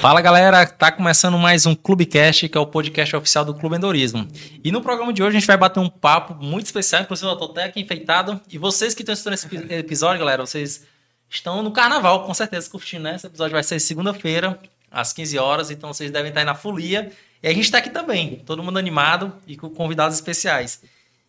[0.00, 4.28] Fala galera, tá começando mais um Clubecast, que é o podcast oficial do Clube Endorismo.
[4.62, 7.34] E no programa de hoje a gente vai bater um papo muito especial, inclusive eu
[7.34, 8.40] tô até aqui enfeitado.
[8.48, 10.86] E vocês que estão assistindo esse episódio, galera, vocês
[11.28, 13.16] estão no carnaval, com certeza, curtindo, né?
[13.16, 14.56] Esse episódio vai ser segunda-feira,
[14.88, 17.10] às 15 horas, então vocês devem estar aí na folia.
[17.42, 20.80] E a gente tá aqui também, todo mundo animado e com convidados especiais.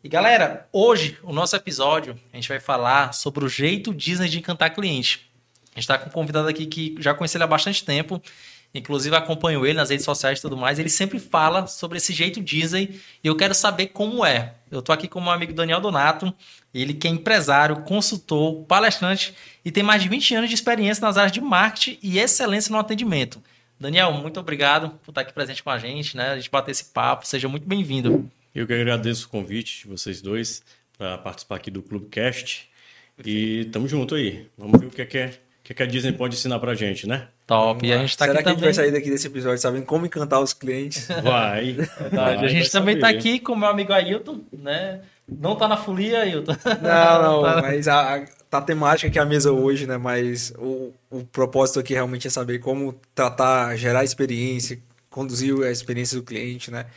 [0.04, 4.38] E galera, hoje o nosso episódio a gente vai falar sobre o jeito Disney de
[4.38, 5.28] encantar cliente.
[5.72, 8.22] A gente está com um convidado aqui que já conheci ele há bastante tempo
[8.74, 10.78] Inclusive, acompanho ele nas redes sociais e tudo mais.
[10.78, 14.56] Ele sempre fala sobre esse jeito Disney e eu quero saber como é.
[14.70, 16.32] Eu tô aqui com o meu amigo Daniel Donato,
[16.74, 19.34] ele que é empresário, consultor, palestrante
[19.66, 22.78] e tem mais de 20 anos de experiência nas áreas de marketing e excelência no
[22.78, 23.42] atendimento.
[23.80, 26.32] Daniel, muito obrigado por estar aqui presente com a gente, né?
[26.32, 27.26] A gente bater esse papo.
[27.26, 28.30] Seja muito bem-vindo.
[28.54, 30.62] Eu que agradeço o convite de vocês dois
[30.98, 32.70] para participar aqui do Clubecast.
[33.26, 34.48] E tamo junto aí.
[34.58, 36.74] Vamos ver o que é que, é, que, é que a Disney pode ensinar pra
[36.74, 37.28] gente, né?
[37.46, 37.86] Top.
[37.86, 38.66] E a gente tá Será aqui que a também.
[38.66, 41.08] gente vai sair daqui desse episódio sabendo como encantar os clientes?
[41.24, 41.74] Vai.
[42.12, 43.00] vai a gente vai também saber.
[43.00, 45.02] tá aqui com o meu amigo Ailton, né?
[45.28, 46.56] Não tá na folia, Ailton.
[46.82, 49.96] Não, não, Tá- mas a, a, tá temática aqui a mesa hoje, né?
[49.98, 56.18] Mas o, o propósito aqui realmente é saber como tratar, gerar experiência, conduzir a experiência
[56.18, 56.88] do cliente, né?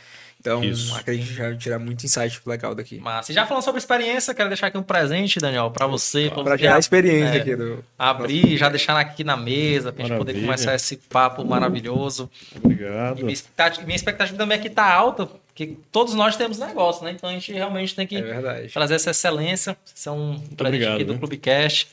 [0.43, 0.93] Então, Isso.
[0.93, 2.99] acredito que a gente vai tirar muito insight legal daqui.
[3.01, 6.29] Mas já falando sobre experiência, quero deixar aqui um presente, Daniel, para você.
[6.29, 7.81] pra Pra gerar experiência é, aqui do.
[7.97, 12.29] abrir, já deixar aqui na mesa, pra gente poder começar esse papo maravilhoso.
[12.53, 13.19] E Obrigado.
[13.21, 17.11] minha expectativa, minha expectativa também aqui tá alta, porque todos nós temos negócio, né?
[17.11, 18.67] Então a gente realmente tem que É verdade.
[18.73, 19.77] trazer essa excelência.
[19.95, 21.19] Isso é um presente obrigado, aqui do viu?
[21.19, 21.87] Clubecast,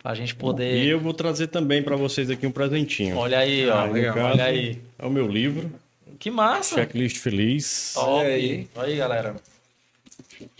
[0.00, 0.84] pra gente poder.
[0.84, 3.16] E eu vou trazer também para vocês aqui um presentinho.
[3.16, 3.76] Olha aí, ó.
[3.80, 4.14] Ah, legal.
[4.14, 4.78] Caso, Olha aí.
[4.96, 5.68] É o meu livro,
[6.18, 6.74] Que massa!
[6.76, 7.92] Checklist Feliz.
[7.94, 8.08] Top!
[8.08, 8.68] Olha aí.
[8.76, 9.36] Aí, galera.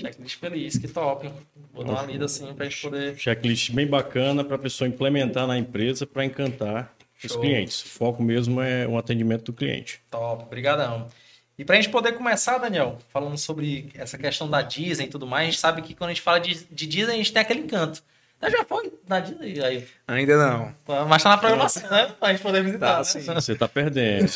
[0.00, 1.30] Checklist feliz, que top.
[1.72, 3.16] Vou dar uma lida assim pra gente poder.
[3.16, 6.92] Checklist bem bacana para a pessoa implementar na empresa para encantar
[7.22, 7.40] os Show.
[7.40, 7.82] clientes.
[7.82, 10.00] O foco mesmo é o atendimento do cliente.
[10.10, 11.08] Top, brigadão.
[11.56, 15.48] E pra gente poder começar, Daniel, falando sobre essa questão da Disney e tudo mais,
[15.48, 17.60] a gente sabe que quando a gente fala de, de Disney, a gente tem aquele
[17.60, 18.02] encanto.
[18.40, 19.84] Já foi na Disney aí?
[20.06, 20.74] Ainda não.
[21.08, 22.12] Mas tá na programação, né?
[22.18, 22.92] Pra gente poder visitar.
[22.92, 23.04] Tá, né?
[23.04, 23.20] sim.
[23.20, 24.30] Você está perdendo.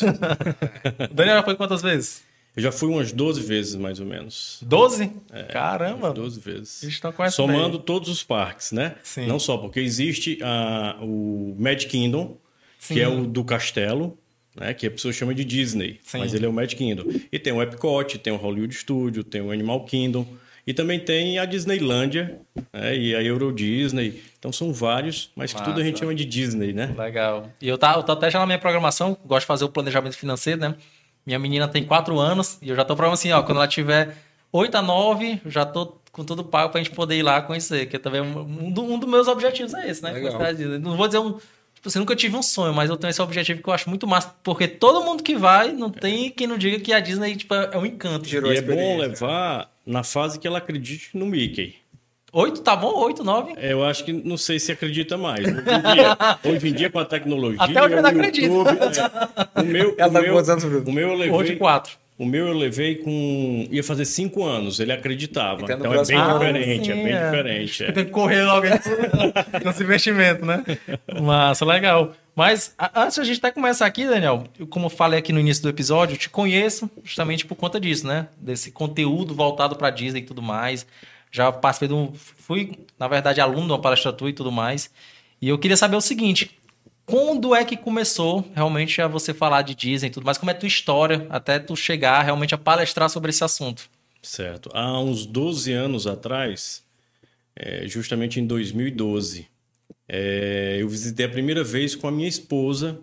[1.11, 2.23] Daniel já foi quantas vezes?
[2.55, 4.59] Eu já fui umas 12 vezes, mais ou menos.
[4.61, 5.11] 12?
[5.49, 6.13] Caramba!
[6.13, 6.83] 12 vezes.
[6.83, 7.47] A gente conhece bem.
[7.47, 8.95] Somando todos os parques, né?
[9.03, 9.25] Sim.
[9.25, 12.37] Não só, porque existe ah, o Magic Kingdom,
[12.77, 12.93] Sim.
[12.93, 14.15] que é o do castelo,
[14.55, 14.71] né?
[14.73, 16.19] Que a pessoa chama de Disney, Sim.
[16.19, 17.05] mas ele é o Magic Kingdom.
[17.31, 20.27] E tem o Epcot, tem o Hollywood Studio, tem o Animal Kingdom.
[20.65, 22.39] E também tem a Disneylândia
[22.71, 22.95] né?
[22.95, 24.21] e a Euro Disney.
[24.39, 26.93] Então são vários, mas que tudo a gente chama de Disney, né?
[26.97, 27.49] Legal.
[27.61, 30.17] E eu tá, eu tô até já na minha programação, gosto de fazer o planejamento
[30.17, 30.75] financeiro, né?
[31.25, 34.15] Minha menina tem 4 anos e eu já tô programando assim, ó, quando ela tiver
[34.51, 37.87] 8 a 9, eu já tô com tudo pago pra gente poder ir lá conhecer,
[37.87, 40.11] que é também um, um, do- um dos meus objetivos é esse, né?
[40.11, 40.33] Legal.
[40.33, 40.77] Conhecer a Disney.
[40.79, 41.31] Não vou dizer um.
[41.73, 44.07] Tipo assim, nunca tive um sonho, mas eu tenho esse objetivo que eu acho muito
[44.07, 47.53] massa, porque todo mundo que vai, não tem quem não diga que a Disney tipo,
[47.53, 48.25] é um encanto.
[48.25, 51.75] Gerou E é bom levar na fase que ela acredite no Mickey.
[52.31, 52.91] 8 tá bom?
[52.95, 53.53] 8, 9?
[53.57, 55.45] É, Eu acho que não sei se acredita mais.
[55.45, 57.61] Hoje em dia, hoje em dia, com a tecnologia.
[57.61, 58.51] Até hoje eu o não acredito.
[58.51, 58.79] YouTube,
[59.55, 59.61] é.
[59.61, 61.57] o meu, Ela o tá com meu, anos, o meu eu Hoje levei.
[62.17, 62.23] 4.
[62.23, 63.67] O meu eu levei com.
[63.71, 65.63] ia fazer cinco anos, ele acreditava.
[65.63, 67.25] Então, no Então, é bem ano- diferente, Ah, é bem sim, é.
[67.31, 67.83] diferente.
[67.85, 67.91] é.
[67.91, 68.67] Tem que correr logo
[69.65, 70.63] nesse investimento, né?
[71.21, 72.13] Massa, legal.
[72.35, 75.31] Mas a- antes de a gente até começar aqui, Daniel, eu, como eu falei aqui
[75.33, 78.27] no início do episódio, eu te conheço justamente por conta disso, né?
[78.37, 80.85] Desse conteúdo voltado para Disney e tudo mais.
[81.31, 82.11] Já participei de um.
[82.13, 84.89] Fui, na verdade, aluno de uma palestra tua e tudo mais.
[85.41, 86.51] E eu queria saber o seguinte:
[87.05, 90.37] quando é que começou realmente a você falar de Disney e tudo mais?
[90.37, 93.89] Como é a tua história até tu chegar realmente a palestrar sobre esse assunto?
[94.21, 94.69] Certo.
[94.73, 96.83] Há uns 12 anos atrás,
[97.55, 99.47] é, justamente em 2012,
[100.07, 102.99] é, eu visitei a primeira vez com a minha esposa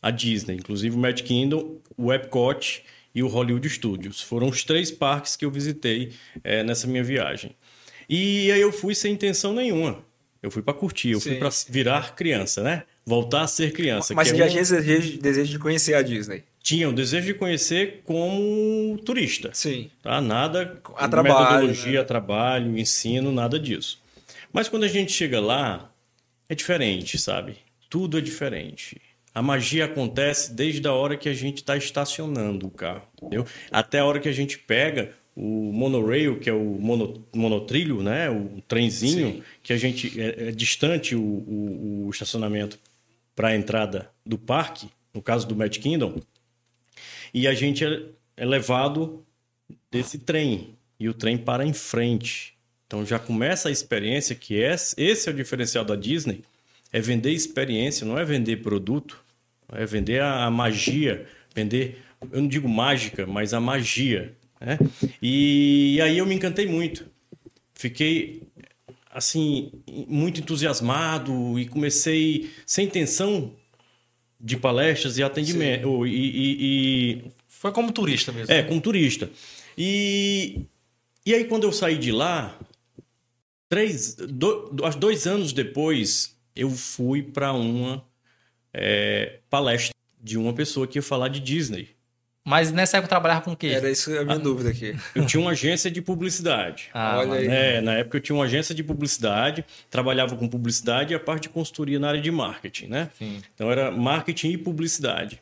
[0.00, 2.82] a Disney, inclusive o Magic Kingdom, o Epcot
[3.14, 4.20] e o Hollywood Studios.
[4.20, 6.12] Foram os três parques que eu visitei
[6.42, 7.54] é, nessa minha viagem.
[8.08, 10.04] E aí eu fui sem intenção nenhuma.
[10.42, 11.38] Eu fui para curtir, eu fui Sim.
[11.38, 12.84] para virar criança, né?
[13.06, 14.14] Voltar a ser criança.
[14.14, 16.42] Mas que você é já um- tinha desejo, desejo de conhecer a Disney.
[16.62, 19.50] tinha o desejo de conhecer como turista.
[19.52, 19.90] Sim.
[20.02, 20.20] Tá?
[20.20, 22.04] Nada A trabalho, metodologia, né?
[22.06, 24.00] trabalho, ensino, nada disso.
[24.52, 25.92] Mas quando a gente chega lá,
[26.48, 27.56] é diferente, sabe?
[27.90, 29.00] Tudo é diferente.
[29.34, 33.44] A magia acontece desde a hora que a gente está estacionando o carro, entendeu?
[33.70, 38.30] Até a hora que a gente pega o monorail, que é o mono- monotrilho, né?
[38.30, 42.78] O trenzinho, que a gente é, é distante o, o- o estacionamento
[43.34, 46.20] para a entrada do parque, no caso do Magic Kingdom,
[47.32, 48.02] e a gente é,
[48.36, 49.24] é levado
[49.90, 52.54] desse trem e o trem para em frente.
[52.86, 56.44] Então já começa a experiência que esse, esse é o diferencial da Disney,
[56.92, 59.22] é vender experiência, não é vender produto.
[59.72, 64.32] é vender a, a magia, vender, eu não digo mágica, mas a magia.
[64.60, 64.78] Né?
[65.20, 67.06] E, e aí eu me encantei muito.
[67.74, 68.42] Fiquei
[69.14, 69.70] assim
[70.08, 73.54] muito entusiasmado e comecei sem intenção
[74.40, 78.52] de palestras e atendimento e, e, e, foi como turista mesmo.
[78.52, 79.30] É como turista.
[79.78, 80.62] E
[81.24, 82.58] e aí quando eu saí de lá
[83.68, 88.04] três do, dois anos depois eu fui para uma
[88.72, 91.93] é, palestra de uma pessoa que ia falar de Disney
[92.44, 93.68] mas nessa época eu trabalhava com o quê?
[93.68, 94.94] Era isso a minha ah, dúvida aqui.
[95.14, 96.90] Eu tinha uma agência de publicidade.
[96.92, 97.46] Ah, olha aí.
[97.46, 101.44] É, na época eu tinha uma agência de publicidade, trabalhava com publicidade e a parte
[101.44, 103.10] de consultoria na área de marketing, né?
[103.18, 103.40] Sim.
[103.54, 105.40] Então era marketing e publicidade.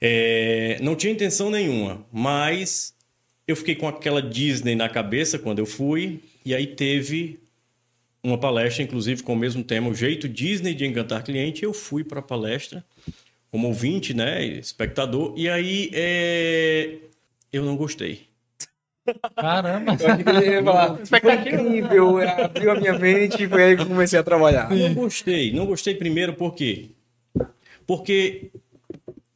[0.00, 2.94] É, não tinha intenção nenhuma, mas
[3.46, 7.38] eu fiquei com aquela Disney na cabeça quando eu fui, e aí teve
[8.22, 11.62] uma palestra, inclusive com o mesmo tema, o jeito Disney de encantar cliente.
[11.62, 12.82] Eu fui para a palestra
[13.54, 16.96] como ouvinte, né, espectador, e aí é...
[17.52, 18.22] eu não gostei.
[19.36, 19.96] Caramba!
[19.96, 20.10] Foi
[21.34, 24.68] incrível, abriu a minha mente e foi aí que eu comecei a trabalhar.
[24.70, 26.86] Não gostei, não gostei primeiro por quê?
[27.86, 28.50] Porque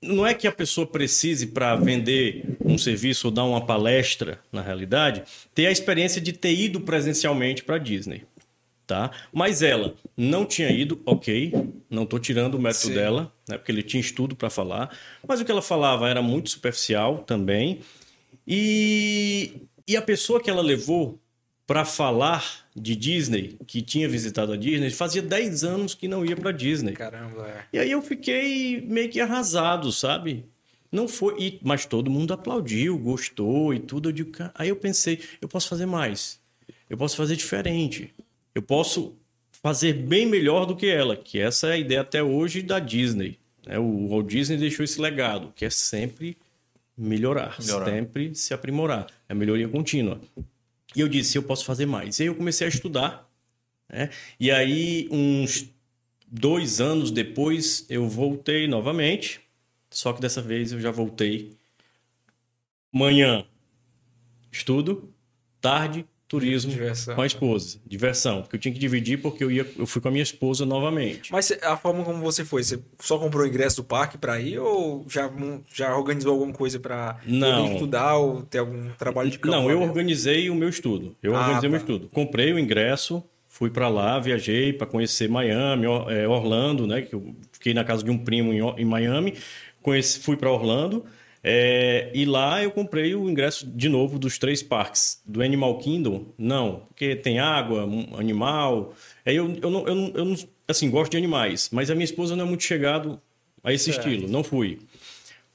[0.03, 4.63] não é que a pessoa precise para vender um serviço ou dar uma palestra, na
[4.63, 5.23] realidade,
[5.55, 8.23] ter a experiência de ter ido presencialmente para Disney
[8.89, 9.11] tá?
[9.31, 11.53] Mas ela não tinha ido, ok,
[11.91, 12.95] não estou tirando o mérito Sim.
[12.95, 13.59] dela, né?
[13.59, 14.97] Porque ele tinha estudo para falar,
[15.29, 17.81] mas o que ela falava era muito superficial também.
[18.47, 19.53] E,
[19.87, 21.21] e a pessoa que ela levou
[21.67, 26.35] para falar de Disney, que tinha visitado a Disney, fazia 10 anos que não ia
[26.35, 26.95] para Disney.
[26.95, 27.47] Caramba.
[27.47, 27.65] É.
[27.75, 30.47] E aí eu fiquei meio que arrasado, sabe?
[30.91, 34.09] Não foi, e, mas todo mundo aplaudiu, gostou e tudo.
[34.09, 36.41] Eu digo, aí eu pensei, eu posso fazer mais.
[36.89, 38.15] Eu posso fazer diferente
[38.59, 39.17] eu posso
[39.63, 43.39] fazer bem melhor do que ela, que essa é a ideia até hoje da Disney.
[43.65, 43.79] Né?
[43.79, 46.37] O Walt Disney deixou esse legado, que é sempre
[46.97, 50.21] melhorar, melhorar, sempre se aprimorar, é melhoria contínua.
[50.97, 52.19] E eu disse, eu posso fazer mais.
[52.19, 53.31] E aí eu comecei a estudar,
[53.89, 54.11] né?
[54.41, 55.71] E aí, uns
[56.27, 59.41] dois anos depois, eu voltei novamente,
[59.89, 61.53] só que dessa vez eu já voltei.
[62.91, 63.47] Manhã,
[64.51, 65.15] estudo,
[65.61, 67.15] tarde, turismo diversão.
[67.15, 67.79] com a esposa.
[67.87, 68.43] Diversão.
[68.43, 71.33] Porque eu tinha que dividir porque eu, ia, eu fui com a minha esposa novamente.
[71.33, 74.59] Mas a forma como você foi, você só comprou o ingresso do parque para ir
[74.59, 75.31] ou já,
[75.73, 77.19] já organizou alguma coisa para
[77.75, 79.57] estudar ou ter algum trabalho de campo?
[79.57, 81.17] Não, eu organizei o meu estudo.
[81.23, 81.87] Eu ah, organizei o meu tá.
[81.87, 82.09] estudo.
[82.13, 87.01] Comprei o ingresso, fui para lá, viajei para conhecer Miami, é, Orlando, né?
[87.01, 89.35] Que eu fiquei na casa de um primo em, em Miami.
[89.81, 91.07] Conheci, fui para Orlando.
[91.51, 95.23] É, e lá eu comprei o ingresso de novo dos três parques.
[95.25, 98.95] Do Animal Kingdom, não, porque tem água, animal.
[99.25, 100.37] Aí eu, eu, não, eu, não, eu não,
[100.69, 103.19] assim, gosto de animais, mas a minha esposa não é muito chegado
[103.65, 104.11] a esse certo.
[104.11, 104.79] estilo, não fui.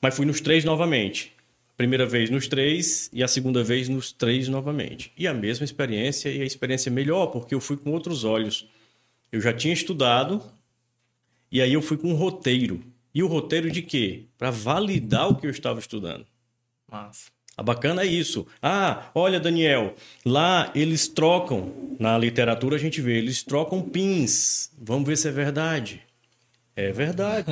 [0.01, 1.31] Mas fui nos três novamente.
[1.77, 5.11] Primeira vez nos três e a segunda vez nos três novamente.
[5.15, 8.67] E a mesma experiência e a experiência melhor, porque eu fui com outros olhos.
[9.31, 10.41] Eu já tinha estudado
[11.51, 12.81] e aí eu fui com um roteiro.
[13.13, 14.25] E o roteiro de quê?
[14.38, 16.25] Para validar o que eu estava estudando.
[16.92, 17.31] Massa.
[17.56, 18.48] A bacana é isso.
[18.60, 19.94] Ah, olha, Daniel,
[20.25, 24.71] lá eles trocam, na literatura a gente vê, eles trocam pins.
[24.81, 26.01] Vamos ver se é verdade.
[26.75, 27.46] É verdade.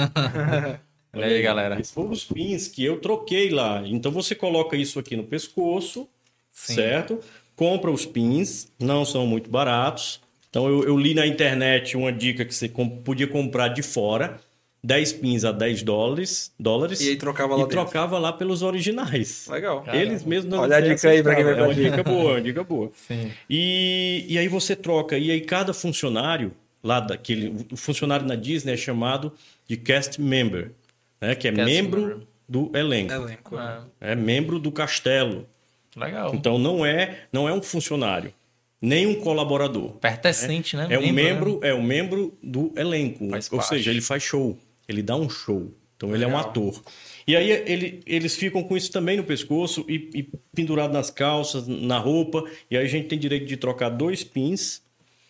[1.13, 1.80] olha aí, galera.
[1.80, 3.84] Esses foram os pins que eu troquei lá.
[3.86, 6.10] Então você coloca isso aqui no pescoço,
[6.51, 6.74] Sim.
[6.74, 7.20] certo?
[7.56, 10.20] Compra os pins, não são muito baratos.
[10.50, 12.68] Então eu, eu li na internet uma dica que você
[13.06, 14.41] podia comprar de fora
[14.83, 19.47] 10 pins a 10 dólares, dólares e aí trocava lá, e trocava lá pelos originais.
[19.47, 19.81] Legal.
[19.81, 20.03] Caramba.
[20.03, 22.63] Eles mesmos Olha a dica aí para quem vai É uma dica boa, uma dica
[22.63, 22.91] boa.
[23.07, 23.31] Sim.
[23.47, 25.17] E, e aí você troca.
[25.17, 26.51] E aí cada funcionário
[26.83, 27.67] lá daquele...
[27.71, 29.31] O funcionário na Disney é chamado
[29.67, 30.71] de cast member,
[31.19, 31.35] né?
[31.35, 32.17] Que é cast membro member.
[32.50, 33.13] do elenco.
[33.13, 33.59] Elenco.
[33.59, 33.81] É.
[34.00, 35.47] é membro do castelo.
[35.95, 36.33] Legal.
[36.33, 38.33] Então não é, não é um funcionário
[38.81, 39.91] nem um colaborador.
[39.97, 40.88] Pertencente, né?
[40.88, 40.95] né?
[40.95, 41.69] É um membro, né?
[41.69, 43.29] é um membro do elenco.
[43.29, 43.69] Faz ou parte.
[43.69, 44.57] seja, ele faz show.
[44.88, 45.73] Ele dá um show.
[46.01, 46.81] Então ele é um ator.
[47.27, 51.67] E aí ele, eles ficam com isso também no pescoço e, e, pendurado nas calças,
[51.67, 52.43] na roupa.
[52.71, 54.81] E aí a gente tem direito de trocar dois pins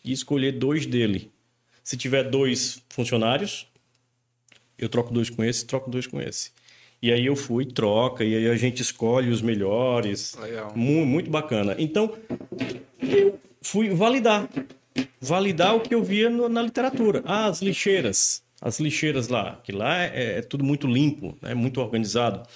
[0.02, 1.30] e escolher dois dele.
[1.84, 3.68] Se tiver dois funcionários,
[4.78, 6.52] eu troco dois com esse, troco dois com esse.
[7.02, 10.36] E aí eu fui, troca, e aí a gente escolhe os melhores.
[10.40, 10.72] Legal.
[10.74, 11.76] Muito, muito bacana.
[11.78, 12.16] Então,
[13.02, 14.48] eu fui validar.
[15.20, 17.22] Validar o que eu via no, na literatura.
[17.26, 21.54] Ah, as lixeiras as lixeiras lá, que lá é, é tudo muito limpo, é né?
[21.56, 22.48] muito organizado.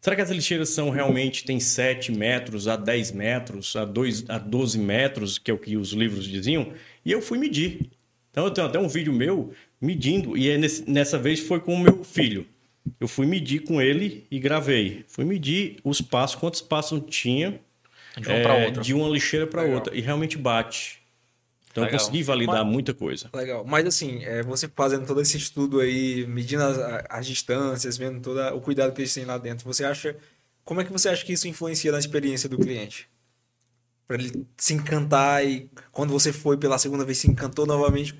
[0.00, 4.38] Será que as lixeiras são realmente tem 7 metros a 10 metros, a, 2, a
[4.38, 6.72] 12 metros, que é o que os livros diziam?
[7.04, 7.90] E eu fui medir.
[8.30, 11.74] Então eu tenho até um vídeo meu medindo, e é nesse, nessa vez foi com
[11.74, 12.46] o meu filho.
[13.00, 15.04] eu fui medir com ele e gravei.
[15.08, 17.58] Fui medir os passos, quantos passos tinha
[18.16, 19.96] De uma é, de uma lixeira para outra.
[19.96, 20.97] E realmente bate.
[21.70, 21.98] Então Legal.
[21.98, 23.30] eu consegui validar Mas- muita coisa.
[23.34, 23.64] Legal.
[23.66, 28.40] Mas assim, é, você fazendo todo esse estudo aí, medindo as, as distâncias, vendo todo
[28.56, 30.16] o cuidado que eles têm lá dentro, você acha.
[30.64, 33.08] Como é que você acha que isso influencia na experiência do cliente?
[34.06, 38.14] Pra ele se encantar e quando você foi pela segunda vez se encantou novamente.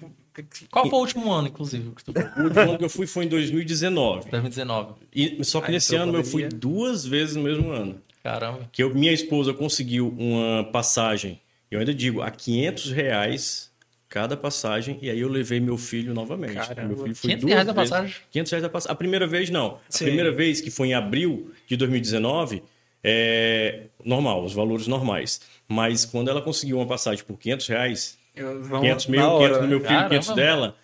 [0.70, 2.12] Qual foi o último ano, inclusive, que tu?
[2.12, 4.30] O último ano que eu fui foi em 2019.
[4.30, 4.94] 2019.
[5.14, 8.00] E, só que Aí nesse ano eu fui duas vezes no mesmo ano.
[8.22, 8.68] Caramba.
[8.70, 13.68] Que eu- minha esposa conseguiu uma passagem, eu ainda digo, a 500 reais
[14.08, 16.54] cada passagem, e aí eu levei meu filho novamente.
[16.54, 16.88] Caramba.
[16.88, 18.14] Meu filho foi 500 duas reais a passagem?
[18.30, 18.92] 500 reais a passagem.
[18.92, 19.66] A primeira vez, não.
[19.74, 20.04] A Sim.
[20.06, 22.62] primeira vez, que foi em abril de 2019,
[23.04, 25.40] é normal, os valores normais.
[25.68, 29.38] Mas quando ela conseguiu uma passagem por 500 reais, Eu- vamos 500 na mil, hora,
[29.48, 30.08] 500 do meu filho, Caramba.
[30.08, 30.76] 500 dela,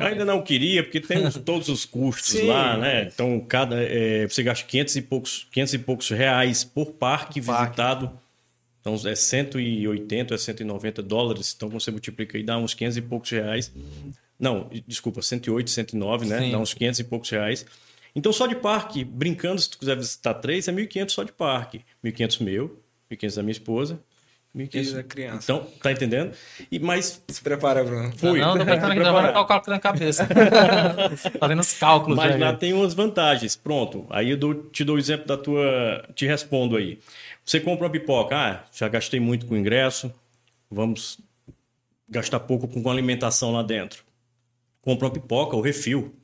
[0.00, 2.46] ainda não queria, porque tem os- todos os custos Sim.
[2.46, 3.08] lá, né?
[3.12, 7.62] Então, cada, é, você gasta 500 e, poucos, 500 e poucos reais por parque Parque.
[7.64, 8.20] visitado.
[8.88, 11.52] Então, é 180, é 190 dólares.
[11.56, 13.72] Então, você multiplica aí, dá uns 500 e poucos reais.
[14.38, 16.38] Não, desculpa, 108, 109, né?
[16.38, 16.52] Sim.
[16.52, 17.66] Dá uns 500 e poucos reais.
[18.14, 21.80] Então, só de parque, brincando, se tu quiser visitar três, é 1.500 só de parque.
[22.04, 22.78] 1.500 meu,
[23.10, 24.00] 1.500 da minha esposa.
[24.56, 25.38] 1.500 E da criança.
[25.52, 26.32] Então, tá entendendo?
[26.72, 28.10] E, mas Se prepara, Bruno.
[28.16, 28.40] Fui.
[28.40, 29.00] Não, tô pensando aqui,
[29.32, 30.26] vou cálculo na cabeça.
[31.38, 32.46] Fazendo os cálculos Mas já.
[32.46, 33.54] lá tem umas vantagens.
[33.54, 34.06] Pronto.
[34.08, 36.08] Aí eu dou- te dou o exemplo da tua.
[36.14, 36.98] Te respondo aí.
[37.46, 38.36] Você compra uma pipoca.
[38.36, 40.12] Ah, já gastei muito com ingresso.
[40.70, 41.18] Vamos
[42.08, 44.02] gastar pouco com alimentação lá dentro.
[44.82, 46.14] Compra uma pipoca, o refil.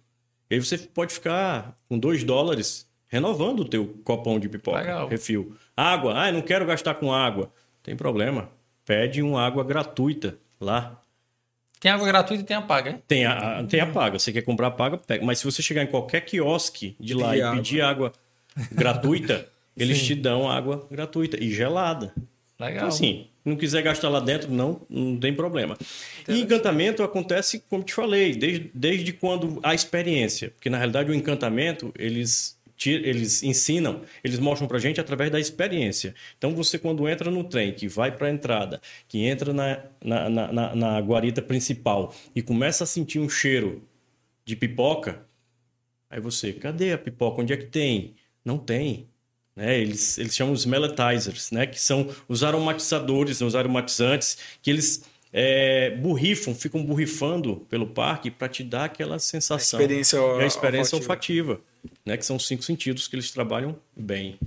[0.50, 4.79] E aí você pode ficar com 2 dólares renovando o teu copão de pipoca.
[4.81, 5.09] Legal.
[5.09, 5.57] Refil.
[5.76, 6.21] Água.
[6.21, 7.52] Ah, eu não quero gastar com água.
[7.83, 8.49] Tem problema.
[8.85, 11.00] Pede uma água gratuita lá.
[11.79, 13.02] Tem água gratuita e tem a paga, hein?
[13.09, 14.19] Tem a, a- tem a paga.
[14.19, 15.25] Você quer comprar a paga, pega.
[15.25, 17.57] Mas se você chegar em qualquer quiosque de lá Pedir e água.
[17.57, 18.12] pedir água
[18.73, 22.14] gratuita, eles te dão água gratuita e gelada.
[22.61, 22.76] Legal.
[22.76, 25.76] Então, assim, não quiser gastar lá dentro, não, não tem problema.
[26.29, 30.50] E encantamento acontece, como te falei, desde, desde quando a experiência.
[30.50, 36.14] Porque, na realidade, o encantamento, eles, eles ensinam, eles mostram pra gente através da experiência.
[36.38, 40.52] Então, você, quando entra no trem, que vai pra entrada, que entra na, na, na,
[40.52, 43.83] na- na guarita principal e começa a sentir um cheiro
[44.45, 45.26] de pipoca,
[46.09, 47.43] aí você, cadê a pipoca?
[47.43, 48.14] Onde é que tem?
[48.45, 49.09] Não tem
[49.55, 49.79] né?
[49.79, 51.67] Eles, eles chamam os melletizers, né?
[51.67, 58.49] Que são os aromatizadores, os aromatizantes, que eles é, borrifam, ficam borrifando pelo parque para
[58.49, 59.81] te dar aquela sensação.
[59.81, 61.53] experiência É a experiência olfativa.
[61.53, 62.17] olfativa, né?
[62.17, 64.39] Que são os cinco sentidos que eles trabalham bem.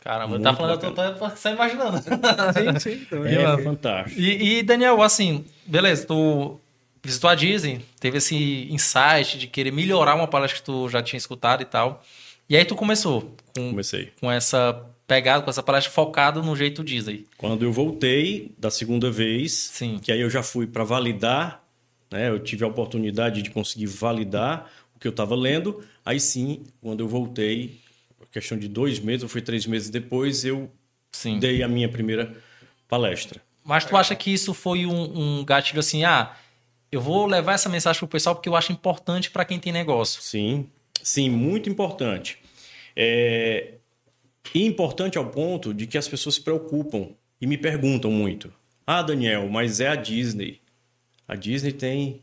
[0.00, 2.02] Caramba, Muito tá falando, eu tô, tô só imaginando.
[2.02, 3.04] Sim, sim.
[3.04, 3.36] também.
[3.36, 3.62] É, mano.
[3.62, 4.20] fantástico.
[4.20, 6.58] E, e, Daniel, assim, beleza, tu
[7.00, 11.18] visitou a Disney, teve esse insight de querer melhorar uma palestra que tu já tinha
[11.18, 12.02] escutado e tal.
[12.48, 14.12] E aí tu começou com, Comecei.
[14.20, 17.26] com essa pegada, com essa palestra focada no jeito Disney.
[17.36, 19.98] Quando eu voltei da segunda vez, Sim.
[20.02, 21.62] que aí eu já fui para validar,
[22.10, 22.28] né?
[22.28, 25.84] Eu tive a oportunidade de conseguir validar o que eu estava lendo.
[26.04, 27.80] Aí sim, quando eu voltei,
[28.30, 30.70] questão de dois meses, ou foi três meses depois, eu
[31.12, 31.38] Sim.
[31.38, 32.34] dei a minha primeira
[32.88, 33.40] palestra.
[33.64, 36.34] Mas tu acha que isso foi um, um gatilho assim, ah,
[36.90, 40.20] eu vou levar essa mensagem pro pessoal porque eu acho importante para quem tem negócio.
[40.20, 40.66] Sim,
[41.02, 42.38] sim, muito importante.
[42.96, 43.74] É...
[44.54, 48.52] E importante ao ponto de que as pessoas se preocupam e me perguntam muito.
[48.86, 50.60] Ah, Daniel, mas é a Disney.
[51.26, 52.20] A Disney tem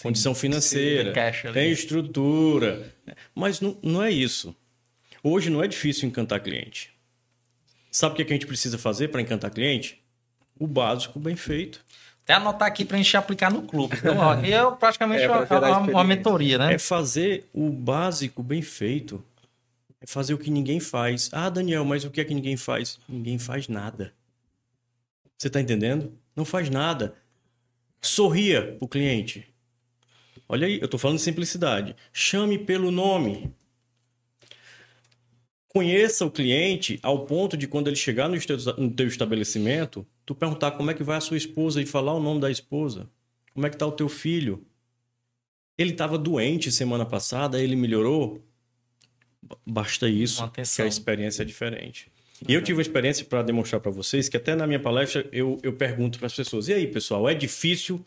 [0.00, 2.94] condição financeira, tem tem estrutura.
[3.34, 4.54] Mas não, não é isso.
[5.22, 6.90] Hoje não é difícil encantar cliente.
[7.90, 10.02] Sabe o que a gente precisa fazer para encantar cliente?
[10.58, 11.84] O básico bem feito.
[12.24, 13.96] Até anotar aqui pra gente aplicar no clube.
[13.96, 16.74] Então, ó, eu praticamente É, uma, a uma, uma mentoria, né?
[16.74, 19.22] É fazer o básico bem feito.
[20.02, 21.30] É fazer o que ninguém faz.
[21.32, 22.98] Ah, Daniel, mas o que é que ninguém faz?
[23.08, 24.12] Ninguém faz nada.
[25.38, 26.12] Você está entendendo?
[26.34, 27.14] Não faz nada.
[28.00, 29.46] Sorria pro cliente.
[30.48, 31.94] Olha aí, eu estou falando de simplicidade.
[32.12, 33.54] Chame pelo nome.
[35.68, 40.34] Conheça o cliente ao ponto de quando ele chegar no teu, no teu estabelecimento, tu
[40.34, 43.08] perguntar como é que vai a sua esposa e falar o nome da esposa.
[43.54, 44.66] Como é que está o teu filho?
[45.78, 48.44] Ele estava doente semana passada, ele melhorou.
[49.42, 52.10] Ba- Basta isso, que a experiência é diferente.
[52.48, 55.58] E eu tive uma experiência para demonstrar para vocês que até na minha palestra eu,
[55.62, 58.04] eu pergunto para as pessoas: e aí, pessoal, é difícil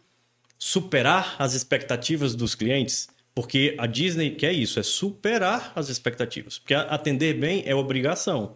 [0.58, 3.08] superar as expectativas dos clientes?
[3.34, 6.58] Porque a Disney quer isso, é superar as expectativas.
[6.58, 8.56] Porque atender bem é obrigação.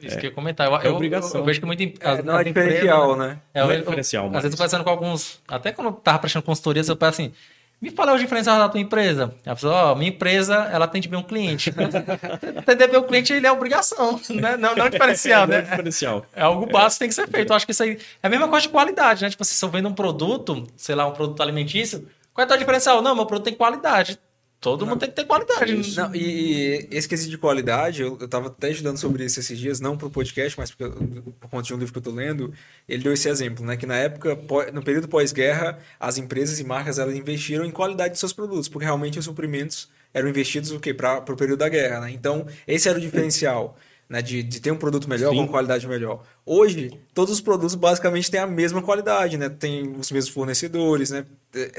[0.00, 0.66] Isso que eu ia comentar.
[0.66, 1.40] Eu, eu- obrigação.
[1.40, 1.80] eu vejo que muito.
[2.00, 3.40] É, não é diferencial, né?
[3.54, 5.40] É, eu, Não é eu- diferencial, Às mas- vezes eu conversando com alguns.
[5.46, 7.32] Até quando eu tava prestando consultorias, eu penso assim.
[7.82, 9.34] Me fala os diferenciais da tua empresa.
[9.44, 11.74] A pessoa, ó, minha empresa, ela atende bem o cliente.
[12.56, 14.56] Atender bem o cliente, ele é obrigação, né?
[14.56, 15.68] não, não diferencial, Não é né?
[15.68, 16.24] diferencial.
[16.32, 17.50] É algo básico que tem que ser feito.
[17.50, 19.30] Eu acho que isso aí é a mesma coisa de qualidade, né?
[19.30, 22.48] Tipo assim, se eu vendo um produto, sei lá, um produto alimentício, qual é o
[22.48, 23.02] teu diferencial?
[23.02, 24.16] Não, meu produto tem qualidade.
[24.62, 25.96] Todo mundo tem que ter qualidade.
[25.96, 29.58] Não, e, e esse quesito de qualidade, eu, eu tava até estudando sobre isso esses
[29.58, 30.94] dias, não pro podcast, mas porque,
[31.40, 32.54] por conta de um livro que eu tô lendo,
[32.88, 33.76] ele deu esse exemplo, né?
[33.76, 34.38] Que na época,
[34.72, 38.84] no período pós-guerra, as empresas e marcas elas investiram em qualidade de seus produtos, porque
[38.84, 40.94] realmente os suprimentos eram investidos o quê?
[40.94, 42.12] Para o período da guerra, né?
[42.12, 43.76] Então, esse era o diferencial.
[44.12, 45.38] Né, de, de ter um produto melhor Sim.
[45.38, 46.22] com qualidade melhor.
[46.44, 49.48] Hoje, todos os produtos basicamente têm a mesma qualidade, né?
[49.48, 51.24] Tem os mesmos fornecedores, né?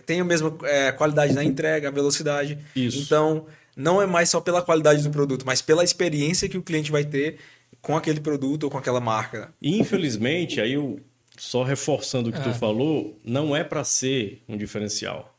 [0.08, 2.58] Tem a mesma é, qualidade na entrega, a velocidade.
[2.76, 2.98] Isso.
[3.04, 3.46] Então,
[3.78, 7.06] não é mais só pela qualidade do produto, mas pela experiência que o cliente vai
[7.06, 7.38] ter
[7.84, 9.54] com aquele produto ou com aquela marca.
[9.62, 11.00] infelizmente, aí eu
[11.38, 12.42] só reforçando o que É.
[12.42, 15.38] tu falou, não é para ser um diferencial.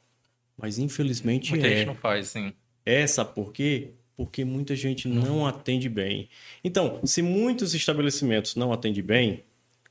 [0.57, 1.71] Mas infelizmente Muita é.
[1.79, 2.53] gente não faz, sim.
[2.87, 3.89] É, sabe por quê?
[4.17, 6.29] Porque muita gente não atende bem.
[6.63, 9.43] Então, se muitos estabelecimentos não atendem bem,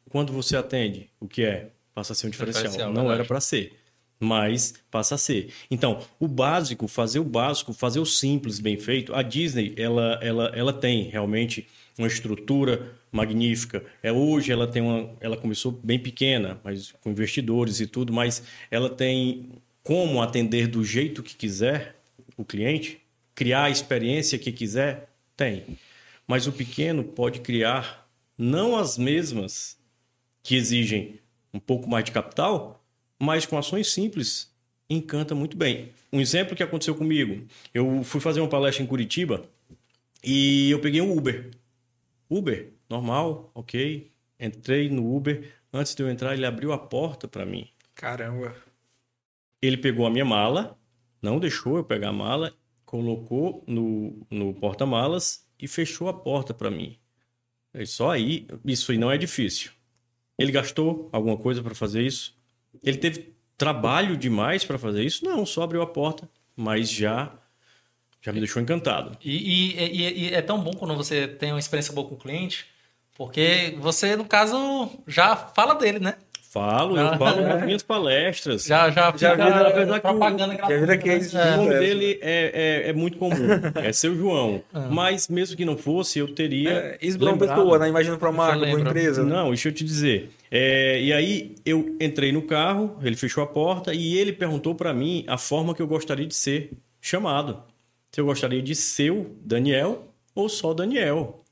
[0.10, 1.72] quando você atende, o que é?
[1.94, 2.64] Passa a ser um diferencial.
[2.64, 3.20] Diferencial, não verdade.
[3.20, 3.74] era para ser,
[4.20, 5.50] mas passa a ser.
[5.70, 9.14] Então, o básico, fazer o básico, fazer o simples bem feito.
[9.14, 13.84] A Disney, ela, ela, ela tem realmente uma estrutura magnífica.
[14.02, 18.44] É hoje ela tem uma, ela começou bem pequena, mas com investidores e tudo, mas
[18.72, 19.50] ela tem
[19.84, 21.96] como atender do jeito que quiser
[22.38, 23.00] o cliente,
[23.36, 25.78] criar a experiência que quiser, tem.
[26.28, 29.78] Mas o pequeno pode criar não as mesmas
[30.42, 31.20] que exigem
[31.54, 32.84] um pouco mais de capital,
[33.20, 34.52] mas com ações simples
[34.90, 35.92] encanta muito bem.
[36.12, 39.46] Um exemplo que aconteceu comigo, eu fui fazer uma palestra em Curitiba
[40.24, 41.52] e eu peguei um Uber.
[42.30, 44.12] Uber, normal, ok.
[44.40, 45.52] Entrei no Uber.
[45.72, 47.68] Antes de eu entrar, ele abriu a porta para mim.
[47.96, 48.56] Caramba.
[49.62, 50.78] Ele pegou a minha mala,
[51.22, 52.54] não deixou eu pegar a mala,
[52.94, 56.96] colocou no, no porta-malas e fechou a porta para mim.
[57.74, 59.72] E só aí, isso aí não é difícil.
[60.38, 62.38] Ele gastou alguma coisa para fazer isso?
[62.84, 65.26] Ele teve trabalho demais para fazer isso?
[65.26, 67.32] Não, só abriu a porta, mas já
[68.22, 69.18] já me deixou encantado.
[69.24, 72.18] E, e- e- e é tão bom quando você tem uma experiência boa com o
[72.18, 72.68] cliente,
[73.18, 74.56] porque você, no caso,
[75.08, 76.16] já fala dele, né?
[76.54, 78.64] Falo, eu falo nas minhas palestras.
[78.66, 81.58] Já, já, Já fica vira- apesar que o- propaganda já vira case O É.
[81.58, 81.80] nome É.
[81.80, 83.36] dele é, é, é muito comum,
[83.84, 84.62] é seu João.
[84.92, 86.70] Mas mesmo que não fosse, eu teria.
[86.70, 87.56] É, isso pra uma lembrado.
[87.58, 87.90] pessoa, né?
[87.90, 89.24] Imagina pra uma marca, pra uma empresa.
[89.24, 89.30] né?
[89.36, 90.30] Não, deixa eu te dizer.
[90.52, 94.94] É, e aí eu entrei no carro, ele fechou a porta e ele perguntou para
[94.94, 96.70] mim a forma que eu gostaria de ser
[97.02, 97.64] chamado.
[98.12, 101.43] Se eu gostaria de ser o Daniel ou só Daniel.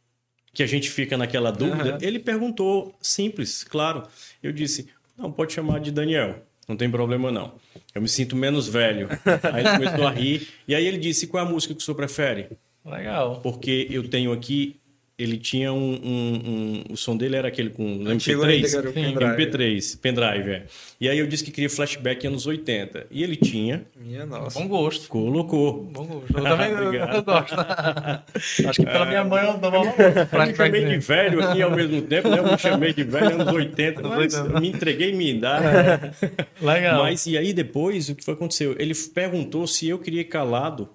[0.53, 1.91] Que a gente fica naquela dúvida.
[1.91, 1.97] Aham.
[2.01, 4.03] Ele perguntou simples, claro.
[4.43, 4.87] Eu disse:
[5.17, 6.45] não, pode chamar de Daniel.
[6.67, 7.53] Não tem problema, não.
[7.93, 9.07] Eu me sinto menos velho.
[9.53, 10.47] Aí ele começou a rir.
[10.67, 12.49] E aí ele disse: qual é a música que o senhor prefere?
[12.83, 13.39] Legal.
[13.41, 14.80] porque eu tenho aqui.
[15.21, 16.41] Ele tinha um, um-
[16.89, 18.71] um- O som dele era aquele com Antigo ainda, MP3.
[18.71, 19.31] que era o Sim, pendrive.
[19.33, 20.65] MP3, pendrive, é.
[20.99, 23.05] E aí eu disse que queria flashback anos 80.
[23.11, 24.59] E ele tinha, Minha nossa.
[24.59, 25.07] Bom gosto.
[25.07, 25.83] colocou.
[25.85, 26.37] Bom gosto.
[26.37, 26.91] Eu também eu,
[27.23, 27.55] gosto.
[28.67, 31.71] Acho que pela minha mãe eu dava uma Eu me chamei de velho aqui ao
[31.71, 32.39] mesmo tempo, né?
[32.39, 36.15] Eu me chamei de velho anos 80, mas eu me entreguei minha idade.
[36.61, 37.03] Legal.
[37.03, 38.75] Mas e aí depois, o que foi aconteceu?
[38.79, 40.89] Ele perguntou se eu queria ir calado,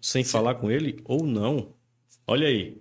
[0.00, 1.68] sem falar com ele, ou não.
[2.26, 2.76] Olha aí.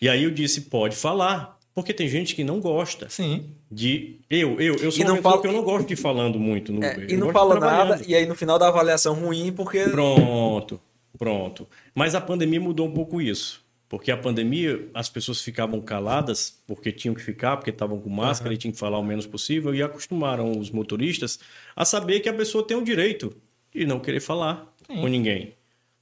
[0.00, 1.56] E aí eu disse, pode falar.
[1.74, 3.50] Porque tem gente que não gosta Sim.
[3.70, 4.16] de...
[4.30, 6.38] Eu, eu, eu sou E uma não fala- que eu não gosto de ir falando
[6.40, 7.10] muito no É, Uber.
[7.12, 7.88] e não fala trabalhando.
[7.90, 9.80] nada, e aí no final da avaliação ruim, porque.
[9.84, 10.80] Pronto,
[11.18, 11.68] pronto.
[11.94, 13.62] Mas a pandemia mudou um pouco isso.
[13.90, 18.54] Porque a pandemia, as pessoas ficavam caladas porque tinham que ficar, porque estavam com máscara
[18.54, 21.38] e tinham que falar o menos possível, e acostumaram os motoristas
[21.76, 23.36] a saber que a pessoa tem o direito
[23.72, 25.52] de não querer falar com ninguém.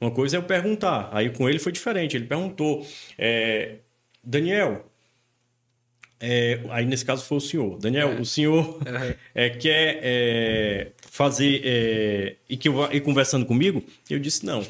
[0.01, 1.09] Uma coisa é eu perguntar.
[1.13, 2.17] Aí com ele foi diferente.
[2.17, 2.87] Ele perguntou,
[3.19, 3.77] é,
[4.25, 4.91] Daniel,
[6.21, 7.79] é, aí nesse caso foi o senhor.
[7.79, 8.81] Daniel, o senhor
[9.35, 13.85] é, quer é, fazer é, e que eu vá ir conversando comigo?
[14.09, 14.67] Eu disse não.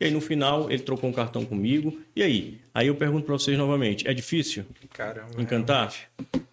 [0.00, 1.98] E aí no final ele trocou um cartão comigo.
[2.14, 2.58] E aí?
[2.74, 5.40] Aí eu pergunto para vocês novamente: é difícil Caramba.
[5.40, 5.94] encantar?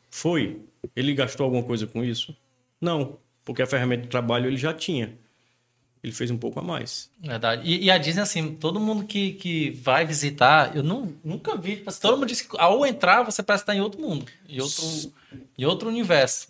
[0.10, 0.62] Foi.
[0.96, 2.36] Ele gastou alguma coisa com isso?
[2.80, 5.14] Não, porque a ferramenta de trabalho ele já tinha.
[6.06, 7.10] Ele fez um pouco a mais.
[7.20, 7.64] Verdade.
[7.66, 11.78] E, e a Disney, assim, todo mundo que, que vai visitar, eu não, nunca vi.
[11.78, 14.62] tipo assim, Todo mundo diz que ao entrar você parece estar em outro mundo, em
[14.62, 14.84] outro,
[15.58, 16.50] em outro universo.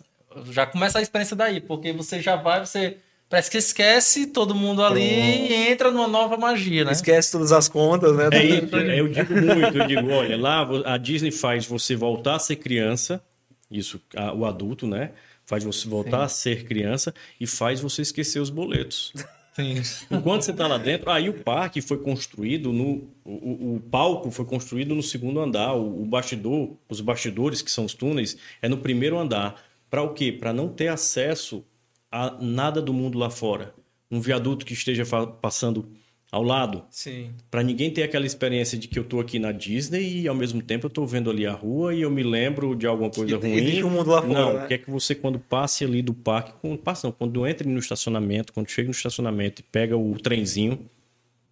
[0.50, 2.98] Já começa a experiência daí, porque você já vai, você
[3.30, 5.00] parece que esquece todo mundo ali
[5.48, 6.92] e entra numa nova magia, né?
[6.92, 8.28] Esquece todas as contas, né?
[8.30, 12.38] É isso, eu digo muito, eu digo, olha, lá a Disney faz você voltar a
[12.38, 13.22] ser criança,
[13.70, 15.12] isso, a- o adulto, né?
[15.48, 19.12] Faz você voltar a ser criança e faz você esquecer os boletos.
[19.56, 19.80] Sim.
[20.10, 23.08] Enquanto você está lá dentro, aí o parque foi construído no.
[23.24, 25.72] O, o palco foi construído no segundo andar.
[25.72, 29.62] O, o bastidor, os bastidores, que são os túneis, é no primeiro andar.
[29.88, 30.30] Para o quê?
[30.30, 31.64] Para não ter acesso
[32.12, 33.74] a nada do mundo lá fora.
[34.10, 35.04] Um viaduto que esteja
[35.40, 35.88] passando
[36.30, 36.84] ao lado.
[36.90, 37.30] Sim.
[37.50, 40.60] Para ninguém ter aquela experiência de que eu tô aqui na Disney e ao mesmo
[40.60, 43.38] tempo eu tô vendo ali a rua e eu me lembro de alguma coisa E-
[43.38, 43.52] ruim.
[43.54, 44.66] existe um mundo lá fora, Não, né?
[44.66, 48.52] quer que você quando passe ali do parque, quando passa, não, quando entre no estacionamento,
[48.52, 50.84] quando chega no estacionamento e pega o trenzinho,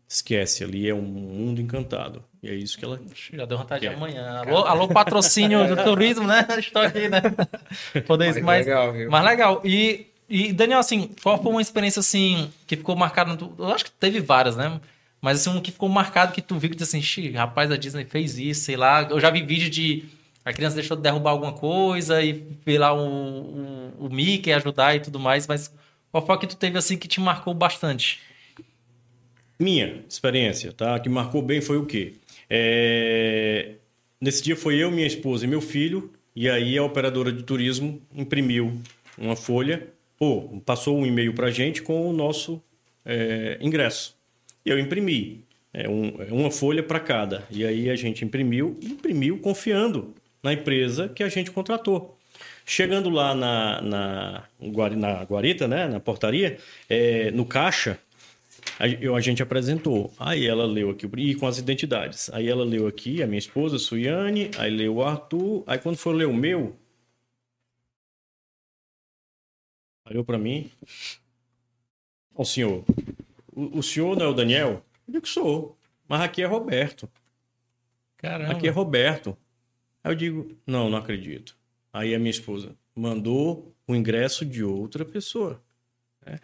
[0.08, 2.22] esquece, ali é um mundo encantado.
[2.42, 3.00] E é isso que ela
[3.32, 3.96] Já deu vontade de Que é?
[3.96, 4.42] amanhã.
[4.44, 6.46] Alô, alô, patrocínio do turismo, né?
[6.58, 7.22] Estou aqui, né?
[8.06, 9.10] Poder Mas mas, legal, viu?
[9.10, 9.62] mas legal.
[9.64, 13.36] E, e, Daniel, assim, qual foi uma experiência, assim, que ficou marcada?
[13.58, 14.80] Eu acho que teve várias, né?
[15.20, 17.76] Mas, assim, um que ficou marcado que tu viu que disse assim, "Xi, rapaz, a
[17.76, 19.02] Disney fez isso, sei lá.
[19.10, 20.04] Eu já vi vídeo de
[20.44, 24.94] a criança deixou de derrubar alguma coisa e ver lá o, o, o Mickey ajudar
[24.94, 25.72] e tudo mais, mas
[26.12, 28.20] qual foi a que tu teve, assim, que te marcou bastante?
[29.58, 30.98] Minha experiência, tá?
[31.00, 32.14] Que marcou bem foi o quê?
[32.50, 33.76] É,
[34.24, 38.00] Nesse dia foi eu, minha esposa e meu filho, e aí a operadora de turismo
[38.14, 38.80] imprimiu
[39.18, 39.86] uma folha,
[40.18, 42.62] ou passou um e-mail para a gente com o nosso
[43.04, 44.16] é, ingresso.
[44.64, 45.44] Eu imprimi.
[45.72, 47.42] É um- é uma folha para cada.
[47.50, 52.16] E aí a gente imprimiu, imprimiu confiando na empresa que a gente contratou.
[52.64, 54.44] Chegando lá na, na,
[54.96, 56.56] na guarita, né, na portaria,
[56.88, 57.98] é, no caixa,
[58.78, 60.12] a, eu- a gente apresentou.
[60.18, 62.30] Aí ela leu aqui, e com as identidades.
[62.32, 65.62] Aí ela leu aqui, a minha esposa, Suiane, aí leu o Arthur.
[65.66, 66.74] Aí quando for ler o meu,
[70.08, 70.70] olhou para mim.
[72.34, 72.84] Ó, senhor,
[73.52, 74.84] o, o senhor não é o Daniel?
[75.06, 75.76] Eu digo que sou,
[76.08, 77.08] mas aqui é Roberto.
[78.16, 78.52] Caramba.
[78.52, 79.36] Aqui é Roberto.
[80.02, 81.56] Aí eu digo, não, não acredito.
[81.92, 85.62] Aí a minha esposa mandou o ingresso de outra pessoa.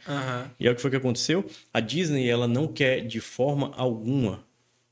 [0.06, 0.50] Aham.
[0.60, 1.48] E é o que foi que aconteceu?
[1.72, 4.44] A Disney ela não quer de forma alguma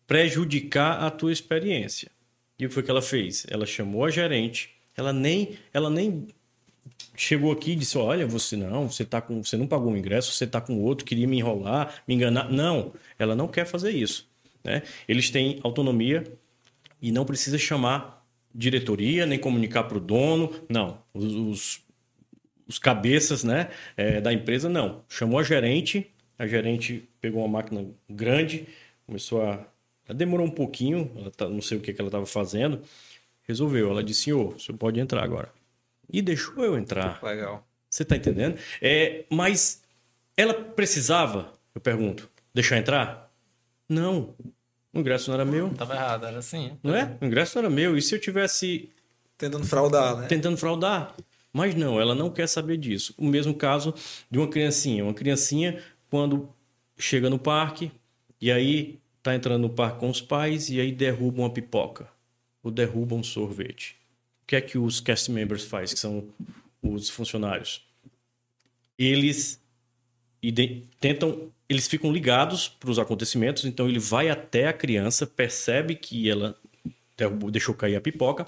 [0.06, 2.10] prejudicar a tua experiência.
[2.58, 3.46] E o que foi que ela fez?
[3.50, 6.26] Ela chamou a gerente, ela nem, ela nem
[7.16, 10.32] chegou aqui e disse: "Olha, você não, você tá com, você não pagou o ingresso,
[10.32, 12.50] você tá com outro, queria me enrolar, me enganar".
[12.50, 14.28] Não, ela não quer fazer isso,
[14.64, 14.82] né?
[15.08, 16.24] Eles têm autonomia
[17.00, 18.18] e não precisa chamar
[18.54, 20.98] diretoria nem comunicar para o dono, não.
[21.14, 21.80] Os, os,
[22.66, 25.02] os cabeças né, é, da empresa, não.
[25.08, 28.66] Chamou a gerente, a gerente pegou uma máquina grande,
[29.06, 29.66] começou a.
[30.06, 32.80] ela demorou um pouquinho, ela tá- não sei o que, que ela estava fazendo,
[33.46, 33.90] resolveu.
[33.90, 35.52] Ela disse: senhor, você pode entrar agora.
[36.10, 37.22] E deixou eu entrar.
[37.22, 37.66] Legal.
[37.88, 38.58] Você está entendendo?
[38.80, 39.82] É, mas
[40.36, 43.32] ela precisava, eu pergunto, deixar entrar?
[43.88, 44.34] Não.
[44.92, 45.70] O ingresso não era meu.
[45.74, 46.78] Tava errado, era assim.
[46.82, 47.16] Não é?
[47.20, 47.96] O ingresso não era meu.
[47.96, 48.90] E se eu tivesse
[49.36, 50.26] Tentando fraudar, né?
[50.26, 51.14] tentando fraudar.
[51.52, 53.14] Mas não, ela não quer saber disso.
[53.16, 53.94] O mesmo caso
[54.30, 55.04] de uma criancinha.
[55.04, 56.48] Uma criancinha, quando
[56.98, 57.90] chega no parque,
[58.40, 62.08] e aí tá entrando no parque com os pais, e aí derruba uma pipoca.
[62.62, 63.96] Ou derruba um sorvete.
[64.48, 66.26] O que é que os cast members faz, que são
[66.82, 67.82] os funcionários?
[68.98, 69.60] Eles
[70.98, 76.30] tentam, eles ficam ligados para os acontecimentos, então ele vai até a criança, percebe que
[76.30, 76.58] ela
[77.52, 78.46] deixou cair a pipoca,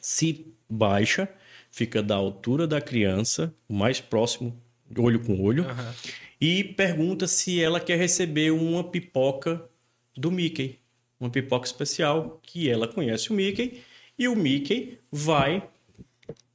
[0.00, 1.28] se baixa,
[1.70, 4.58] fica da altura da criança, o mais próximo,
[4.96, 5.66] olho com olho,
[6.40, 9.68] e pergunta se ela quer receber uma pipoca
[10.16, 10.78] do Mickey.
[11.20, 13.82] Uma pipoca especial, que ela conhece o Mickey,
[14.20, 15.62] e o Mickey vai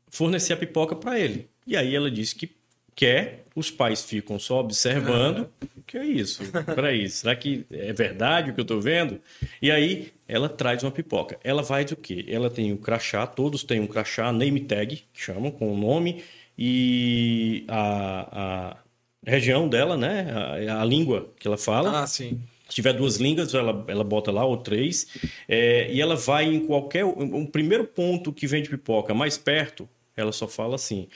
[0.08, 1.50] fornecer a pipoca para ele.
[1.66, 2.52] E aí ela diz que
[2.96, 5.50] quer, os pais ficam só observando.
[5.88, 6.42] Que é isso?
[6.74, 9.22] Peraí, será que é verdade o que eu tô vendo?
[9.62, 11.38] E aí ela traz uma pipoca.
[11.44, 12.26] Ela vai do quê?
[12.28, 16.24] Ela tem o crachá, todos têm um crachá, name tag, que chamam, com o nome
[16.58, 18.78] e a, a
[19.24, 20.28] região dela, né?
[20.68, 22.02] A, a língua que ela fala.
[22.02, 22.42] Ah, sim.
[22.68, 25.08] Se tiver duas línguas, ela, ela bota lá, ou três.
[25.48, 27.06] É, e ela vai em qualquer.
[27.06, 31.08] Um primeiro ponto que vende pipoca mais perto, ela só fala assim: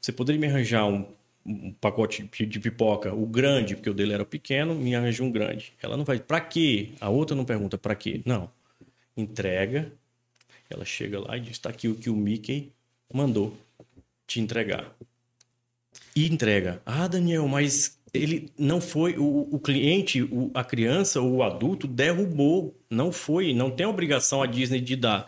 [0.00, 1.06] você poderia me arranjar um,
[1.46, 5.30] um pacote de, de pipoca, o grande, porque o dele era pequeno, me arranja um
[5.30, 5.72] grande.
[5.80, 6.90] Ela não vai, pra quê?
[7.00, 8.20] A outra não pergunta pra quê.
[8.24, 8.50] Não.
[9.16, 9.92] Entrega.
[10.68, 12.72] Ela chega lá e diz: tá aqui o que o Mickey
[13.12, 13.56] mandou
[14.26, 14.94] te entregar.
[16.14, 16.82] E entrega.
[16.84, 19.16] Ah, Daniel, mas ele não foi.
[19.18, 22.74] O, o cliente, o- a criança ou o adulto derrubou.
[22.90, 23.52] Não foi.
[23.54, 25.26] Não tem obrigação a Disney de dar.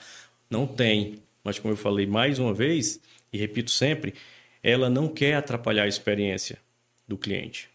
[0.48, 1.16] Não tem.
[1.44, 3.00] Mas, como eu falei mais uma vez,
[3.32, 4.14] e repito sempre,
[4.62, 6.58] ela não quer atrapalhar a experiência
[7.06, 7.68] do cliente.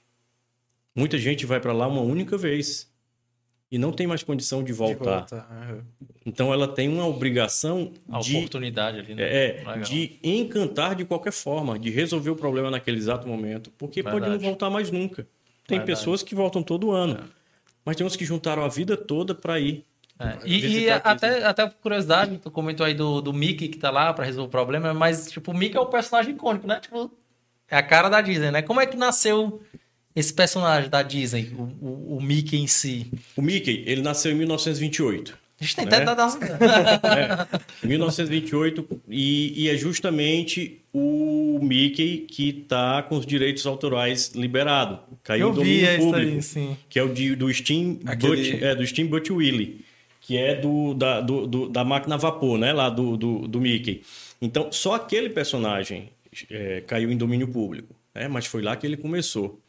[0.95, 2.89] Muita gente vai para lá uma única vez
[3.75, 5.03] e não tem mais condição de De voltar.
[5.19, 5.45] volta.
[5.51, 5.83] aham.
[6.25, 9.21] Então, ela tem uma obrigação A de oportunidade ali, né?
[9.23, 9.79] é, Legal.
[9.81, 14.21] de encantar de qualquer forma, de resolver o problema naquele exato momento, porque pode não
[14.29, 14.43] Verdade.
[14.45, 15.27] voltar mais nunca.
[15.67, 15.85] Tem Verdade.
[15.99, 17.19] pessoas que voltam todo ano.
[17.83, 19.83] Mas tem uns que juntaram a vida toda para ir.
[20.17, 23.91] É, E, e até, até por curiosidade, tu comentou aí do, do Mickey que tá
[23.91, 26.79] lá pra resolver o problema, mas, tipo, o Mickey é o personagem icônico, né?
[26.79, 27.11] Tipo,
[27.69, 28.61] é a cara da Disney, né?
[28.61, 29.61] Como é que nasceu
[30.15, 33.08] esse personagem da Disney, o, o, o Mickey em si?
[33.36, 35.38] O Mickey, ele nasceu em 1928.
[35.60, 35.95] A gente tem Né?
[35.95, 36.28] até dar
[37.84, 44.99] É, 1928 e, e é justamente o Mickey que está com os direitos autorais liberados.
[45.23, 46.78] Caiu Eu em vi domínio isso público, aí, sim.
[46.89, 49.86] que é o de, do Steam Aquele- é, do Steamboat Willie,
[50.21, 53.62] que é do, da, do, do- da máquina a vapor, né, lá do, do, do
[53.62, 54.01] Mickey.
[54.41, 56.10] Então, só aquele personagem
[56.49, 59.60] é, caiu em domínio público, né, mas foi lá que ele começou.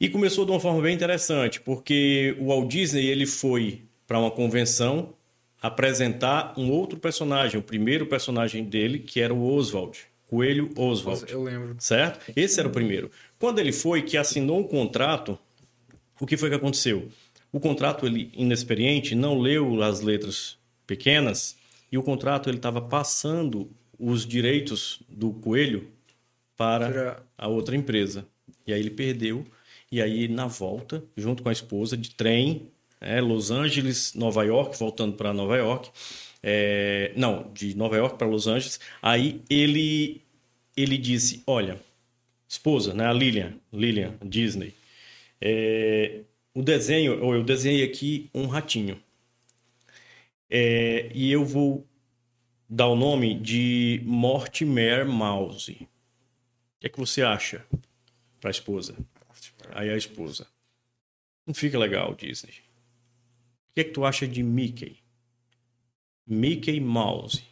[0.00, 4.30] E começou de uma forma bem interessante, porque o Walt Disney ele foi para uma
[4.30, 5.14] convenção
[5.60, 11.24] apresentar um outro personagem, o primeiro personagem dele, que era o Oswald, Coelho Oswald.
[11.30, 11.76] Eu lembro.
[11.78, 12.32] Certo?
[12.36, 13.10] Esse era o primeiro.
[13.38, 15.38] Quando ele foi, que assinou um contrato,
[16.20, 17.08] o que foi que aconteceu?
[17.50, 21.56] O contrato, ele, inexperiente, não leu as letras pequenas
[21.90, 25.88] e o contrato ele estava passando os direitos do coelho
[26.56, 28.26] para a outra empresa.
[28.66, 29.46] E aí ele perdeu.
[29.90, 32.70] E aí, na volta, junto com a esposa, de trem,
[33.00, 35.90] é, Los Angeles, Nova York, voltando para Nova York.
[36.42, 38.78] é, não, de Nova York para Los Angeles.
[39.02, 40.22] Aí ele,
[40.76, 41.80] ele disse: Olha,
[42.48, 44.74] esposa, né, a Lilian, Lilian Disney,
[45.40, 46.20] é,
[46.54, 49.00] o desenho, ou eu desenhei aqui um ratinho.
[50.48, 51.84] É, e eu vou
[52.68, 55.72] dar o nome de Mortimer Mouse.
[55.72, 57.64] O que é que você acha
[58.40, 58.94] para a esposa?
[59.72, 60.46] Aí a esposa.
[61.46, 62.52] Não fica legal, Disney.
[63.70, 64.96] O que é que tu acha de Mickey?
[66.26, 67.42] Mickey Mouse.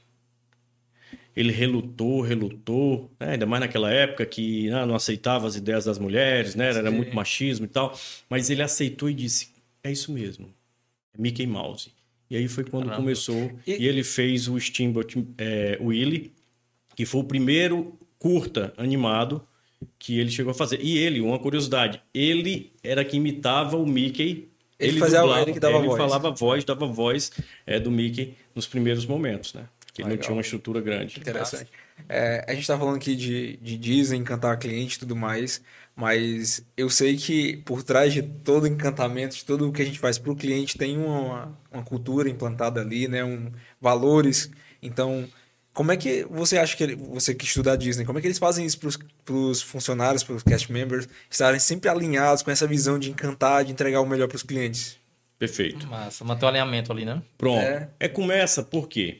[1.36, 3.32] Ele relutou, relutou, né?
[3.32, 6.68] ainda mais naquela época que né, não aceitava as ideias das mulheres, né?
[6.68, 6.96] era Sim.
[6.96, 7.98] muito machismo e tal.
[8.28, 9.48] Mas ele aceitou e disse:
[9.82, 10.52] é isso mesmo,
[11.12, 11.92] é Mickey Mouse.
[12.30, 13.02] E aí foi quando Caramba.
[13.02, 13.86] começou E- e...
[13.86, 16.32] ele fez o Steamboat é, Willie,
[16.96, 19.46] que foi o primeiro curta animado
[19.98, 20.80] que ele chegou a fazer.
[20.80, 24.48] E ele, uma curiosidade, ele era que imitava o Mickey.
[24.78, 25.98] Ele fazia- dublava, ele que dava ele voz.
[25.98, 27.32] falava voz, dava voz
[27.66, 29.64] é, do Mickey nos primeiros momentos, né?
[29.92, 31.20] Que ele não tinha uma estrutura grande.
[31.20, 31.70] Interessante.
[32.08, 35.62] É, a gente tá falando aqui de, de Disney, encantar cliente e tudo mais,
[35.94, 40.00] mas eu sei que por trás de todo encantamento, de tudo o que a gente
[40.00, 43.24] faz para o cliente, tem uma, uma cultura implantada ali, né?
[43.24, 44.50] Um, valores.
[44.82, 45.28] Então,
[45.74, 48.28] como é que você acha que ele- você que estuda a Disney, como é que
[48.28, 52.66] eles fazem isso para os funcionários, para os cast members, estarem sempre alinhados com essa
[52.66, 54.96] visão de encantar, de entregar o melhor para os clientes?
[55.38, 55.86] Perfeito.
[55.88, 57.20] Massa, manter o alinhamento ali, né?
[57.36, 57.60] Pronto.
[57.60, 57.90] É.
[57.98, 59.18] É, começa por quê?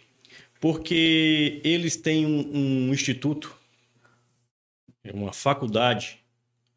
[0.61, 3.55] Porque eles têm um, um instituto,
[5.13, 6.21] uma faculdade,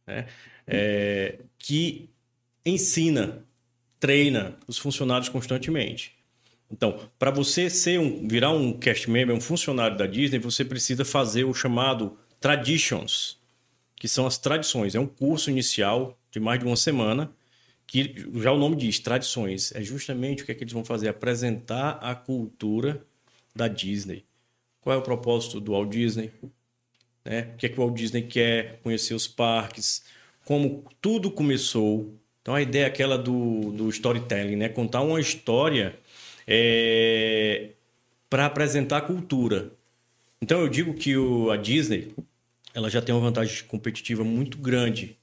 [0.06, 0.28] né,
[0.66, 2.10] é, que
[2.66, 3.46] ensina,
[4.00, 6.17] treina os funcionários constantemente.
[6.72, 11.06] Então, para você ser um, virar um cast member, um funcionário da Disney, você precisa
[11.06, 13.38] fazer o chamado Traditions,
[13.96, 14.94] que são as tradições.
[14.94, 17.32] É um curso inicial de mais de uma semana,
[17.86, 19.72] que já o nome diz, tradições.
[19.74, 21.08] É justamente o que, é que eles vão fazer?
[21.08, 23.02] Apresentar a cultura
[23.56, 24.26] da Disney.
[24.82, 26.32] Qual é o propósito do Walt Disney?
[27.24, 27.52] Né?
[27.54, 28.80] O que é que o Walt Disney quer?
[28.84, 30.04] Conhecer os parques,
[30.46, 32.14] como tudo começou.
[32.42, 34.70] Então a ideia é aquela do, do storytelling, né?
[34.70, 35.98] Contar uma história
[36.48, 37.72] é,
[38.30, 39.72] para apresentar cultura.
[40.42, 42.14] Então eu digo que o, a Disney
[42.74, 45.18] ela já tem uma vantagem competitiva muito grande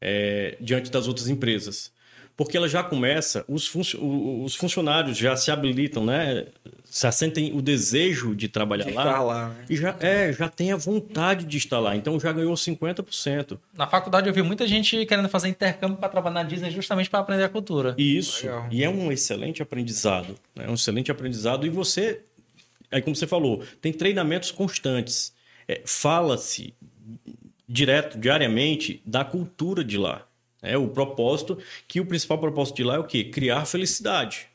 [0.00, 1.90] é, diante das outras empresas.
[2.38, 3.98] Porque ela já começa, os, funcio-
[4.44, 6.46] os funcionários já se habilitam, né?
[6.88, 9.02] Já sentem o desejo de trabalhar De lá.
[9.04, 9.64] estar lá, né?
[9.68, 11.96] E já, é, já tem a vontade de estar lá.
[11.96, 13.58] Então já ganhou 50%.
[13.76, 17.18] Na faculdade eu vi muita gente querendo fazer intercâmbio para trabalhar na Disney justamente para
[17.18, 17.94] aprender a cultura.
[17.98, 18.46] Isso.
[18.46, 18.68] Legal.
[18.70, 20.36] E é um excelente aprendizado.
[20.54, 20.64] né?
[20.66, 21.66] É um excelente aprendizado.
[21.66, 22.20] E você,
[22.88, 25.32] aí como você falou, tem treinamentos constantes.
[25.66, 26.72] É, Fala-se
[27.68, 30.22] direto, diariamente, da cultura de lá.
[30.60, 33.24] É o propósito, que o principal propósito de lá é o quê?
[33.24, 34.48] Criar felicidade.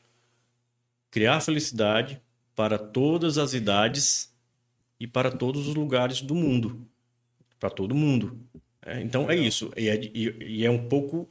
[1.10, 2.20] Criar felicidade
[2.54, 4.32] para todas as idades
[5.00, 6.86] e para todos os lugares do mundo.
[7.58, 8.38] Para todo mundo.
[8.84, 9.72] É, então é isso.
[9.76, 11.28] E é, e- é um pouco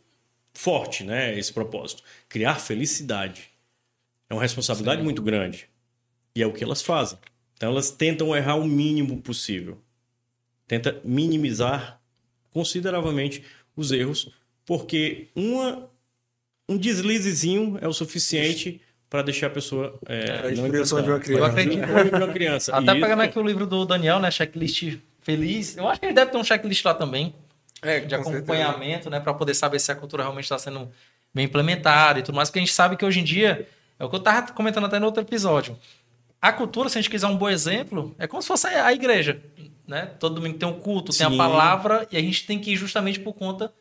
[0.53, 1.37] forte, né?
[1.37, 2.03] Esse propósito.
[2.27, 3.51] Criar felicidade.
[4.29, 5.69] É uma responsabilidade muito grande.
[6.35, 7.19] E é o que elas fazem.
[7.55, 9.79] Então elas tentam errar o mínimo possível.
[10.67, 12.01] Tenta minimizar
[12.51, 13.43] consideravelmente
[13.75, 14.31] os erros,
[14.65, 15.89] porque uma,
[16.67, 21.39] um deslizezinho é o suficiente para deixar a pessoa é, o sonho de uma criança.
[21.39, 21.85] Eu acredito.
[21.85, 22.75] de uma criança.
[22.75, 23.01] Até Isso.
[23.01, 24.31] pegando aqui o livro do Daniel, né?
[24.31, 25.77] Checklist feliz.
[25.77, 27.35] Eu acho que ele deve ter um checklist lá também.
[27.83, 28.37] É, de com certeza.
[28.37, 30.89] acompanhamento, né, para poder saber se a cultura realmente está sendo
[31.33, 33.67] bem implementada e tudo mais, porque a gente sabe que hoje em dia,
[33.99, 35.77] é o que eu estava comentando até no outro episódio,
[36.41, 39.41] a cultura, se a gente quiser um bom exemplo, é como se fosse a igreja,
[39.87, 40.11] né?
[40.19, 41.37] Todo domingo tem um culto, tem a Sim.
[41.37, 43.73] palavra, e a gente tem que ir justamente por conta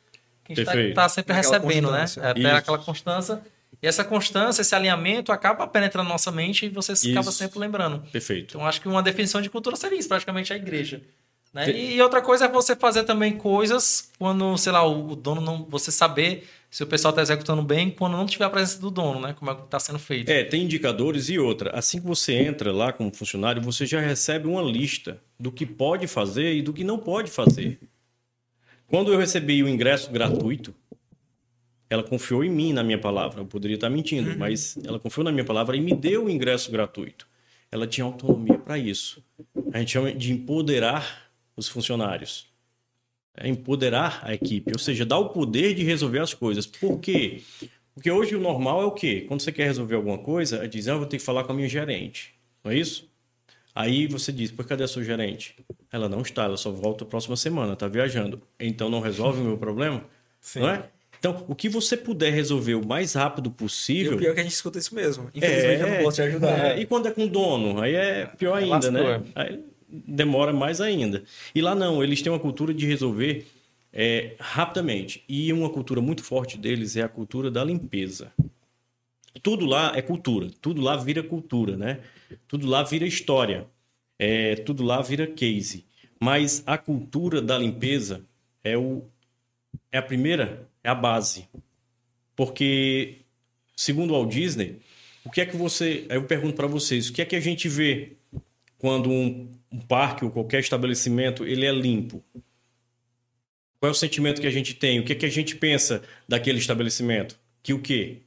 [0.44, 0.88] que a gente Perfeito.
[0.90, 2.04] está sempre Naquela recebendo, né?
[2.44, 3.40] É, aquela constância.
[3.82, 7.32] E essa constância, esse alinhamento acaba penetrando na nossa mente e você acaba Isso.
[7.32, 8.00] sempre lembrando.
[8.12, 8.54] Perfeito.
[8.56, 11.00] Então, acho que uma definição de cultura seria isso, praticamente a igreja.
[11.52, 11.64] Né?
[11.66, 15.40] Te- E outra coisa é você fazer também coisas quando, sei lá, o o dono
[15.40, 15.64] não.
[15.68, 19.20] Você saber se o pessoal está executando bem quando não tiver a presença do dono,
[19.20, 19.34] né?
[19.38, 20.30] Como é que está sendo feito.
[20.30, 21.76] É, tem indicadores e outra.
[21.76, 26.06] Assim que você entra lá como funcionário, você já recebe uma lista do que pode
[26.06, 27.78] fazer e do que não pode fazer.
[28.92, 30.74] Quando eu recebi o ingresso gratuito,
[31.88, 33.40] ela confiou em mim, na minha palavra.
[33.40, 36.70] Eu poderia estar mentindo, mas ela confiou na minha palavra e me deu o ingresso
[36.70, 37.26] gratuito.
[37.70, 39.24] Ela tinha autonomia para isso.
[39.72, 42.46] A gente chama de empoderar os funcionários.
[43.34, 46.66] É empoderar a equipe, ou seja, dar o poder de resolver as coisas.
[46.66, 47.40] Por quê?
[47.94, 49.24] Porque hoje o normal é o quê?
[49.26, 51.54] Quando você quer resolver alguma coisa, diz, ah, eu vou ter que falar com a
[51.54, 52.34] minha gerente.
[52.62, 53.10] Não é isso?
[53.74, 55.56] Aí você diz, por cadê a sua gerente?
[55.92, 58.40] Ela não está, ela só volta a próxima semana, está viajando.
[58.58, 60.02] Então não resolve o meu problema?
[60.40, 60.60] Sim.
[60.60, 60.88] Não é?
[61.18, 64.14] Então, o que você puder resolver o mais rápido E possível.
[64.14, 65.30] o pior é que a gente escuta isso mesmo.
[65.32, 66.58] Infelizmente eu não posso te ajudar.
[66.58, 69.22] é, e quando é com dono, aí é pior ainda, lascou, né?
[69.36, 71.22] Aí demora mais ainda.
[71.54, 73.46] E lá não, eles têm uma cultura de resolver
[73.92, 75.22] é, rapidamente.
[75.28, 78.32] E uma cultura muito forte deles é a cultura da limpeza.
[79.42, 82.00] Tudo lá é cultura, tudo lá vira cultura, né?
[82.48, 83.66] Tudo lá vira história,
[84.18, 85.84] é, tudo lá vira case.
[86.20, 88.24] Mas a cultura da limpeza
[88.62, 89.02] é, o,
[89.90, 91.48] é a primeira, é a base.
[92.36, 93.18] Porque,
[93.76, 94.80] segundo o Walt Disney,
[95.24, 96.06] o que é que você.
[96.08, 98.12] Aí eu pergunto para vocês, o que é que a gente vê
[98.78, 102.22] quando um, um parque ou qualquer estabelecimento ele é limpo?
[103.78, 105.00] Qual é o sentimento que a gente tem?
[105.00, 107.36] O que é que a gente pensa daquele estabelecimento?
[107.62, 108.18] Que o quê?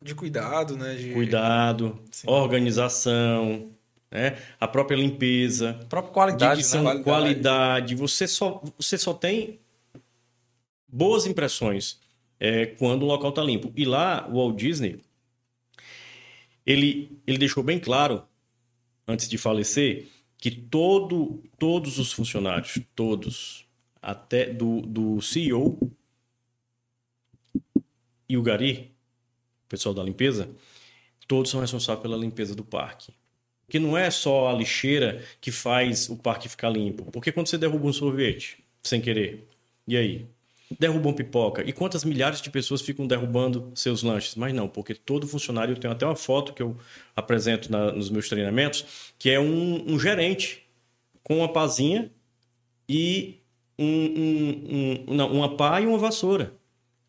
[0.00, 0.94] De cuidado, né?
[0.94, 1.12] De...
[1.12, 3.70] Cuidado, organização,
[4.10, 4.42] né?
[4.58, 7.02] a própria limpeza, A própria qualidade, dicção, né?
[7.02, 7.94] qualidade.
[7.94, 9.60] Você só, você só tem
[10.88, 12.00] boas impressões
[12.38, 13.72] é, quando o local está limpo.
[13.76, 15.00] E lá, o Walt Disney,
[16.66, 18.24] ele, ele deixou bem claro,
[19.06, 23.66] antes de falecer, que todo, todos os funcionários, todos,
[24.00, 25.78] até do, do CEO
[28.28, 28.92] e o Gari,
[29.66, 30.48] o pessoal da limpeza,
[31.28, 33.12] todos são responsáveis pela limpeza do parque.
[33.70, 37.04] Que não é só a lixeira que faz o parque ficar limpo.
[37.10, 39.46] Porque quando você derruba um sorvete, sem querer,
[39.88, 40.26] e aí?
[40.78, 41.62] Derrubam pipoca.
[41.68, 44.34] E quantas milhares de pessoas ficam derrubando seus lanches?
[44.36, 46.76] Mas não, porque todo funcionário, eu tenho até uma foto que eu
[47.16, 48.84] apresento na- nos meus treinamentos,
[49.18, 50.62] que é um, um gerente
[51.24, 52.10] com uma pazinha
[52.88, 53.38] e
[53.78, 56.52] um, um- um- não, uma pá e uma vassoura.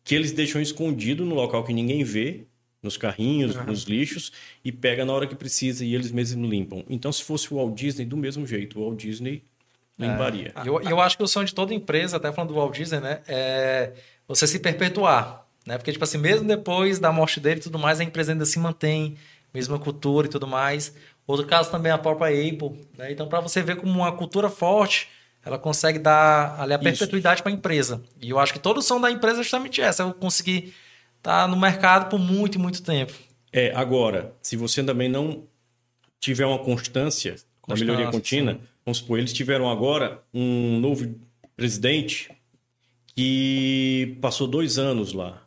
[0.04, 2.44] Que eles deixam escondido no local que ninguém vê,
[2.82, 4.32] nos carrinhos, nos lixos,
[4.64, 6.84] e pega na hora que precisa e eles mesmos limpam.
[6.88, 9.44] Então, se fosse o Walt Disney, do mesmo jeito, o Walt Disney
[9.98, 10.52] limparia.
[10.64, 13.00] E eu, eu acho que o sonho de toda empresa, até falando do Walt Disney,
[13.00, 13.20] né?
[13.28, 13.92] É
[14.26, 15.46] você se perpetuar.
[15.66, 15.76] Né?
[15.76, 18.58] Porque, tipo assim, mesmo depois da morte dele e tudo mais, a empresa ainda se
[18.58, 19.16] mantém,
[19.52, 20.94] mesma cultura e tudo mais.
[21.26, 22.84] Outro caso também é a própria Apple.
[22.96, 23.12] Né?
[23.12, 25.08] Então, para você ver como uma cultura forte,
[25.44, 28.02] ela consegue dar ali a perpetuidade para a empresa.
[28.20, 30.02] E eu acho que todo o som da empresa é justamente essa.
[30.02, 30.74] Eu conseguir
[31.22, 33.12] estar no mercado por muito muito tempo.
[33.52, 35.44] É, agora, se você também não
[36.18, 41.14] tiver uma constância, Constância, melhoria contínua, vamos supor, eles tiveram agora um novo
[41.56, 42.30] presidente
[43.14, 45.46] que passou dois anos lá.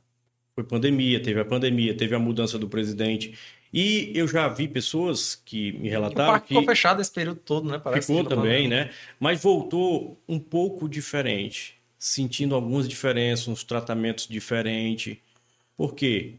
[0.54, 3.38] Foi pandemia, teve a pandemia, teve a mudança do presidente.
[3.74, 7.12] E eu já vi pessoas que me E o relataram parque que ficou fechado esse
[7.12, 7.78] período todo, né?
[7.78, 8.92] Parece ficou também, né?
[9.20, 15.18] Mas voltou um pouco diferente, sentindo algumas diferenças, uns tratamentos diferentes.
[15.78, 16.36] Por quê?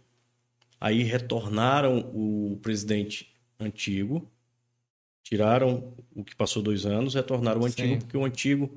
[0.80, 4.28] Aí retornaram o presidente antigo,
[5.22, 7.98] tiraram o que passou dois anos, retornaram o antigo, Sim.
[7.98, 8.70] porque o antigo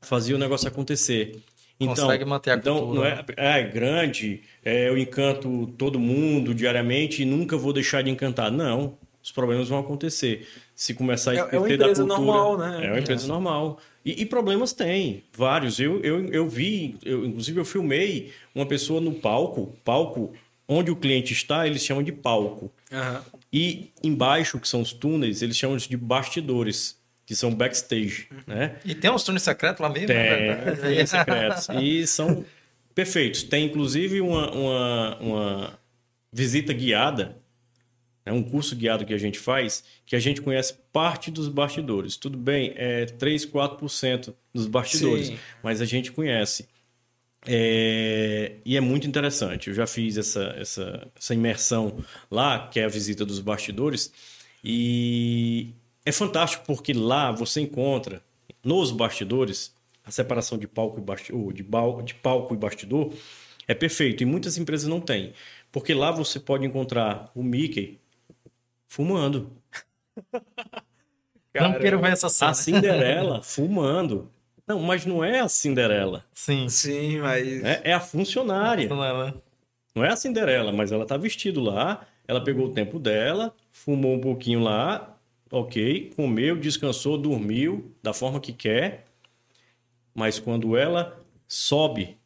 [0.00, 1.40] fazia o negócio acontecer.
[1.78, 3.24] Então, Consegue manter a então cultura.
[3.36, 8.10] não é, é grande, é, eu encanto todo mundo diariamente e nunca vou deixar de
[8.10, 8.50] encantar.
[8.52, 10.46] Não, os problemas vão acontecer.
[10.74, 12.86] Se começar a É- é uma empresa cultura, normal, né?
[12.86, 13.78] É uma empresa normal.
[14.04, 15.78] E, e problemas tem, vários.
[15.78, 20.32] Eu, eu, eu vi, eu, inclusive eu filmei uma pessoa no palco, palco
[20.66, 22.72] onde o cliente está, eles chamam de palco.
[22.92, 23.24] Aham.
[23.52, 26.96] E embaixo, que são os túneis, eles chamam de bastidores,
[27.26, 28.76] que são backstage, né?
[28.84, 30.80] E tem uns túneis secretos lá mesmo, Tem, é verdade.
[30.96, 31.68] tem secretos.
[31.80, 32.44] E são
[32.94, 33.42] perfeitos.
[33.42, 35.78] Tem inclusive uma, uma, uma
[36.32, 37.36] visita guiada
[38.24, 42.16] É um curso guiado que a gente faz que a gente conhece parte dos bastidores.
[42.16, 45.38] Tudo bem, é 3, 4% dos bastidores, Sim.
[45.62, 46.68] mas a gente conhece.
[47.46, 49.68] É, e é muito interessante.
[49.68, 51.98] Eu já fiz essa, essa, essa imersão
[52.30, 54.12] lá, que é a visita dos bastidores,
[54.62, 55.72] e
[56.04, 58.22] é fantástico porque lá você encontra
[58.62, 63.12] nos bastidores a separação de palco e bastidor, de, bal- de palco e bastidor
[63.66, 64.22] é perfeito.
[64.22, 65.32] E muitas empresas não têm.
[65.72, 67.98] Porque lá você pode encontrar o Mickey
[68.90, 69.52] fumando.
[71.54, 72.50] Não quero ver essa cena.
[72.50, 74.30] A Cinderela fumando.
[74.66, 76.24] Não, mas não é a Cinderela.
[76.34, 76.68] Sim.
[76.68, 77.64] Sim, mas.
[77.64, 78.88] É, é a funcionária.
[78.88, 79.34] Não é, né?
[79.94, 82.04] Não é a Cinderela, mas ela tá vestido lá.
[82.26, 85.16] Ela pegou o tempo dela, fumou um pouquinho lá,
[85.50, 89.06] ok, comeu, descansou, dormiu da forma que quer.
[90.14, 92.16] Mas quando ela sobe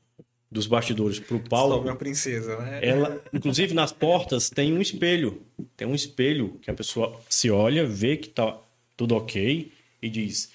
[0.54, 2.78] dos bastidores pro Salve palco, uma princesa, né?
[2.80, 5.42] ela, inclusive nas portas tem um espelho.
[5.76, 8.56] Tem um espelho que a pessoa se olha, vê que tá
[8.96, 10.52] tudo ok e diz: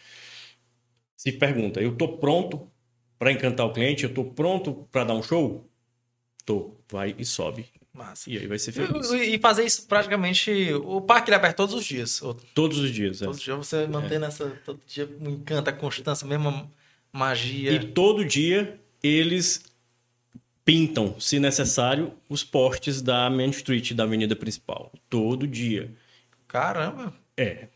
[1.18, 2.66] se pergunta, eu tô pronto
[3.18, 5.70] para encantar o cliente, eu tô pronto para dar um show?
[6.46, 7.66] Tô, vai e sobe.
[7.92, 8.30] Massa.
[8.30, 9.12] E aí vai ser feliz.
[9.12, 10.72] E e fazer isso praticamente.
[10.76, 12.22] O parque ele é aberto todos os dias.
[12.54, 13.22] Todos os dias.
[13.22, 13.26] é.
[13.26, 14.50] Todos os dias você mantendo essa.
[14.66, 16.72] Todo dia um encanto, a constância, a mesma
[17.12, 17.74] magia.
[17.74, 19.69] E todo dia eles
[20.70, 24.92] pintam, se necessário, os postes da Main Street, da avenida principal.
[25.10, 25.90] Todo dia.
[26.48, 27.12] Caramba.
[27.36, 27.70] É.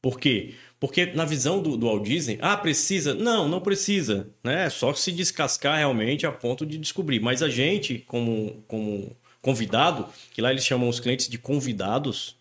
[0.00, 0.54] Por quê?
[0.80, 3.14] Porque na visão do, do Walt Disney, ah, precisa?
[3.14, 4.28] Não, não precisa.
[4.42, 4.66] Né?
[4.66, 7.20] É só se descascar realmente a ponto de descobrir.
[7.20, 12.34] Mas a gente, como, como convidado, que lá eles chamam os clientes de convidados,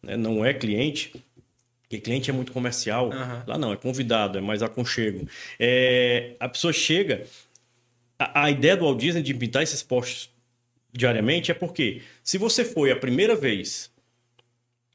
[0.00, 0.16] né?
[0.16, 1.12] não é cliente,
[1.82, 3.10] porque cliente é muito comercial.
[3.12, 3.42] Aham.
[3.48, 5.26] Lá não, é convidado, é mais aconchego.
[5.58, 7.26] É, a pessoa chega.
[8.20, 10.28] A, a ideia do Walt Disney de pintar esses postes
[10.92, 13.90] diariamente é porque, se você foi a primeira vez,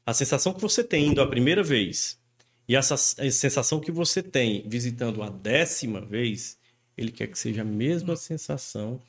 [0.04, 2.20] a sensação que você tem indo a primeira vez
[2.68, 6.56] e essa sensação que você tem visitando a décima vez,
[6.96, 9.00] ele quer que seja a mesma sensação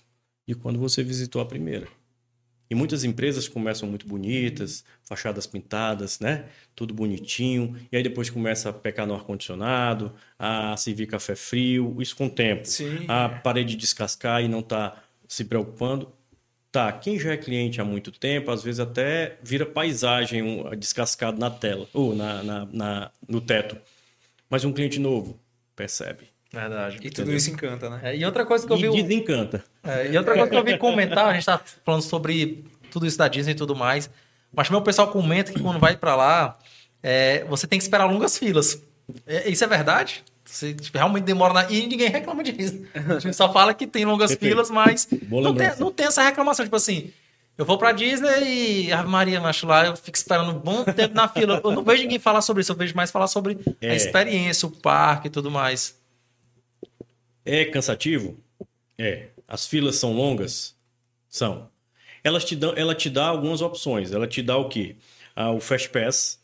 [0.47, 1.87] de quando você visitou a primeira.
[2.69, 6.45] E muitas empresas começam muito bonitas, fachadas pintadas, né?
[6.75, 7.75] Tudo bonitinho.
[7.91, 12.29] E aí depois começa a pecar no ar-condicionado, a servir café frio, isso com o
[12.29, 12.65] tempo.
[12.67, 13.05] Sim.
[13.07, 16.11] A parede descascar e não tá se preocupando.
[16.69, 21.39] Tá, quem já é cliente há muito tempo, às vezes até vira paisagem um, descascado
[21.39, 23.77] na tela, ou na, na- na- no teto.
[24.49, 25.39] Mas um cliente novo
[25.75, 26.27] percebe.
[26.59, 26.97] Verdade.
[27.01, 27.99] E tudo isso encanta, né?
[28.03, 29.03] É, e outra coisa que eu E vi.
[29.03, 29.63] desencanta.
[29.83, 33.17] É, e outra coisa que eu vi comentar, a gente tá falando sobre tudo isso
[33.17, 34.09] da Disney e tudo mais.
[34.53, 36.57] Mas também o pessoal comenta que quando vai pra lá,
[37.03, 38.81] é, você tem que esperar longas filas.
[39.25, 40.23] É, isso é verdade?
[40.43, 41.69] Você tipo, realmente demora na...
[41.69, 42.81] E ninguém reclama disso.
[43.15, 44.51] A gente só fala que tem longas Perfeito.
[44.53, 46.65] filas, mas Boa não tem, não tem essa reclamação.
[46.65, 47.11] Tipo assim,
[47.57, 51.13] eu vou pra Disney e Ave Maria, macho, lá eu fico esperando um bom tempo
[51.13, 51.59] na fila.
[51.63, 53.95] Eu não vejo ninguém falar sobre isso, eu vejo mais falar sobre a É.
[53.95, 55.95] experiência, o parque e tudo mais.
[57.49, 58.37] É cansativo?
[58.97, 59.27] É.
[59.47, 60.75] As filas são longas?
[61.29, 61.69] São.
[62.23, 64.11] Elas te dão, ela te dá algumas opções.
[64.11, 64.95] Ela te dá o quê?
[65.35, 66.39] Ah, o Fast Pass,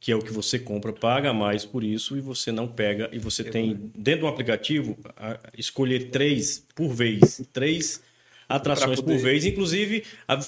[0.00, 3.08] que é o que você compra, paga mais por isso e você não pega.
[3.12, 7.42] E você tem, dentro do aplicativo, a- escolher três por vez.
[7.52, 8.02] Três
[8.48, 9.44] atrações poder- por vez.
[9.44, 10.40] Inclusive, a-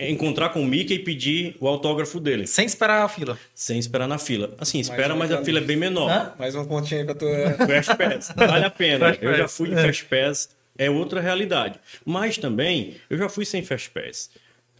[0.00, 2.46] encontrar com o Mickey e pedir o autógrafo dele.
[2.46, 3.38] Sem esperar a fila.
[3.54, 4.54] Sem esperar na fila.
[4.58, 6.10] Assim, espera, mas a fila é bem menor.
[6.10, 6.32] Hã?
[6.38, 7.30] Mais uma pontinha aí pra tua.
[7.66, 8.32] Fast Pass.
[8.36, 9.06] Vale a pena.
[9.08, 9.56] Fast eu já Pass.
[9.56, 11.78] fui de Fast Pass, é outra realidade.
[12.04, 14.30] Mas também, eu já fui sem Fast Pass.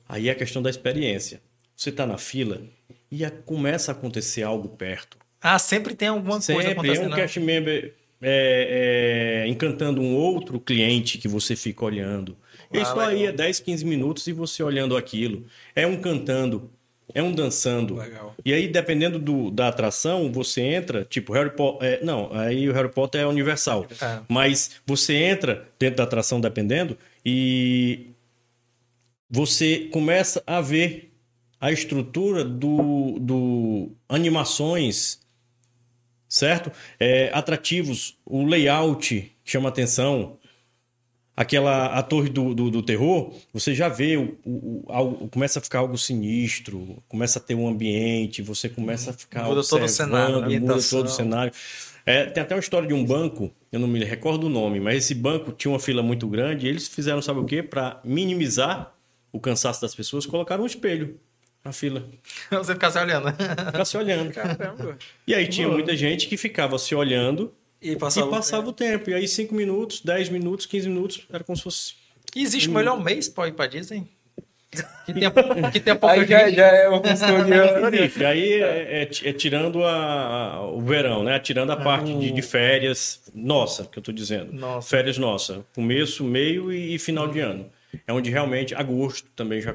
[0.09, 1.41] Aí é a questão da experiência.
[1.77, 2.61] Você está na fila
[3.11, 5.17] e a- começa a acontecer algo perto.
[5.43, 7.13] Ah, sempre tem alguma coisa Sempre é acontecendo.
[7.13, 12.37] um cast member é, é, encantando um outro cliente que você fica olhando.
[12.73, 13.33] Ah, Isso aí legal.
[13.35, 15.45] é 10, 15 minutos e você olhando aquilo.
[15.75, 16.71] É um cantando,
[17.15, 17.97] é um dançando.
[17.97, 18.35] Legal.
[18.45, 22.05] E aí, dependendo do- da atração, você entra, tipo, Harry Potter.
[22.05, 23.87] não, aí o Harry Potter é universal.
[24.01, 24.21] É.
[24.29, 28.07] Mas você entra dentro da atração, dependendo, e
[29.29, 31.13] você começa a ver
[31.61, 35.21] a estrutura do, do animações,
[36.29, 36.71] certo?
[37.01, 40.36] É, atrativos, o layout chama atenção.
[41.37, 45.59] Aquela a torre do, do, do terror, você já vê o, o- o- algo- começa
[45.59, 49.85] a ficar algo sinistro, começa a ter um ambiente, você começa a ficar Muda todo
[49.85, 51.53] o cenário, muda todo o cenário.
[52.07, 54.97] É, tem até uma história de um banco, eu não me recordo o nome, mas
[54.97, 57.63] esse banco tinha uma fila muito grande e eles fizeram, sabe o quê?
[57.63, 58.95] Para minimizar
[59.33, 61.19] o cansaço das pessoas, colocaram um espelho
[61.63, 62.03] na fila.
[62.51, 63.29] Você ficar se olhando.
[63.33, 64.33] Ficar se olhando.
[64.33, 64.97] Caramba.
[65.27, 68.27] E aí tinha muita gente que ficava se olhando E passava.
[68.27, 69.11] e passava o tempo.
[69.11, 71.95] E aí 5 minutos, 10 minutos, 15 minutos, era como se fosse.
[72.35, 74.07] E existe o melhor mês pra ir pra Disney?
[75.07, 75.31] Que tenha,
[75.73, 77.81] que tenha pouca Aí já, já é uma consultoria.
[77.91, 81.39] Felipe, aí é, é- é tirando a- a- o verão, né?
[81.39, 84.53] Tirando a parte de, de férias nossa, que eu tô dizendo.
[84.53, 84.89] Nossa.
[84.89, 85.65] Férias nossa.
[85.75, 87.71] Começo, meio e, e final de ano.
[88.07, 89.75] É onde realmente agosto também já.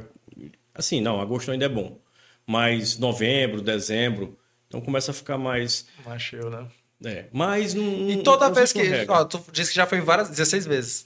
[0.76, 1.98] Assim, não, agosto ainda é bom.
[2.46, 4.38] Mas novembro, dezembro.
[4.68, 5.88] Então começa a ficar mais.
[6.06, 6.66] Macho, eu, né?
[7.04, 8.10] É, mas não.
[8.10, 8.82] E toda não vez que.
[9.08, 10.30] Ó, tu disse que já foi várias.
[10.30, 11.06] 16 vezes.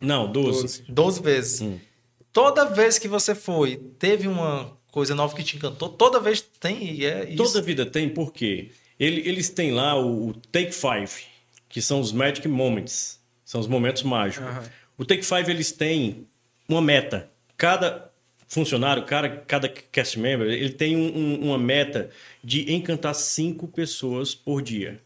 [0.00, 0.60] Não, 12.
[0.62, 0.84] 12.
[0.88, 1.60] 12 vezes.
[1.60, 1.78] Hum.
[2.32, 5.88] Toda vez que você foi, teve uma coisa nova que te encantou.
[5.88, 6.94] Toda vez tem.
[6.94, 7.36] E é isso.
[7.36, 8.70] Toda vida tem, por quê?
[8.98, 11.10] Ele- eles têm lá o, o Take Five,
[11.68, 14.46] que são os Magic Moments, são os momentos mágicos.
[14.48, 14.62] Aham.
[14.96, 16.26] O Take Five, eles têm
[16.68, 17.28] uma meta.
[17.56, 18.10] Cada
[18.46, 22.10] funcionário, cada, cada cast member, ele tem um- um- uma meta
[22.44, 25.00] de encantar cinco pessoas por dia.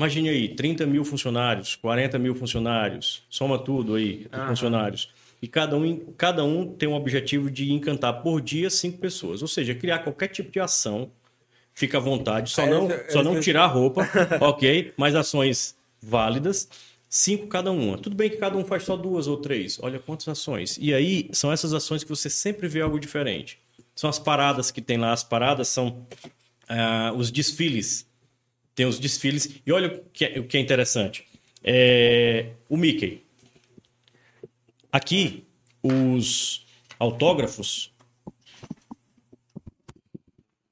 [0.00, 5.10] Imagine aí, 30 mil funcionários, 40 mil funcionários, soma tudo aí, os funcionários.
[5.42, 9.42] E cada um, cada um tem um objetivo de encantar por dia cinco pessoas.
[9.42, 11.10] Ou seja, criar qualquer tipo de ação,
[11.74, 14.08] fica à vontade, só É, não, é, só não é, tirar a roupa,
[14.40, 14.94] ok?
[14.96, 16.66] Mas ações válidas,
[17.06, 17.98] cinco cada uma.
[17.98, 19.78] Tudo bem que cada um faz só duas ou três.
[19.82, 20.78] Olha quantas ações.
[20.80, 23.58] E aí, são essas ações que você sempre vê algo diferente.
[23.94, 25.12] São as paradas que tem lá.
[25.12, 26.06] As paradas são
[26.66, 28.09] ah, os desfiles
[28.74, 29.60] tem os desfiles.
[29.64, 31.26] E olha o que é, o que é interessante.
[31.62, 33.24] É, o Mickey.
[34.90, 35.46] Aqui,
[35.82, 36.66] os
[36.98, 37.92] autógrafos.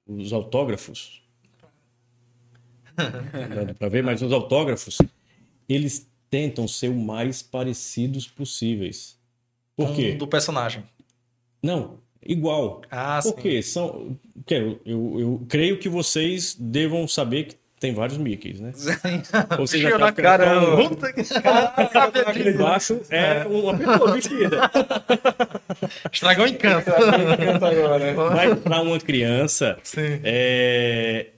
[0.07, 1.23] Os autógrafos.
[3.57, 4.99] Não dá para ver, mas os autógrafos,
[5.69, 9.19] eles tentam ser o mais parecidos possíveis.
[9.77, 10.13] Por quê?
[10.13, 10.83] Do personagem.
[11.63, 12.83] Não, igual.
[12.91, 13.43] Ah, Por sim.
[13.43, 13.63] quê?
[13.63, 14.19] São,
[14.49, 18.73] eu, eu, eu creio que vocês devam saber que tem vários Mickeys, né?
[19.59, 20.77] Ou seja, tá cara.
[20.77, 22.49] Puta que disso.
[22.49, 24.71] embaixo é uma pessoa vestida.
[26.13, 26.91] Estragou o encanto.
[26.91, 28.35] agora.
[28.35, 30.21] Mas para uma criança, Sim.
[30.25, 31.29] é,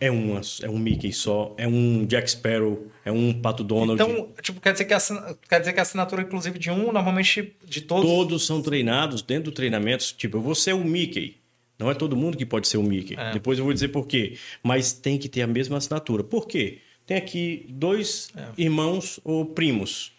[0.00, 4.00] é, uma, é um Mickey só, é um Jack Sparrow, é um Pato Donald.
[4.02, 5.00] Então, tipo, quer dizer que a,
[5.48, 8.08] quer dizer que a assinatura, inclusive, de um, normalmente de todos.
[8.08, 10.04] Todos são treinados dentro do treinamento.
[10.16, 11.41] Tipo, eu vou ser o Mickey.
[11.82, 13.16] Não é todo mundo que pode ser o Mickey.
[13.18, 13.32] É.
[13.32, 14.38] Depois eu vou dizer por quê.
[14.62, 16.22] Mas tem que ter a mesma assinatura.
[16.22, 16.78] Por quê?
[17.04, 18.44] Tem aqui dois É.
[18.56, 20.12] irmãos ou primos.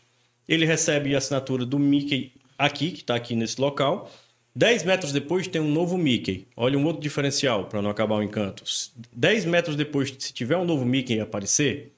[0.47, 4.11] Ele recebe a assinatura do Mickey aqui, que está aqui nesse local.
[4.53, 6.45] Dez metros depois tem um novo Mickey.
[6.57, 8.63] Olha um outro diferencial para não acabar o encanto.
[9.11, 11.93] Dez metros depois, se tiver um novo Mickey aparecer,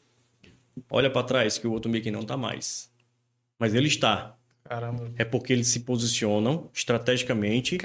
[0.90, 2.88] olha para trás que o outro Mickey não está mais.
[3.60, 4.38] Mas ele está
[4.68, 5.12] Caramba.
[5.18, 7.78] é porque eles se posicionam estrategicamente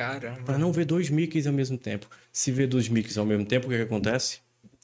[0.45, 2.07] para não ver dois Mickeys ao mesmo tempo.
[2.33, 4.39] Se vê dois Mickeys ao mesmo tempo, o que, que acontece?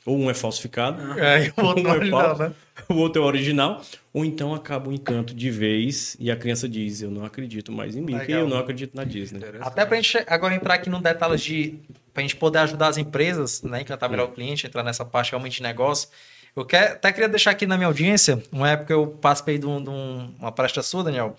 [0.04, 2.52] Ou um é falsificado, É, o outro um não é original, falso, né?
[2.88, 3.82] o outro é original,
[4.12, 7.96] ou então acaba o encanto de vez e a criança diz: Eu não acredito mais
[7.96, 8.40] em Mickey, Legal.
[8.42, 9.40] eu não acredito na Disney.
[9.60, 11.74] Até pra gente agora entrar aqui no detalhe de.
[12.14, 13.80] pra gente poder ajudar as empresas, né?
[13.80, 16.08] Encantar melhor o cliente, entrar nessa parte realmente de negócio.
[16.54, 19.82] Eu quero, até queria deixar aqui na minha audiência, uma época eu participei de, um-
[19.82, 21.36] de um- uma palestra sua, Daniel,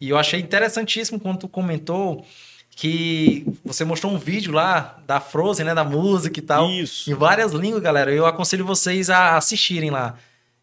[0.00, 2.24] e eu achei interessantíssimo quando tu comentou
[2.70, 5.74] que você mostrou um vídeo lá da Frozen, né?
[5.74, 6.70] Da música e tal.
[6.70, 7.10] Isso.
[7.10, 8.12] Em várias línguas, galera.
[8.12, 10.14] Eu aconselho vocês a assistirem lá.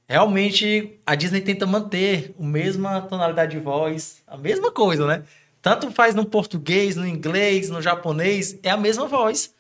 [0.08, 5.24] Realmente, a Disney tenta manter a mesma tonalidade de voz, a mesma coisa, né?
[5.62, 9.55] Tanto faz no português, no inglês, no japonês, é a mesma voz.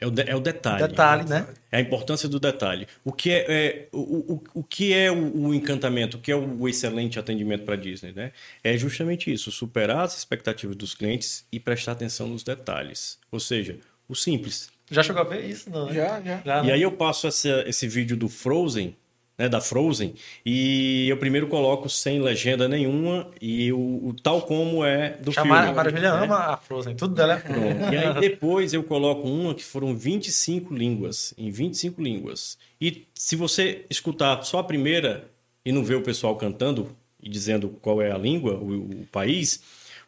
[0.00, 0.88] É o, de- é o detalhe.
[0.88, 1.46] Detalhe, né?
[1.70, 2.86] É a importância do detalhe.
[3.04, 3.98] O que é, é- o,
[4.34, 7.76] o, o que é o, o encantamento, o que é o excelente atendimento para a
[7.76, 8.32] Disney, né?
[8.64, 13.18] É justamente isso, superar as expectativas dos clientes e prestar atenção nos detalhes.
[13.30, 13.76] Ou seja,
[14.08, 14.70] o simples.
[14.90, 15.68] Já chegou a ver isso?
[15.68, 15.92] Não, né?
[15.94, 16.40] Já, já.
[16.44, 16.72] Já, E né?
[16.72, 18.96] aí eu passo essa- esse vídeo do Frozen,
[19.38, 20.14] né, da Frozen,
[20.44, 23.78] e eu primeiro coloco sem legenda nenhuma e o,
[24.08, 25.70] o tal como é do Chamar, filme.
[25.70, 26.24] a Maravilha né?
[26.24, 27.74] ama a Frozen, tudo dela é Frozen.
[27.76, 27.94] Pronto.
[27.94, 32.58] E aí depois eu coloco uma que foram 25 línguas, em 25 línguas.
[32.80, 35.30] E se você escutar só a primeira
[35.64, 39.60] e não ver o pessoal cantando e dizendo qual é a língua, o, o país,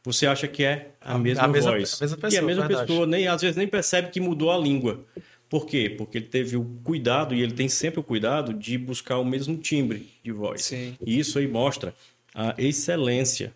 [0.03, 2.01] você acha que é a, mesma, a mesma- voz.
[2.01, 2.87] a mesma e a pessoa, mesma verdade.
[2.89, 5.05] pessoa nem às vezes nem percebe que mudou a língua.
[5.51, 5.91] Por quê?
[5.91, 9.59] Porque ele teve o cuidado e ele tem sempre o cuidado de buscar o mesmo
[9.59, 10.63] timbre de voz.
[10.63, 10.97] Sim.
[11.05, 11.93] E isso aí mostra
[12.33, 13.53] a excelência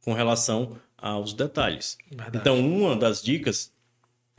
[0.00, 1.98] com relação aos detalhes.
[2.08, 2.38] Verdade.
[2.38, 3.72] Então, uma das dicas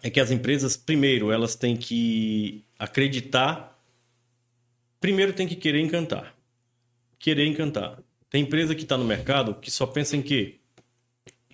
[0.02, 3.78] é que as empresas, primeiro, elas têm que acreditar.
[5.02, 6.34] Primeiro, tem que querer encantar.
[7.20, 8.00] Querer encantar.
[8.30, 10.60] Tem empresa que está no mercado que só pensa em quê?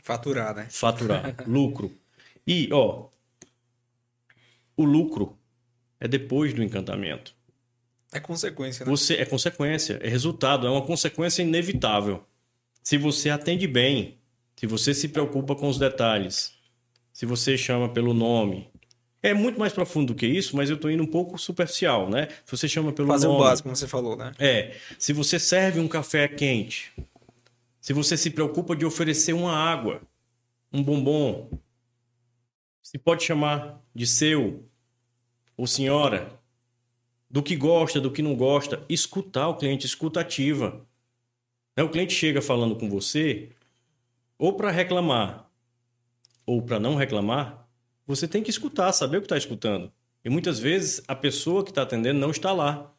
[0.04, 0.68] Faturar, né?
[0.70, 1.92] Faturar, lucro.
[2.46, 3.08] E, ó,
[4.80, 5.38] o lucro
[6.00, 7.36] é depois do encantamento.
[8.14, 8.90] É consequência, né?
[8.90, 12.24] Você é consequência, é resultado, é uma consequência inevitável.
[12.82, 14.18] Se você atende bem,
[14.56, 16.54] se você se preocupa com os detalhes,
[17.12, 18.70] se você chama pelo nome,
[19.22, 22.30] é muito mais profundo do que isso, mas eu estou indo um pouco superficial, né?
[22.46, 23.42] Se você chama pelo Fazer nome.
[23.42, 24.32] o básico, como você falou, né?
[24.40, 24.78] É.
[24.98, 26.94] Se você serve um café quente,
[27.82, 30.02] se você se preocupa de oferecer uma água,
[30.72, 31.60] um bombom,
[32.82, 34.69] se pode chamar de seu
[35.60, 36.32] ou senhora,
[37.30, 40.88] do que gosta, do que não gosta, escutar o cliente, escuta ativa.
[41.76, 41.84] Né?
[41.84, 43.50] O cliente chega falando com você,
[44.38, 45.52] ou para reclamar,
[46.46, 47.68] ou para não reclamar,
[48.08, 49.92] você tem que escutar, saber o que está escutando.
[50.24, 52.94] E muitas vezes a pessoa que está atendendo não está lá.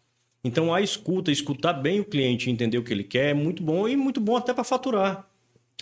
[0.44, 3.88] Então a escuta, escutar bem o cliente, entender o que ele quer, é muito bom
[3.88, 5.26] e muito bom até para faturar.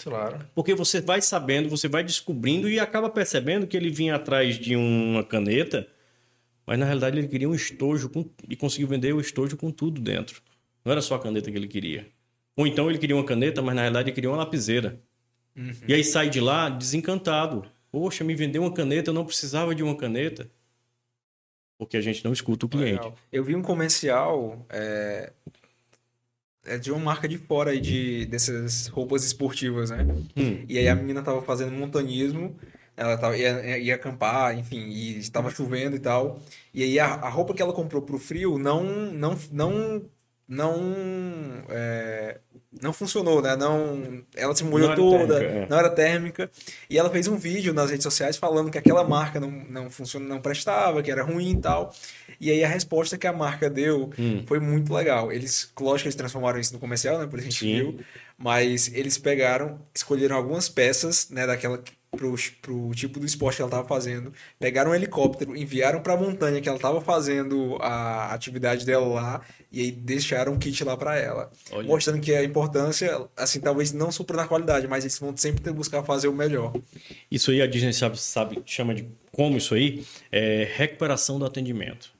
[0.01, 0.47] Claro.
[0.55, 4.77] Porque você vai sabendo, você vai descobrindo e acaba percebendo que ele vinha atrás de
[4.77, 5.89] uma caneta,
[6.69, 8.29] mas na realidade ele queria um estojo com...
[8.47, 10.43] e conseguiu vender o estojo com tudo dentro.
[10.85, 12.07] Não era só a caneta que ele queria.
[12.55, 15.01] Ou então ele queria uma caneta, mas na realidade ele queria uma lapiseira.
[15.57, 15.73] Uhum.
[15.89, 17.65] E aí sai de lá desencantado.
[17.91, 20.51] Poxa, me vendeu uma caneta, eu não precisava de uma caneta.
[21.79, 22.99] Porque a gente não escuta o cliente.
[22.99, 23.17] Legal.
[23.33, 25.33] Eu vi um comercial é,
[26.67, 30.07] é de uma marca de fora aí de, dessas roupas esportivas, né?
[30.37, 30.67] Hum.
[30.69, 32.55] E aí a menina tava fazendo montanismo,
[32.99, 36.41] ela tava, ia, ia acampar, enfim, e estava chovendo e tal.
[36.75, 40.03] E aí a, a roupa que ela comprou pro frio não, não, não
[40.49, 42.39] não é,
[42.81, 43.55] não funcionou, né?
[43.55, 45.69] Não, ela se molhou toda, térmica, é.
[45.69, 46.51] não era térmica.
[46.89, 50.27] E ela fez um vídeo nas redes sociais falando que aquela marca não, não funciona,
[50.27, 51.93] não prestava, que era ruim e tal.
[52.41, 54.43] E aí a resposta que a marca deu hum.
[54.47, 55.31] foi muito legal.
[55.31, 57.27] Eles, lógico que eles transformaram isso no comercial, né?
[57.27, 57.75] Por isso a gente Sim.
[57.75, 58.01] viu.
[58.39, 61.47] Mas eles pegaram, escolheram algumas peças, né?
[61.47, 66.15] Daquela pro, pro tipo do esporte que ela estava fazendo, pegaram um helicóptero, enviaram para
[66.15, 69.41] a montanha que ela estava fazendo a atividade dela lá
[69.71, 71.87] e aí deixaram um kit lá para ela, Olha.
[71.87, 76.03] mostrando que a importância, assim, talvez não supra na qualidade, mas eles vão sempre buscar
[76.03, 76.73] fazer o melhor.
[77.31, 82.11] Isso aí a Disney sabe, sabe chama de como isso aí é recuperação do atendimento.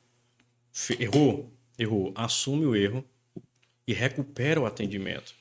[1.01, 3.05] Errou, errou, assume o erro
[3.87, 5.35] e recupera o atendimento.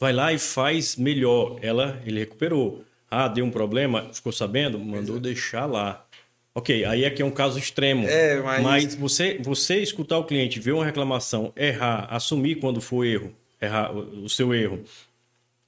[0.00, 1.58] Vai lá e faz melhor.
[1.62, 2.84] Ela, ele recuperou
[3.14, 4.78] ah, deu um problema, ficou sabendo?
[4.78, 6.06] Mandou deixar lá.
[6.54, 8.08] Ok, aí aqui é um caso extremo.
[8.08, 8.62] É, mas...
[8.62, 13.92] mas você, você escutar o cliente, ver uma reclamação, errar, assumir quando for erro, errar
[13.94, 14.82] o seu erro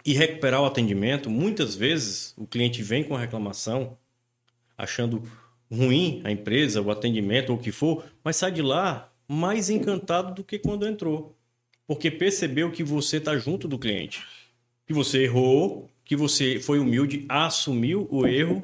[0.06, 3.94] e recuperar o atendimento, muitas vezes o cliente vem com a reclamação
[4.76, 5.22] achando
[5.70, 10.34] ruim a empresa, o atendimento ou o que for, mas sai de lá mais encantado
[10.34, 11.36] do que quando entrou.
[11.86, 14.22] Porque percebeu que você está junto do cliente.
[14.86, 18.60] Que você errou, que você foi humilde, assumiu o erro,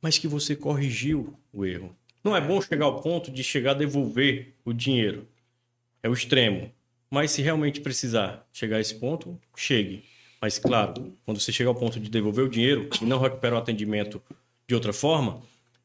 [0.00, 1.96] mas que você corrigiu o erro.
[2.22, 5.26] Não é bom chegar ao ponto de chegar a devolver o dinheiro.
[6.02, 6.70] É o extremo.
[7.10, 10.04] Mas se realmente precisar chegar a esse ponto, chegue.
[10.40, 13.58] Mas claro, quando você chega ao ponto de devolver o dinheiro e não recupera o
[13.58, 14.20] atendimento
[14.66, 15.42] de outra forma,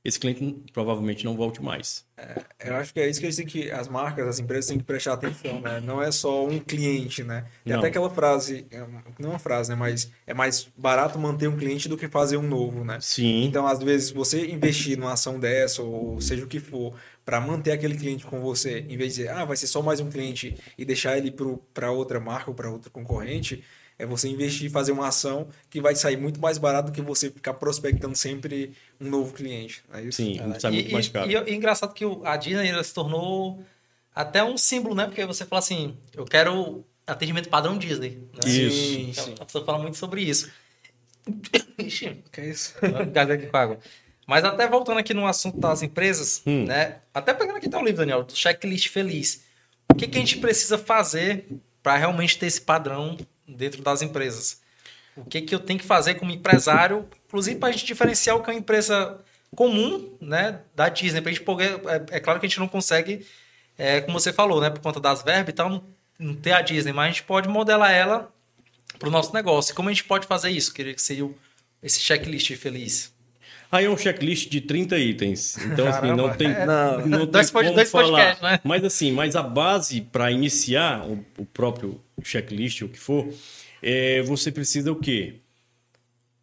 [0.08, 2.06] esse cliente provavelmente não volte mais.
[2.16, 5.14] É, eu acho que é isso que, que as marcas, as empresas têm que prestar
[5.14, 5.82] atenção, né?
[5.82, 7.44] Não é só um cliente, né?
[7.66, 7.80] Tem não.
[7.80, 8.80] até aquela frase, é
[9.20, 9.76] não é uma frase, né?
[9.76, 13.00] Mas é mais barato manter um cliente do que fazer um novo, né?
[13.02, 13.44] Sim.
[13.44, 16.94] Então, às vezes, você investir numa ação dessa, ou seja o que for,
[17.26, 20.00] para manter aquele cliente com você, em vez de dizer, ah, vai ser só mais
[20.00, 21.36] um cliente e deixar ele
[21.74, 23.62] para outra marca ou para outro concorrente,
[24.00, 27.02] é você investir e fazer uma ação que vai sair muito mais barato do que
[27.02, 29.84] você ficar prospectando sempre um novo cliente.
[29.94, 30.18] É isso?
[30.18, 31.30] Sim, é, sai muito e, mais caro.
[31.30, 33.64] E, e, e engraçado que a Disney se tornou
[34.14, 35.06] até um símbolo, né?
[35.06, 38.20] Porque você fala assim, eu quero atendimento padrão Disney.
[38.34, 38.52] Né?
[38.52, 39.22] Isso.
[39.22, 40.52] Então, a pessoa fala muito sobre isso.
[41.80, 42.76] Ixi, que é isso?
[43.12, 43.80] Gás aqui com água.
[44.28, 46.66] Mas até voltando aqui no assunto das empresas, hum.
[46.66, 46.98] né?
[47.14, 49.44] Até pegando aqui teu livro, Daniel, do checklist feliz.
[49.90, 51.48] O que, que a gente precisa fazer
[51.82, 53.18] para realmente ter esse padrão
[53.48, 54.62] dentro das empresas.
[55.16, 58.44] O que, que eu tenho que fazer como empresário, inclusive para a gente diferenciar o
[58.44, 59.20] que é uma empresa
[59.56, 61.22] comum né, da Disney.
[61.22, 63.26] Pra gente poder, é, é claro que a gente não consegue,
[63.78, 65.84] é, como você falou, né, por conta das verbas e tal, não,
[66.20, 68.32] não ter a Disney, mas a gente pode modelar ela
[69.00, 69.72] para o nosso negócio.
[69.72, 70.74] E como a gente pode fazer isso?
[70.74, 71.30] Queria que seria
[71.82, 73.14] esse checklist feliz.
[73.72, 75.58] Aí é um checklist de 30 itens.
[75.58, 78.36] Então, assim, não tem, é, não, não tem dois, como dois falar.
[78.36, 78.60] Podcast, né?
[78.64, 83.28] Mas, assim, mas a base para iniciar o, o, próprio checklist, o que for,
[83.82, 85.42] é, você precisa o quê?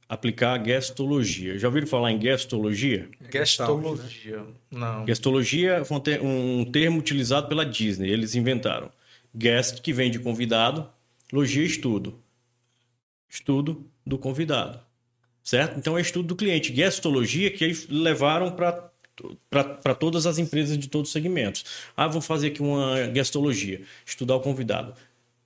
[0.06, 1.58] Aplicar a gestologia.
[1.58, 3.08] Já ouviram falar em gestologia?
[3.32, 4.44] Gestologia.
[4.70, 5.06] Não.
[5.06, 8.10] Gestologia foi um termo utilizado pela Disney.
[8.10, 8.92] Eles inventaram.
[9.34, 10.86] Guest, que vem de convidado.
[11.32, 12.20] Logia, estudo.
[13.28, 14.78] Estudo do convidado
[15.44, 15.78] certo?
[15.78, 18.90] Então é estudo do cliente, guestologia que eles levaram para
[19.48, 21.64] para todas as empresas de todos os segmentos.
[21.96, 24.92] Ah, vou fazer aqui uma guestologia, estudar o convidado.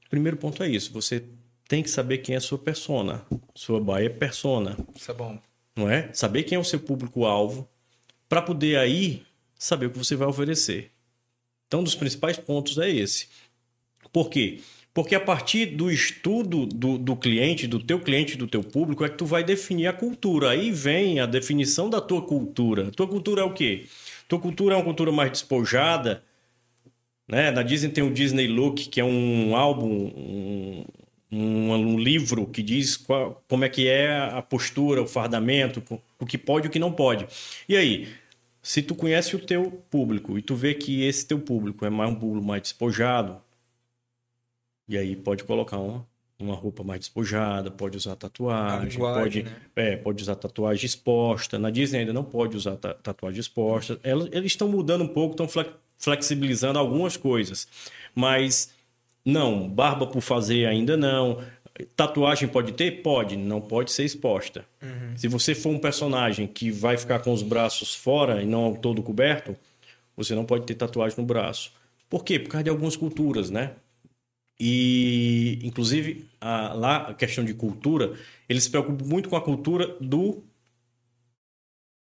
[0.09, 1.23] Primeiro ponto é isso, você
[1.69, 3.21] tem que saber quem é a sua persona,
[3.55, 5.39] sua buyer persona, Isso é bom.
[5.77, 6.11] não é?
[6.15, 7.69] Saber quem é o seu público-alvo,
[8.27, 9.23] para poder aí
[9.59, 10.91] saber o que você vai oferecer.
[11.67, 13.29] Então, um dos principais pontos é esse.
[14.11, 14.61] Por quê?
[14.61, 14.63] Porque
[15.15, 19.17] a partir do estudo do, do cliente, do teu cliente, do teu público, é que
[19.17, 20.51] tu vai definir a cultura.
[20.51, 22.91] Aí vem a definição da tua cultura.
[22.91, 23.87] Tua cultura é o quê?
[24.27, 26.23] Tua cultura é uma cultura mais despojada,
[27.29, 27.51] né?
[27.51, 30.85] Na Disney tem o Disney Look, que é um álbum, um,
[31.31, 35.83] um, um livro que diz qual, como é que é a postura, o fardamento,
[36.19, 37.27] o que pode e o que não pode.
[37.69, 38.09] E aí,
[38.63, 42.11] se tu conhece o teu público e tu vê que esse teu público é mais
[42.11, 43.41] um público mais despojado,
[44.89, 46.07] e aí pode colocar uma,
[46.39, 49.57] uma roupa mais despojada, pode usar tatuagem, linguagem, pode, né?
[49.77, 51.59] é, pode usar tatuagem exposta.
[51.59, 53.99] Na Disney ainda não pode usar ta- tatuagem exposta.
[54.03, 57.67] Elas- Eles estão mudando um pouco, estão fle- flexibilizando algumas coisas.
[58.15, 58.73] Mas
[59.25, 61.43] não, barba por fazer ainda não.
[61.95, 63.03] Tatuagem pode ter?
[63.03, 64.65] Pode, não pode ser exposta.
[65.17, 69.03] Se você for um personagem que vai ficar com os braços fora e não todo
[69.03, 69.55] coberto,
[70.17, 71.73] você não pode ter tatuagem no braço.
[72.09, 72.39] Por quê?
[72.39, 73.73] Por causa de algumas culturas, né?
[74.61, 78.15] E, inclusive, a- lá a questão de cultura,
[78.49, 80.43] eles se preocupam muito com a cultura do,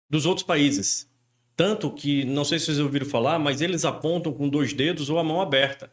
[0.10, 1.10] dos outros países.
[1.56, 5.20] Tanto que, não sei se vocês ouviram falar, mas eles apontam com dois dedos ou
[5.20, 5.92] a mão aberta.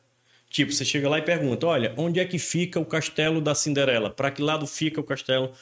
[0.49, 4.11] Tipo, você chega lá e pergunta: olha, onde é que fica o castelo da Cinderela?
[4.11, 5.53] Para que lado fica o castelo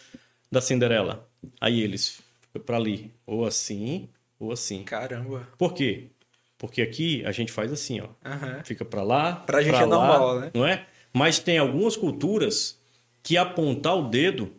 [0.51, 1.29] da Cinderela?
[1.61, 2.21] Aí eles,
[2.65, 3.13] para ali.
[3.27, 4.85] Ou assim, ou assim.
[4.85, 5.49] Caramba.
[5.59, 6.07] Por quê?
[6.59, 8.09] Porque aqui a gente faz assim, ó.
[8.25, 8.61] Aham.
[8.65, 9.37] Fica para lá.
[9.37, 10.51] Pra gente pra é lá, normal, né?
[10.53, 10.85] Não é?
[11.13, 12.79] Mas tem algumas culturas
[13.23, 14.53] que apontar o dedo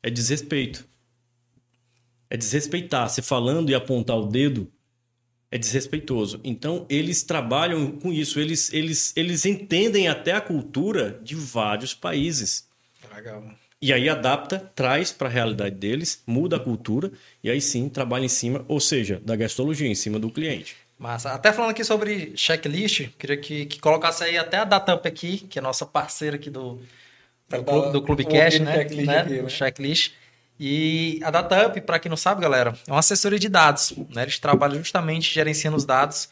[0.00, 0.86] é desrespeito.
[2.30, 3.08] É desrespeitar.
[3.08, 4.70] Você falando e apontar o dedo
[5.50, 6.40] é desrespeitoso.
[6.44, 8.38] Então, eles trabalham com isso.
[8.38, 12.68] Eles, eles, eles entendem até a cultura de vários países.
[13.12, 13.44] Legal.
[13.80, 17.12] E aí adapta, traz para a realidade deles, muda a cultura
[17.42, 20.74] e aí sim trabalha em cima, ou seja, da gastologia, em cima do cliente.
[20.98, 21.32] Massa.
[21.32, 25.58] Até falando aqui sobre checklist, queria que, que colocasse aí até a Datap aqui, que
[25.58, 26.80] é nossa parceira aqui do,
[27.48, 28.74] do, Clube, do Clube Cash, né?
[28.74, 29.18] checklist né?
[29.18, 29.48] aqui, né?
[29.48, 30.12] Checklist.
[30.58, 33.92] E a Datap, para quem não sabe, galera, é uma assessoria de dados.
[34.14, 34.22] Né?
[34.22, 36.28] Eles trabalham justamente gerenciando os dados,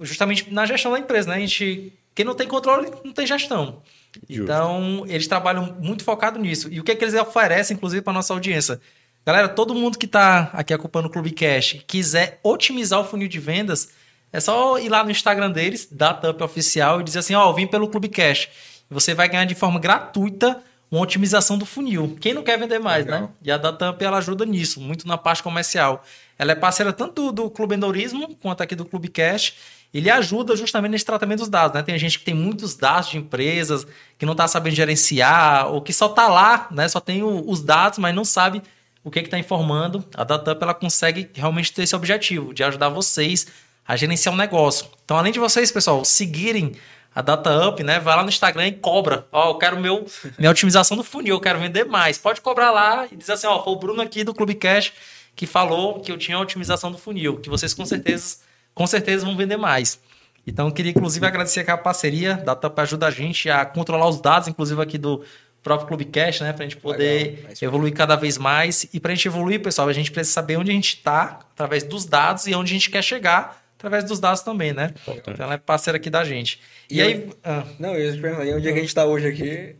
[0.00, 1.30] justamente na gestão da empresa.
[1.30, 1.36] Né?
[1.36, 3.82] A gente, quem não tem controle, não tem gestão.
[4.28, 4.44] Justo.
[4.44, 6.72] Então, eles trabalham muito focado nisso.
[6.72, 8.80] E o que, é que eles oferecem, inclusive, para nossa audiência?
[9.26, 13.40] Galera, todo mundo que está aqui acompanhando o Clube Cash quiser otimizar o funil de
[13.40, 13.88] vendas,
[14.32, 17.66] é só ir lá no Instagram deles, Datap Oficial, e dizer assim: Ó, eu vim
[17.66, 18.48] pelo Clube Cash.
[18.88, 22.16] Você vai ganhar de forma gratuita uma otimização do funil.
[22.20, 23.22] Quem não quer vender mais, Legal.
[23.22, 23.28] né?
[23.42, 26.04] E a Datamp ela ajuda nisso, muito na parte comercial.
[26.38, 29.54] Ela é parceira tanto do, do Clube Endorismo quanto aqui do Clube Cash.
[29.92, 31.82] Ele ajuda justamente nesse tratamento dos dados, né?
[31.82, 33.84] Tem gente que tem muitos dados de empresas,
[34.16, 36.86] que não está sabendo gerenciar, ou que só está lá, né?
[36.86, 38.62] Só tem o- os dados, mas não sabe
[39.06, 40.04] o que está informando.
[40.16, 43.46] A Datamp ela consegue realmente ter esse objetivo de ajudar vocês
[43.86, 44.84] a gerenciar um negócio.
[45.04, 46.72] Então, além de vocês, pessoal, seguirem
[47.14, 48.00] a Data Up, né?
[48.00, 49.24] Vai lá no Instagram e cobra.
[49.30, 50.04] Ó, eu quero meu,
[50.36, 52.18] minha otimização do funil, eu quero vender mais.
[52.18, 54.92] Pode cobrar lá e dizer assim, ó, foi o Bruno aqui do Clube Cash
[55.36, 58.38] que falou que eu tinha a otimização do funil, que vocês com certeza,
[58.74, 60.00] com certeza vão vender mais.
[60.44, 64.08] Então, eu queria inclusive agradecer a parceria, a Data Up ajuda a gente a controlar
[64.08, 65.22] os dados, inclusive aqui do
[65.66, 66.52] próprio Clube Cash, né?
[66.52, 67.52] Pra gente poder Legal.
[67.60, 68.86] evoluir cada vez mais.
[68.94, 72.04] E pra gente evoluir, pessoal, a gente precisa saber onde a gente tá, através dos
[72.06, 74.94] dados, e onde a gente quer chegar, através dos dados também, né?
[75.08, 76.60] Então, ela é parceira aqui da gente.
[76.88, 77.30] E, E aí...
[77.42, 79.74] ah, Não, eu ia te perguntar, e onde é que a gente tá hoje aqui?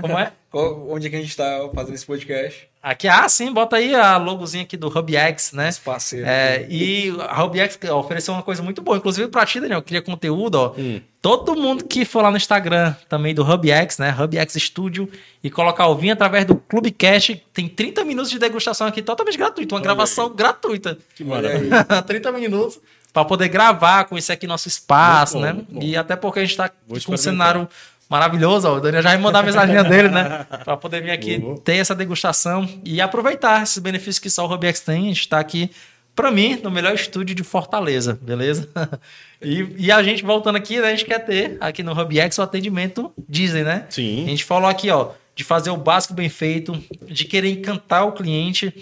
[0.00, 0.32] Como é?
[0.52, 2.68] Onde é que a gente tá fazendo esse podcast?
[2.82, 5.68] Aqui, ah, sim, bota aí a logozinha aqui do HubX, né?
[5.68, 6.26] Esse parceiro.
[6.26, 10.56] É, e a HubX ofereceu uma coisa muito boa, inclusive pra ti, Daniel, cria conteúdo,
[10.56, 10.74] ó.
[10.76, 11.00] Hum.
[11.22, 14.14] Todo mundo que for lá no Instagram também do HubX, né?
[14.16, 15.08] HubX Studio,
[15.42, 19.38] e colocar o vinho através do Clube Cash, tem 30 minutos de degustação aqui totalmente
[19.38, 20.98] gratuito, uma Olha gravação gratuita.
[21.14, 21.28] Que aí.
[21.28, 21.84] maravilha.
[22.06, 22.80] 30 minutos
[23.14, 25.86] para poder gravar, conhecer aqui nosso espaço, Muito bom, né?
[25.86, 27.68] E até porque a gente tá Vou com um cenário
[28.14, 28.76] maravilhoso, ó.
[28.76, 30.46] O Daniel já vai mandar a mensagem dele, né?
[30.64, 31.58] Para poder vir aqui Vou.
[31.58, 35.06] ter essa degustação e aproveitar esses benefícios que só o Robiex tem.
[35.06, 35.68] A gente está aqui,
[36.14, 38.68] para mim, no melhor estúdio de Fortaleza, beleza?
[39.46, 42.42] E, e a gente voltando aqui, né, a gente quer ter aqui no Robiex o
[42.42, 43.84] atendimento Disney, né?
[43.90, 44.24] Sim.
[44.24, 48.12] A gente falou aqui, ó, de fazer o básico bem feito, de querer encantar o
[48.12, 48.72] cliente.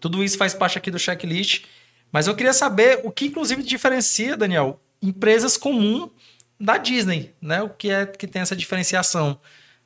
[0.00, 1.64] Tudo isso faz parte aqui do checklist.
[2.10, 6.08] Mas eu queria saber o que, inclusive, diferencia, Daniel, empresas comuns
[6.62, 7.62] da Disney, né?
[7.62, 9.38] O que é que tem essa diferenciação,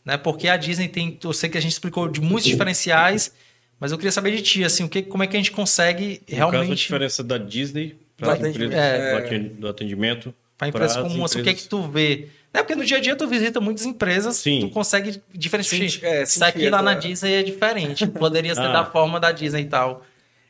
[0.05, 0.17] né?
[0.17, 3.33] Porque a Disney tem, eu sei que a gente explicou de muitos diferenciais,
[3.81, 6.21] mas eu queria saber de ti, assim, o que, como é que a gente consegue
[6.29, 8.73] No caso, a realmente diferença da Disney para atendimento.
[8.75, 9.39] É.
[9.59, 12.29] do atendimento para empresas comuns, assim, o que é que tu vê?
[12.55, 14.61] É porque no dia a dia tu visita muitas empresas, Sim.
[14.61, 15.91] tu consegue diferenciar.
[15.91, 18.07] Senti- é, Isso aqui lá na Disney é diferente.
[18.07, 18.73] Poderia ser Ah.
[18.73, 20.07] da forma da Disney e tal.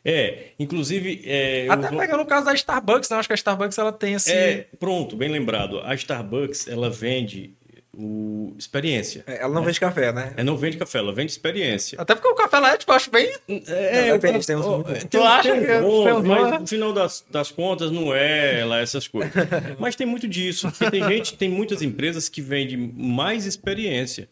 [0.09, 1.23] É, inclusive.
[1.27, 3.17] É, eu Até vou- pegando o caso da Starbucks, né?
[3.17, 4.31] Eu acho que a Starbucks ela tem esse.
[4.31, 5.81] É, pronto, bem lembrado.
[5.81, 7.55] A Starbucks, ela vende
[7.99, 9.25] o experiência.
[9.27, 10.33] É, Ela não vende café, né?
[10.37, 11.99] Ela não vende café, ela vende experiência.
[12.01, 13.27] Até porque o café lá, tipo, eu acho bem.
[13.27, 16.61] É, Não, depende, eu- tem uns tem Tu acha tem que- tem uns mas bons?
[16.61, 19.33] no final das, das contas não é lá essas coisas.
[19.81, 20.71] mas tem muito disso.
[20.71, 24.29] Porque tem gente, tem muitas empresas que vendem mais experiência.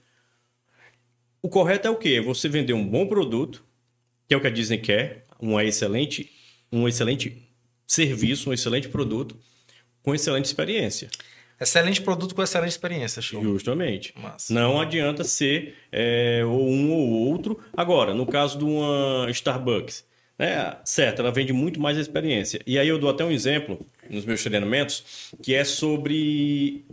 [1.42, 2.20] O correto é o quê?
[2.20, 3.64] Você vender um bom produto,
[4.28, 6.30] que é o que a Disney quer, uma excelente,
[6.72, 7.46] um excelente
[7.86, 9.36] serviço, um excelente produto,
[10.02, 11.08] com excelente experiência.
[11.60, 13.42] Excelente produto com excelente experiência, show.
[13.42, 14.12] Justamente.
[14.16, 14.52] Massa.
[14.52, 17.60] Não adianta ser é, ou um ou outro.
[17.76, 20.04] Agora, no caso de uma Starbucks,
[20.38, 22.60] né, certo, ela vende muito mais experiência.
[22.66, 26.84] E aí eu dou até um exemplo nos meus treinamentos, que é sobre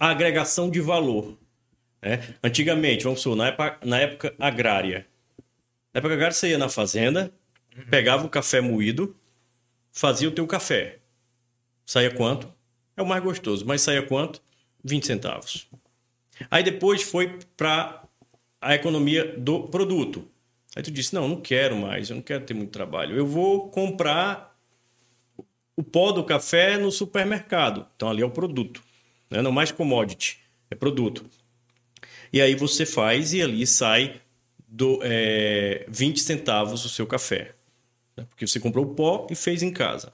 [0.00, 1.36] agregação de valor.
[2.00, 2.20] né?
[2.42, 5.06] Antigamente, vamos supor, na época, na época agrária.
[5.92, 7.32] Na época agrária, você ia na fazenda,
[7.90, 9.14] pegava o café moído,
[9.90, 10.98] fazia o teu café.
[11.84, 12.52] Saía quanto?
[12.96, 14.40] É o mais gostoso, mas saía quanto?
[14.84, 15.68] 20 centavos.
[16.50, 18.02] Aí depois foi para
[18.60, 20.26] a economia do produto.
[20.74, 23.16] Aí tu disse: Não, não quero mais, eu não quero ter muito trabalho.
[23.16, 24.56] Eu vou comprar
[25.76, 27.86] o pó do café no supermercado.
[27.96, 28.82] Então ali é o produto,
[29.30, 29.42] né?
[29.42, 30.38] não mais commodity,
[30.70, 31.24] é produto.
[32.32, 34.21] E aí você faz e ali sai
[34.72, 37.54] do, é, 20 centavos o seu café.
[38.16, 38.24] né?
[38.28, 40.12] Porque você comprou o pó e fez em casa.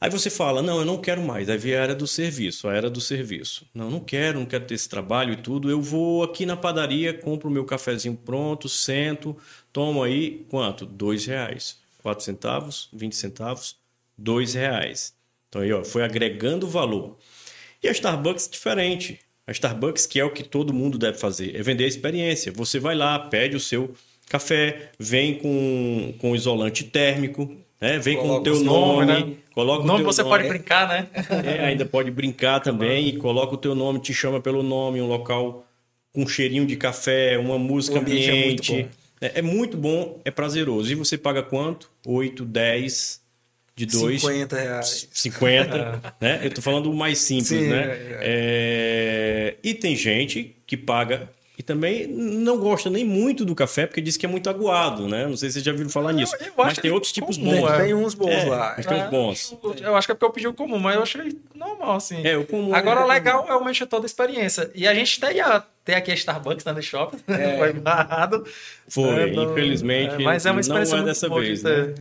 [0.00, 1.48] Aí você fala, não, eu não quero mais.
[1.50, 3.66] Aí vem a era do serviço, a era do serviço.
[3.74, 5.70] Não, não quero, não quero ter esse trabalho e tudo.
[5.70, 9.36] Eu vou aqui na padaria, compro o meu cafezinho pronto, sento,
[9.72, 10.86] tomo aí, quanto?
[10.86, 11.78] Dois reais.
[12.02, 13.76] Quatro centavos, vinte centavos,
[14.16, 15.14] dois reais.
[15.48, 17.18] Então aí, ó, foi agregando valor.
[17.82, 19.20] E a Starbucks diferente.
[19.46, 22.50] A Starbucks, que é o que todo mundo deve fazer, é vender a experiência.
[22.52, 23.92] Você vai lá, pede o seu
[24.28, 27.98] café, vem com, com isolante térmico, né?
[27.98, 29.36] vem com o Coloca teu o nome, nome, né?
[29.54, 30.34] coloca O nome teu você nome.
[30.36, 31.08] pode brincar, né?
[31.44, 35.06] É, ainda pode brincar também e coloca o teu nome, te chama pelo nome, um
[35.06, 35.66] local
[36.12, 38.88] com cheirinho de café, uma música ambiente é muito bom.
[39.20, 40.90] É, é muito bom, é prazeroso.
[40.90, 41.90] E você paga quanto?
[42.06, 43.23] 8, 10
[43.76, 44.20] de 2.
[44.20, 45.08] 50 reais.
[45.12, 46.40] 50, né?
[46.42, 47.82] Eu tô falando o mais simples, Sim, né?
[47.86, 53.86] é, É, E tem gente que paga e também não gosta nem muito do café
[53.86, 55.24] porque diz que é muito aguado, né?
[55.26, 56.34] Não sei se vocês já viram falar nisso.
[56.34, 57.70] eu acho Mas tem outros tipos comum, bons.
[57.70, 57.78] é.
[57.84, 58.74] Tem uns bons É, lá.
[58.76, 59.56] mas tem uns bons.
[59.80, 62.26] Eu acho que é porque eu pedi o comum, mas eu achei normal, assim.
[62.26, 64.68] É, o comum Agora, é o legal é o mexer toda a experiência.
[64.74, 67.58] E a gente até ia ter aqui a Starbucks né, no shopping, É.
[67.58, 68.44] foi barrado.
[68.88, 70.14] Foi, É, não- infelizmente.
[70.14, 71.94] é, mas é uma experiência não é dessa vez, né?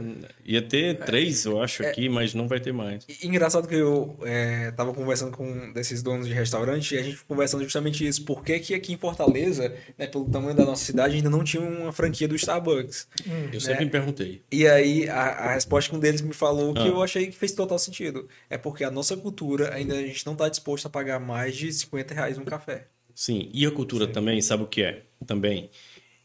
[0.45, 3.05] Ia ter três, eu acho, aqui, mas não vai ter mais.
[3.07, 7.03] E engraçado que eu é, tava conversando com um desses donos de restaurante e a
[7.03, 8.23] gente conversando justamente isso.
[8.25, 11.61] Por que, que aqui em Fortaleza, né, pelo tamanho da nossa cidade, ainda não tinha
[11.63, 13.07] uma franquia do Starbucks?
[13.51, 14.41] Eu sempre me perguntei.
[14.51, 16.87] E aí a, a resposta que um deles me falou que Ah.
[16.87, 18.27] eu achei que fez total sentido.
[18.49, 21.71] É porque a nossa cultura ainda a gente não tá disposto a pagar mais de
[21.71, 22.85] 50 reais um café.
[23.15, 25.03] Sim, e a cultura também, sabe o que é?
[25.25, 25.69] Também.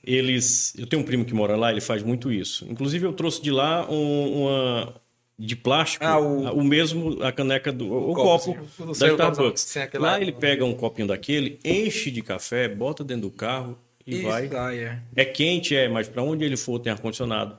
[0.02, 0.74] Eles.
[0.78, 2.66] Eu tenho um primo que mora lá, ele faz muito isso.
[2.70, 4.94] Inclusive, eu trouxe de lá um- uma.
[5.40, 7.86] De plástico, Ah, o- mesmo, a caneca do.
[7.86, 8.82] O, copo, copo, sim.
[8.82, 9.36] O da Starbucks.
[9.36, 9.56] copo,
[9.92, 10.20] sim, lá lá.
[10.20, 14.50] ele pega um copinho daquele, enche de café, bota dentro do carro e Isso, vai.
[14.52, 15.00] ah, é.
[15.14, 17.56] É quente, é, mas para onde ele for tem ar-condicionado.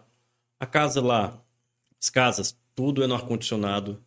[0.60, 1.42] A casa lá,
[2.02, 4.04] as casas, tudo é no ar-condicionado.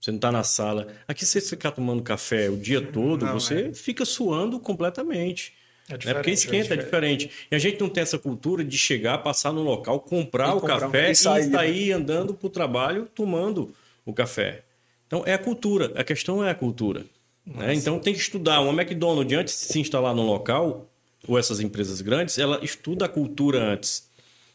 [0.00, 0.88] Você não tá na sala.
[1.06, 5.52] Aqui, se você ficar tomando café o dia todo, Não, você fica suando completamente.
[5.88, 5.98] É né?
[5.98, 7.30] diferente, Porque esquenta, é diferente.
[7.50, 10.60] E a gente não tem essa cultura de chegar, passar no local, comprar E o
[10.60, 13.74] comprar um- café e e sair, sair, andando para o trabalho tomando
[14.06, 14.62] o café.
[15.06, 15.92] Então, é a cultura.
[15.96, 17.04] A questão é a cultura.
[17.44, 17.74] né?
[17.74, 18.60] Então, tem que estudar.
[18.60, 20.88] Uma McDonald's, antes de se instalar no local,
[21.26, 24.08] ou essas empresas grandes, ela estuda a cultura antes.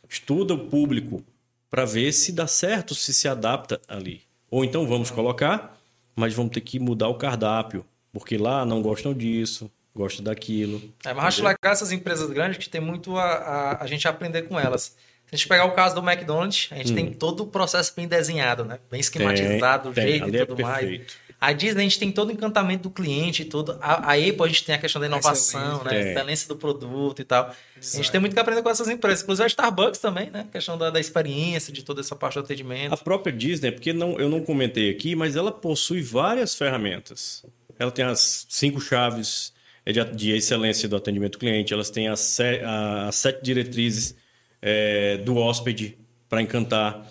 [0.09, 1.23] Estuda o público
[1.69, 4.21] para ver se dá certo, se se adapta ali.
[4.55, 5.77] Ou então vamos colocar,
[6.15, 10.81] mas vamos ter que mudar o cardápio, porque lá não gostam disso, gostam daquilo.
[11.05, 14.43] É, mas acho legal essas empresas grandes que tem muito a, a, a gente aprender
[14.43, 14.95] com elas.
[15.25, 18.07] Se a gente pegar o caso do McDonald's, a gente tem todo o processo bem
[18.07, 18.79] desenhado, né?
[18.89, 19.93] Bem esquematizado, o Hum.
[19.93, 21.01] Tem, jeito ali e é tudo mais.
[21.45, 23.77] A Disney, a gente tem todo o encantamento do cliente, todo.
[23.79, 25.91] A, a Apple, a gente tem a questão da inovação, né?
[25.91, 26.11] A É.
[26.11, 27.45] excelência do produto e tal.
[27.77, 29.21] A gente tem muito que aprender com essas empresas.
[29.21, 30.41] Inclusive a Starbucks também, né?
[30.47, 32.93] A questão da, da experiência, de toda essa parte do atendimento.
[32.93, 37.45] A própria Disney, porque não, eu não comentei aqui, mas ela possui várias ferramentas.
[37.77, 39.53] Ela tem as cinco chaves
[39.85, 42.39] é de, de excelência do atendimento ao cliente, elas têm as
[43.11, 44.15] sete diretrizes
[44.61, 45.95] é, do hóspede
[46.27, 47.05] para encantar.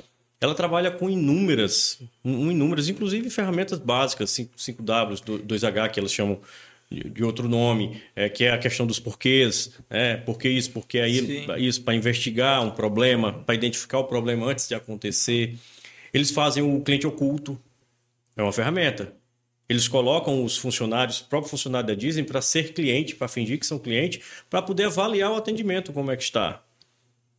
[0.45, 6.39] Ela trabalha com inúmeras, um, inúmeras, inclusive ferramentas básicas, 5, ws 2H, que elas chamam
[6.91, 10.19] de outro nome, é, que é a questão dos porquês, né?
[10.19, 14.47] por que isso, por que aí, isso, para investigar um problema, para identificar o problema
[14.47, 15.57] antes de acontecer.
[16.13, 17.59] Eles fazem o cliente oculto,
[18.37, 19.15] é uma ferramenta.
[19.67, 23.67] Eles colocam os funcionários, o próprio funcionário da Disney, para ser cliente, para fingir que
[23.67, 24.21] são cliente,
[24.51, 26.63] para poder avaliar o atendimento, como é que está.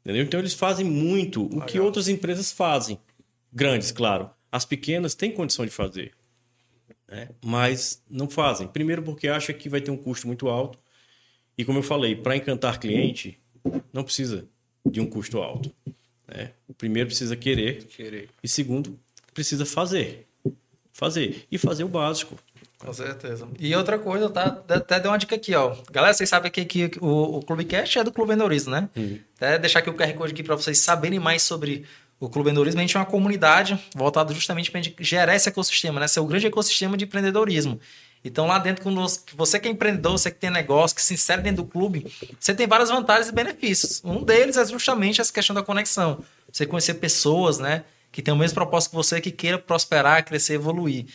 [0.06, 0.24] Entendeu?
[0.24, 1.68] Então eles fazem muito o Legal.
[1.68, 3.00] que outras empresas fazem.
[3.52, 4.30] Grandes, claro.
[4.52, 6.14] As pequenas têm condição de fazer
[7.08, 7.30] né?
[7.44, 8.68] mas não fazem.
[8.68, 10.78] Primeiro porque acha que vai ter um custo muito alto.
[11.58, 13.40] E como eu falei, para encantar cliente,
[13.94, 14.48] não precisa
[14.86, 15.74] de um custo alto.
[16.28, 16.52] Né?
[16.78, 18.30] Primeiro precisa querer, querer.
[18.44, 19.00] E segundo,
[19.34, 20.28] precisa fazer.
[20.92, 21.46] Fazer.
[21.52, 22.36] E fazer o básico.
[22.80, 23.48] Com certeza.
[23.60, 24.62] E outra coisa, tá?
[24.68, 25.76] Até deu uma dica aqui, ó.
[25.92, 28.90] Galera, vocês sabem que, que o, o Clubecast é do Clube Endorismo, né?
[28.96, 29.20] Uhum.
[29.38, 31.86] Até deixar aqui o QR Code aqui para vocês saberem mais sobre
[32.20, 36.08] o Clube Empreendedorismo, a gente é uma comunidade voltada justamente para gerar esse ecossistema, né?
[36.08, 37.80] Ser o grande ecossistema de empreendedorismo.
[38.24, 39.06] Então, lá dentro, quando
[39.36, 42.56] você que é empreendedor, você que tem negócio, que se insere dentro do clube, você
[42.56, 44.02] tem várias vantagens e benefícios.
[44.04, 46.24] Um deles é justamente essa questão da conexão.
[46.52, 47.84] Você conhecer pessoas, né?
[48.16, 51.06] Que tem o mesmo propósito que você, que queira prosperar, crescer, evoluir.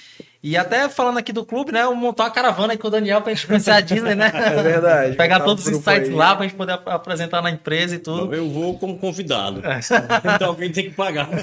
[0.42, 1.80] E até falando aqui do clube, né?
[1.82, 4.30] Eu montar uma caravana aí com o Daniel pra gente conhecer a Disney, né?
[4.34, 5.16] É verdade.
[5.16, 6.14] Pegar todos os insights aí.
[6.14, 8.26] lá pra gente poder apresentar na empresa e tudo.
[8.26, 9.62] Não, eu vou como convidado.
[9.66, 9.80] É.
[10.34, 11.26] então alguém tem que pagar.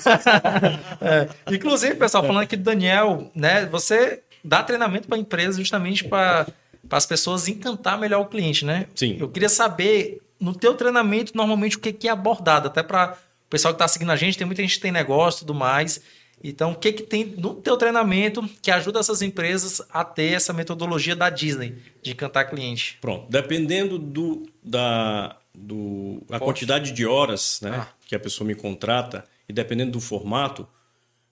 [1.02, 1.28] É.
[1.52, 3.66] Inclusive, pessoal, falando aqui do Daniel, né?
[3.66, 6.46] Você dá treinamento para empresa justamente para
[6.92, 8.86] as pessoas encantar melhor o cliente, né?
[8.94, 9.18] Sim.
[9.20, 13.18] Eu queria saber, no teu treinamento, normalmente o que, que é abordado, até para
[13.48, 15.56] o pessoal que está seguindo a gente, tem muita gente que tem negócio e tudo
[15.56, 16.02] mais.
[16.44, 20.54] Então, o que, que tem no teu treinamento que ajuda essas empresas a ter essa
[20.54, 22.98] metodologia da Disney de encantar cliente?
[23.02, 23.26] Pronto.
[23.30, 27.88] Dependendo do, da do, a quantidade de horas né, ah.
[28.06, 30.68] que a pessoa me contrata e dependendo do formato,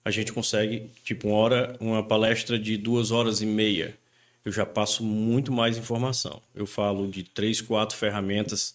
[0.04, 3.96] a gente consegue, tipo, uma hora, uma palestra de duas horas e meia.
[4.44, 6.40] Eu já passo muito mais informação.
[6.54, 8.74] Eu falo de três, quatro ferramentas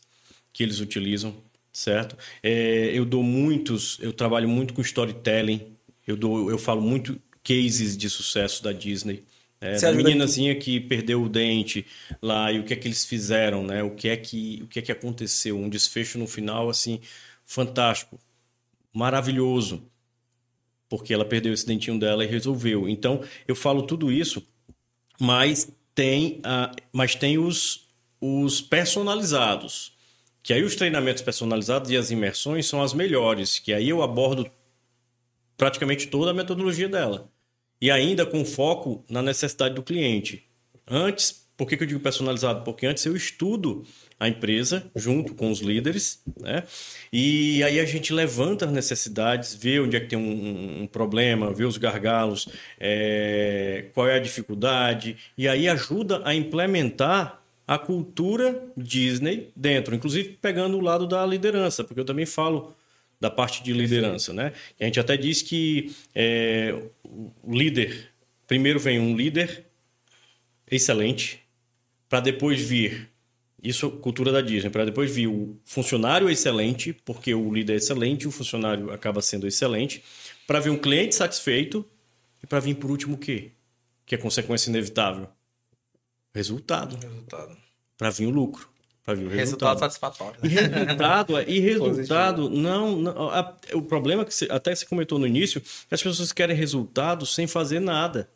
[0.53, 1.35] que eles utilizam,
[1.71, 2.17] certo?
[2.41, 7.97] É, eu dou muitos, eu trabalho muito com storytelling, eu, dou, eu falo muito cases
[7.97, 9.23] de sucesso da Disney.
[9.59, 11.85] É, da meninazinha que perdeu o dente
[12.19, 13.83] lá e o que é que eles fizeram, né?
[13.83, 15.55] O que é que, o que, é que aconteceu?
[15.55, 16.99] Um desfecho no final, assim,
[17.45, 18.19] fantástico,
[18.91, 19.83] maravilhoso.
[20.89, 22.89] Porque ela perdeu esse dentinho dela e resolveu.
[22.89, 24.43] Então, eu falo tudo isso,
[25.19, 27.87] mas tem, uh, mas tem os,
[28.19, 29.93] os personalizados.
[30.43, 33.59] Que aí os treinamentos personalizados e as imersões são as melhores.
[33.59, 34.49] Que aí eu abordo
[35.57, 37.29] praticamente toda a metodologia dela.
[37.79, 40.47] E ainda com foco na necessidade do cliente.
[40.87, 42.63] Antes, por que, que eu digo personalizado?
[42.63, 43.85] Porque antes eu estudo
[44.19, 46.63] a empresa junto com os líderes, né?
[47.11, 51.53] E aí a gente levanta as necessidades, vê onde é que tem um, um problema,
[51.53, 52.47] vê os gargalos,
[52.79, 57.40] é, qual é a dificuldade, e aí ajuda a implementar
[57.71, 62.75] a cultura Disney dentro, inclusive pegando o lado da liderança, porque eu também falo
[63.17, 64.51] da parte de liderança, né?
[64.77, 68.09] A gente até diz que é, o líder,
[68.45, 69.67] primeiro vem um líder
[70.69, 71.39] excelente,
[72.09, 73.09] para depois vir,
[73.63, 77.77] isso é cultura da Disney, para depois vir o funcionário excelente, porque o líder é
[77.77, 80.03] excelente, o funcionário acaba sendo excelente,
[80.45, 81.85] para vir um cliente satisfeito
[82.43, 83.51] e para vir por último o quê?
[84.05, 85.29] Que é consequência inevitável.
[86.33, 86.97] Resultado.
[86.97, 87.57] Resultado.
[87.97, 88.71] Para vir o lucro
[89.03, 89.77] para ver o resultado.
[89.77, 90.39] Resultado satisfatório.
[90.41, 90.49] Né?
[90.49, 95.17] E resultado, é, e resultado não, não a, o problema que você, até você comentou
[95.17, 98.29] no início, é as pessoas querem resultado sem fazer nada.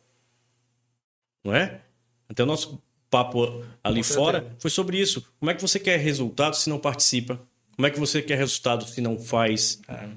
[1.44, 1.80] Não é?
[2.28, 5.24] Até o nosso papo ali fora foi sobre isso.
[5.38, 7.40] Como é que você quer resultado se não participa?
[7.76, 9.80] Como é que você quer resultado se não faz?
[9.86, 10.08] É.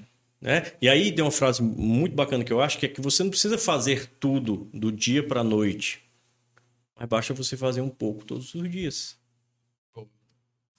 [0.41, 0.71] Né?
[0.81, 3.29] E aí tem uma frase muito bacana que eu acho que é que você não
[3.29, 6.01] precisa fazer tudo do dia para a noite.
[6.99, 9.17] Mas basta você fazer um pouco todos os dias.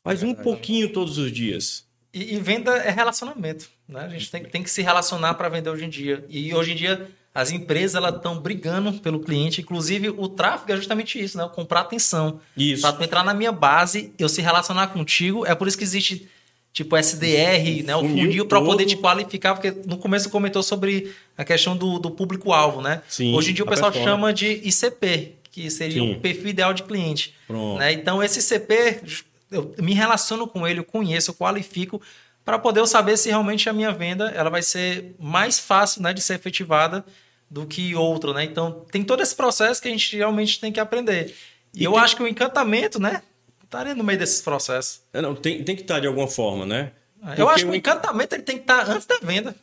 [0.05, 1.87] Faz um pouquinho todos os dias.
[2.13, 3.71] E, e, venda é relacionamento.
[3.89, 4.01] Né?
[4.01, 6.25] A gente tem, tem que se relacionar para vender hoje em dia.
[6.29, 9.61] E hoje em dia as empresas estão brigando pelo cliente.
[9.61, 11.49] Inclusive, o tráfego é justamente isso, né?
[11.55, 12.41] comprar atenção.
[12.57, 12.83] Isso.
[12.83, 15.47] Para tu entrar na minha base, eu se relacionar contigo.
[15.47, 16.29] É por isso que existe
[16.73, 17.97] tipo SDR, né?
[17.97, 22.11] O funil para poder te qualificar, porque no começo comentou sobre a questão do, do
[22.11, 23.03] público-alvo, né?
[23.09, 24.13] Sim, Hoje em dia o pessoal persona.
[24.13, 26.13] chama de ICP, que seria Sim.
[26.15, 27.35] o perfil ideal de cliente.
[27.79, 27.93] Né?
[27.93, 29.03] Então, esse ICP
[29.51, 32.01] eu me relaciono com ele, eu conheço, eu qualifico
[32.45, 36.13] para poder eu saber se realmente a minha venda ela vai ser mais fácil né,
[36.13, 37.05] de ser efetivada
[37.51, 38.45] do que outra, né?
[38.45, 41.35] Então tem todo esse processo que a gente realmente tem que aprender.
[41.75, 42.01] E, e eu tem...
[42.01, 43.23] acho que o encantamento, né,
[43.65, 45.03] estaria no meio desses processos.
[45.13, 46.93] É, não, tem, tem que estar de alguma forma, né?
[47.21, 49.55] Porque eu acho que o encantamento ele tem que estar antes da venda.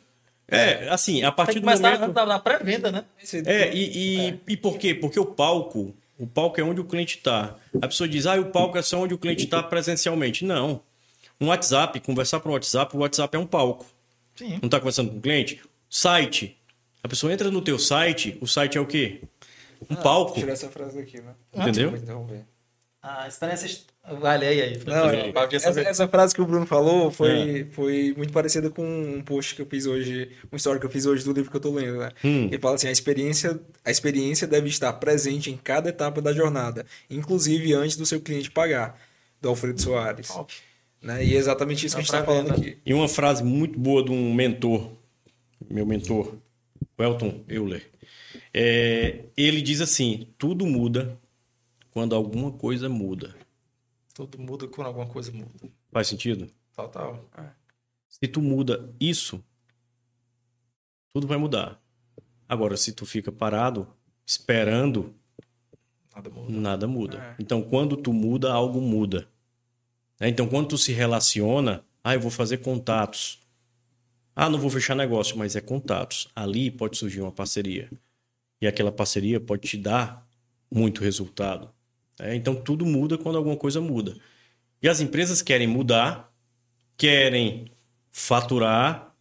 [0.50, 2.12] É, assim, a Tem partir que do momento...
[2.14, 3.04] na, na pré-venda, né?
[3.22, 4.94] Esse- É, e, e, e por quê?
[4.94, 7.54] Porque o palco, o palco é onde o cliente está.
[7.82, 10.44] A pessoa diz, ah, o palco é só onde o cliente está presencialmente.
[10.44, 10.80] Não.
[11.40, 13.84] Um WhatsApp, conversar por um WhatsApp, o WhatsApp é um palco.
[14.34, 14.58] Sim.
[14.62, 15.60] Não está conversando com o cliente?
[15.90, 16.56] Site.
[17.02, 19.20] A pessoa entra no teu site, o site é o quê?
[19.88, 20.34] Um palco.
[20.34, 21.34] Tirar essa frase daqui, né?
[21.54, 21.90] Entendeu?
[21.90, 22.44] Vou interromper.
[23.02, 23.80] A experiência.
[24.20, 24.80] Vale aí, aí.
[24.86, 29.20] Não, é- essa, essa frase que o Bruno falou foi, foi muito parecida com um
[29.22, 31.60] post que eu fiz hoje, uma história que eu fiz hoje do livro que eu
[31.60, 32.10] tô lendo, né?
[32.22, 36.86] Ele fala assim, a experiência, a experiência deve estar presente em cada etapa da jornada,
[37.10, 38.98] inclusive antes do seu cliente pagar,
[39.40, 40.28] do Alfredo Soares.
[40.28, 40.52] Top.
[41.00, 41.24] Né?
[41.24, 42.58] E é exatamente isso que a gente Tá está falando venda.
[42.60, 42.78] aqui.
[42.84, 44.90] E uma frase muito boa de um mentor,
[45.70, 46.34] meu mentor,
[46.96, 47.86] o Elton Euler.
[48.52, 51.16] É, ele diz assim: tudo muda
[51.92, 53.34] quando alguma coisa muda.
[54.18, 55.70] Tudo muda quando alguma coisa muda.
[55.92, 56.50] Faz sentido?
[56.74, 57.24] Total.
[58.08, 59.40] Se tu muda isso,
[61.12, 61.80] tudo vai mudar.
[62.48, 63.86] Agora, se tu fica parado,
[64.26, 65.14] esperando,
[66.12, 66.50] Nada muda.
[66.52, 67.18] nada muda.
[67.18, 67.36] É.
[67.38, 69.28] Então, quando tu muda, algo muda.
[70.18, 70.28] Né?
[70.28, 73.38] Então, quando tu se relaciona, ah, eu vou fazer contatos.
[74.34, 76.26] Ah, não vou fechar negócio, mas é contatos.
[76.34, 77.88] Ali pode surgir uma parceria.
[78.60, 80.28] E aquela parceria pode te dar
[80.68, 81.72] muito resultado.
[82.18, 82.34] Né?
[82.34, 84.16] Então, tudo muda quando alguma coisa muda.
[84.82, 86.32] E as empresas querem mudar,
[86.96, 87.70] querem
[88.10, 89.14] faturar,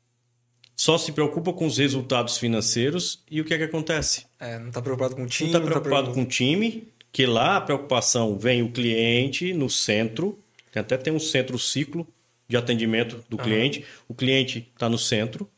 [0.76, 4.26] só se preocupa com os resultados financeiros e o que é que acontece?
[4.40, 7.58] É, não está preocupado com o time, Não está preocupado com o time, que lá
[7.58, 10.38] a preocupação vem o cliente no centro,
[10.72, 12.08] que até tem um centro ciclo
[12.48, 13.84] de atendimento do cliente.
[14.08, 15.50] O cliente está no centro,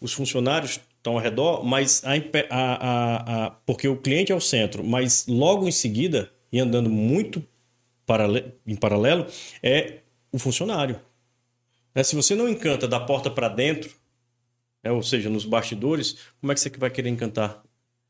[0.00, 2.14] os funcionários estão ao redor, mas a,
[2.50, 7.42] a- a- porque o cliente é o centro, mas logo em seguida, e andando muito
[8.66, 9.26] em paralelo,
[9.62, 10.00] é
[10.32, 11.00] o funcionário.
[11.94, 12.02] Né?
[12.02, 13.94] Se você não encanta da porta para dentro,
[14.82, 14.90] né?
[14.90, 17.62] ou seja, nos bastidores, como é que você vai querer encantar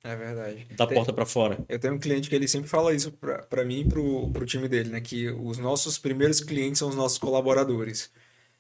[0.03, 0.67] É verdade.
[0.77, 1.59] da Tem- porta para fora?
[1.69, 3.13] Eu tenho um cliente que ele sempre fala isso
[3.51, 5.01] pra mim e pro, pro time dele, né?
[5.01, 8.11] Que os nossos primeiros clientes são os nossos colaboradores.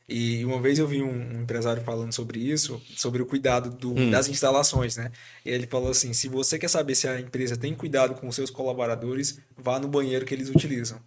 [0.08, 3.92] E uma vez eu vi um, um empresário falando sobre isso, sobre o cuidado do-
[3.92, 4.08] Hum.
[4.10, 5.10] das instalações, né?
[5.44, 8.34] E ele falou assim: se você quer saber se a empresa tem cuidado com os
[8.36, 11.00] seus colaboradores, vá no banheiro que eles utilizam.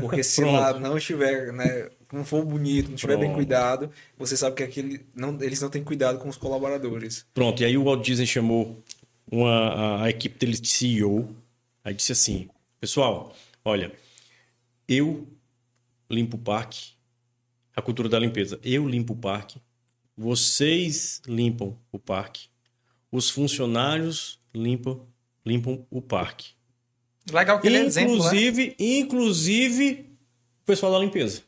[0.00, 1.88] Porque se lá não estiver, né?
[2.12, 3.88] Não for bonito, não estiver bem cuidado,
[4.18, 7.24] você sabe que aquele, não, eles não têm cuidado com os colaboradores.
[7.32, 8.82] Pronto, e aí o Walt Disney chamou
[9.30, 11.28] uma, a, a equipe dele de CEO,
[11.84, 12.48] aí disse assim,
[12.80, 13.32] pessoal,
[13.64, 13.92] olha,
[14.88, 15.24] eu
[16.10, 16.94] limpo o parque,
[17.80, 19.58] a cultura da limpeza, eu limpo o parque,
[20.16, 22.48] vocês limpam o parque,
[23.10, 25.00] os funcionários limpam,
[25.44, 26.50] limpam o parque.
[27.32, 28.18] Legal que ele é exemplo, né?
[28.18, 30.06] Inclusive, inclusive
[30.62, 31.42] o pessoal da limpeza.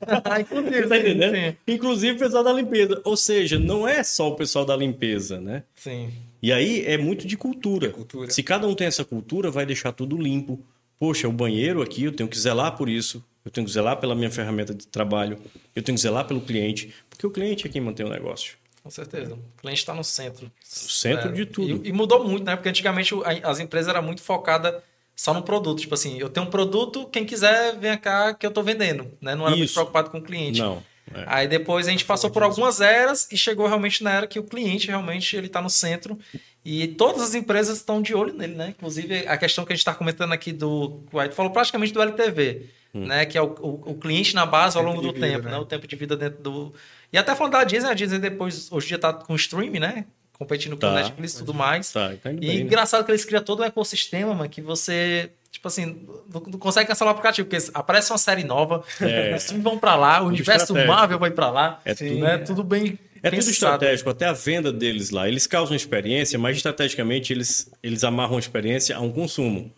[0.40, 1.34] Inclusive, Tá sim, entendendo?
[1.34, 1.56] sim.
[1.66, 3.00] Inclusive o pessoal da limpeza.
[3.04, 5.64] Ou seja, não é só o pessoal da limpeza, né?
[5.74, 6.12] Sim.
[6.40, 7.88] E aí é muito de cultura.
[7.88, 8.30] É cultura.
[8.30, 10.60] Se cada um tem essa cultura, vai deixar tudo limpo.
[11.00, 13.24] Poxa, o banheiro aqui, eu tenho que zelar por isso.
[13.48, 15.38] Eu tenho que zelar pela minha ferramenta de trabalho.
[15.74, 16.94] Eu tenho que zelar pelo cliente.
[17.08, 18.58] Porque o cliente é quem mantém o negócio.
[18.82, 19.32] Com certeza.
[19.32, 20.52] O cliente está no centro.
[20.62, 21.82] O centro É, de tudo.
[21.82, 22.56] E, e mudou muito, né?
[22.56, 24.82] Porque antigamente as empresas eram muito focadas
[25.16, 25.80] só no produto.
[25.80, 29.10] Tipo assim, eu tenho um produto, quem quiser, vem cá que eu tô vendendo.
[29.18, 29.34] Né?
[29.34, 29.74] Não era muito Isso.
[29.74, 30.60] preocupado com o cliente.
[30.60, 30.82] Não.
[31.14, 31.24] é.
[31.26, 34.44] Aí depois a gente passou por algumas eras e chegou realmente na era que o
[34.44, 36.18] cliente realmente ele está no centro
[36.62, 38.74] e todas as empresas estão de olho nele, né?
[38.76, 42.68] Inclusive a questão que a gente está comentando aqui do, White falou praticamente do LTV,
[42.94, 43.24] né?
[43.26, 45.52] Que é o, o, o cliente na base ao longo do vida, tempo, né?
[45.52, 45.58] né?
[45.58, 46.74] O tempo de vida dentro do
[47.12, 50.04] e até falando da Disney, a Disney depois hoje em dia está com streaming, né?
[50.38, 50.90] Competindo com Tá.
[50.90, 51.90] o Netflix e tudo mais.
[51.92, 52.54] Tá, tá E bem, né?
[52.62, 56.86] engraçado que eles criam todo um ecossistema, mano, que você, tipo assim, não, não consegue
[56.86, 59.34] cancelar o aplicativo, porque aparece uma série nova, É.
[59.36, 60.92] os filmes vão pra lá, o universo estratégico.
[60.94, 61.80] Marvel vai pra lá.
[61.84, 62.38] É Sim, tudo- né?
[62.38, 62.84] tudo bem
[63.16, 63.50] É tudo pensado.
[63.50, 65.26] estratégico, até a venda deles lá.
[65.26, 69.72] Eles causam experiência, mas estrategicamente eles, eles amarram a experiência a um consumo.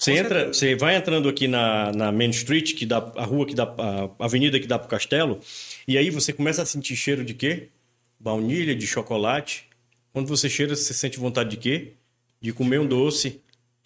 [0.00, 3.54] Você, entra, você vai entrando aqui na, na Main Street, que dá, a rua que
[3.54, 3.64] dá,
[4.18, 5.38] a avenida que dá pro castelo,
[5.86, 7.68] e aí você começa a sentir cheiro de quê?
[8.18, 9.66] Baunilha, de chocolate.
[10.12, 11.92] Quando você cheira, você sente vontade de quê?
[12.40, 13.40] De comer um doce.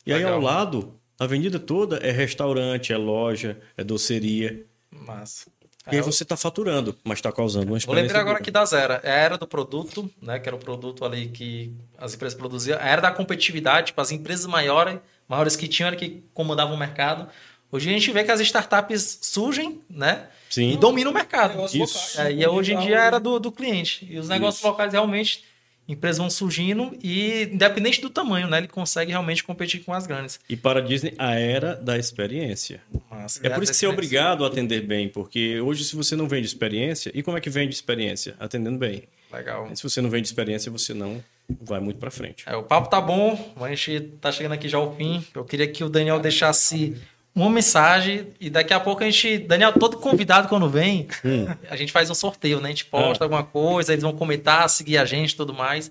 [0.07, 0.35] E aí Legal.
[0.35, 4.65] ao lado, a avenida toda é restaurante, é loja, é doceria.
[4.93, 5.47] Massa.
[5.91, 8.07] E aí É, você está faturando, mas está causando uma Vou experiência.
[8.07, 9.01] lembrar agora aqui das eras.
[9.03, 10.39] É a era do produto, né?
[10.39, 12.79] Que era o produto ali que as empresas produziam.
[12.79, 16.79] A era da competitividade, tipo, as empresas maiores, maiores que tinham, era que comandavam o
[16.79, 17.29] mercado.
[17.71, 20.29] Hoje a gente vê que as startups surgem, né?
[20.49, 20.73] Sim.
[20.73, 21.51] E dominam o mercado.
[21.51, 22.21] Negócios Isso.
[22.21, 22.43] É, né?
[22.43, 24.07] e hoje em dia era do, do cliente.
[24.09, 24.69] E os negócios Isso.
[24.69, 25.43] locais realmente.
[25.89, 28.59] empresas vão surgindo e, independente do tamanho, né?
[28.59, 30.39] Ele consegue realmente competir com as grandes.
[30.49, 32.81] E para a Disney, a era da experiência.
[33.11, 33.41] Massa.
[33.43, 36.29] É por isso que você é obrigado a atender bem, porque hoje, se você não
[36.29, 38.37] vende experiência, e como é que vende experiência?
[38.39, 39.03] Atendendo bem.
[39.33, 39.69] Legal.
[39.75, 41.21] Se você não vende experiência, você não
[41.61, 42.45] vai muito para frente.
[42.47, 45.25] É, o papo tá bom, a gente tá chegando aqui já ao fim.
[45.35, 46.97] Eu queria que o Daniel deixasse
[47.35, 51.47] uma mensagem e daqui a pouco a gente, Daniel, todo convidado quando vem, Hum.
[51.69, 52.69] a gente faz um sorteio, né?
[52.69, 53.27] A gente posta Ah.
[53.27, 55.91] alguma coisa, eles vão comentar, seguir a gente e tudo mais.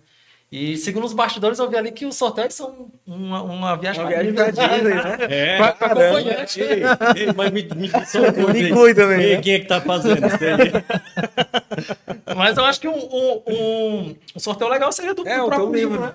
[0.50, 4.08] E segundo os bastidores, eu vi ali que os sorteios são uma, uma viagem Uma
[4.12, 5.18] pra viagem pra Disney, né?
[5.28, 6.62] É, Pra- pra acompanhante.
[6.62, 6.70] Ei,
[7.16, 8.66] ei, mas me, me diz só uma coisa Me aí.
[8.70, 9.42] inclui também, Ei, né?
[9.42, 11.63] Quem é que tá fazendo isso aí?
[12.36, 15.48] Mas eu acho que um, um, um- um sorteio legal seria do, É, do o
[15.48, 16.06] próprio livro, livro.
[16.08, 16.14] né?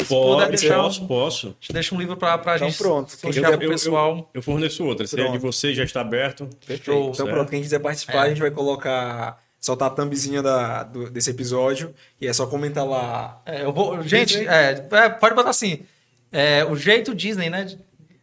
[0.00, 1.56] Se Pode, deixar um- posso, posso.
[1.70, 3.16] A deixa um livro pra, pra Então gente pronto.
[3.16, 4.28] Quem quiser- pro pessoal.
[4.34, 5.06] Eu forneço outra.
[5.06, 5.40] Se é de Pronto.
[5.40, 6.48] você, já está aberto.
[6.66, 6.90] Perfeito.
[6.90, 7.30] Então certo.
[7.30, 8.26] pronto, quem quiser participar, É.
[8.26, 12.84] a gente vai colocar, soltar a thumbzinha da, do- desse episódio e é só comentar
[12.84, 13.40] lá.
[13.46, 15.80] É, eu vou, gente, é, é, pode botar assim.
[16.32, 17.66] é, o jeito Disney, né?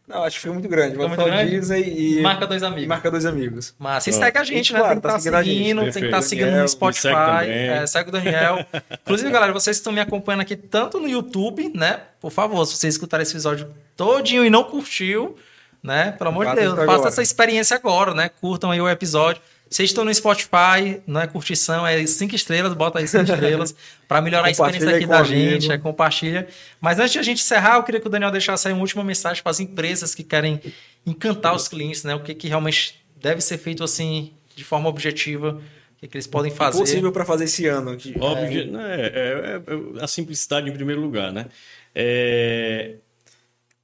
[0.06, 0.94] Não, acho que foi muito grande.
[0.94, 1.50] Foi falar muito grande?
[1.58, 2.86] Disney e Marca dois e amigos.
[2.86, 3.74] marca dois amigos.
[3.78, 4.78] Mas se segue a gente, E, né?
[4.78, 5.56] claro, tem que tá estar seguindo a gente.
[5.58, 6.28] seguindo, tem que estar Perfeito.
[6.28, 7.02] seguindo Daniel, no Spotify.
[7.02, 8.66] segue é, segue o Daniel.
[9.02, 12.00] Inclusive, galera, vocês estão me acompanhando aqui tanto no YouTube, né?
[12.20, 15.36] Por favor, se vocês escutarem esse episódio todinho e não curtiu,
[15.82, 16.12] né?
[16.12, 18.28] Pelo amor de Deus, faça essa experiência agora, né?
[18.40, 19.42] Curtam aí o episódio.
[19.68, 23.74] Vocês estão no Spotify, não é curtição, é cinco estrelas, bota aí cinco estrelas
[24.06, 26.46] para melhorar a experiência aqui da gente, é, compartilha.
[26.80, 29.02] Mas antes de a gente encerrar, eu queria que o Daniel deixasse aí uma última
[29.02, 30.60] mensagem para as empresas que querem
[31.04, 32.14] encantar os clientes, né?
[32.14, 35.60] O que, que realmente deve ser feito assim, de forma objetiva,
[35.96, 36.78] o que, que eles podem fazer.
[36.78, 38.14] Possível para fazer esse ano aqui.
[38.20, 41.46] Óbvio, né, é, é- é a simplicidade em primeiro lugar, né?
[41.94, 42.96] É,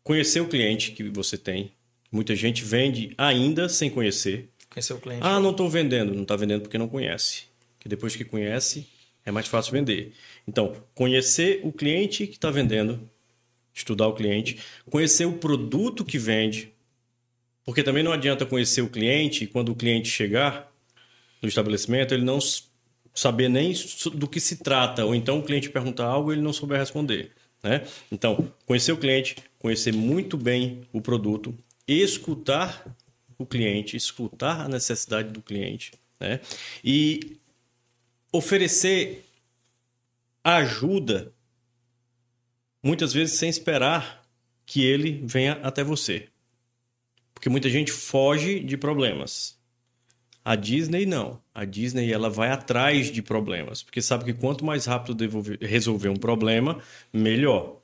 [0.04, 1.72] conhecer o cliente que você tem.
[2.10, 4.48] Muita gente vende ainda sem conhecer.
[4.72, 5.20] Conhecer o cliente.
[5.22, 6.14] Ah, não estou vendendo.
[6.14, 7.44] Não está vendendo porque não conhece.
[7.78, 8.86] Que depois que conhece,
[9.24, 10.14] é mais fácil vender.
[10.48, 13.08] Então, conhecer o cliente que está vendendo,
[13.74, 14.58] estudar o cliente,
[14.88, 16.72] conhecer o produto que vende.
[17.64, 20.72] Porque também não adianta conhecer o cliente e quando o cliente chegar
[21.42, 22.38] no estabelecimento, ele não
[23.14, 23.74] saber nem
[24.14, 27.30] do que se trata, ou então o cliente perguntar algo e ele não souber responder.
[27.62, 27.86] Né?
[28.10, 31.54] Então, conhecer o cliente, conhecer muito bem o produto,
[31.86, 32.84] escutar
[33.38, 36.40] o cliente, escutar a necessidade do cliente né?
[36.84, 37.36] e
[38.32, 39.24] oferecer
[40.42, 41.32] ajuda,
[42.82, 44.26] muitas vezes sem esperar
[44.66, 46.28] que ele venha até você.
[47.34, 49.58] Porque muita gente foge de problemas.
[50.44, 51.40] A Disney não.
[51.54, 56.08] A Disney ela vai atrás de problemas, porque sabe que quanto mais rápido devolver- resolver
[56.08, 56.80] um problema,
[57.12, 57.80] melhor.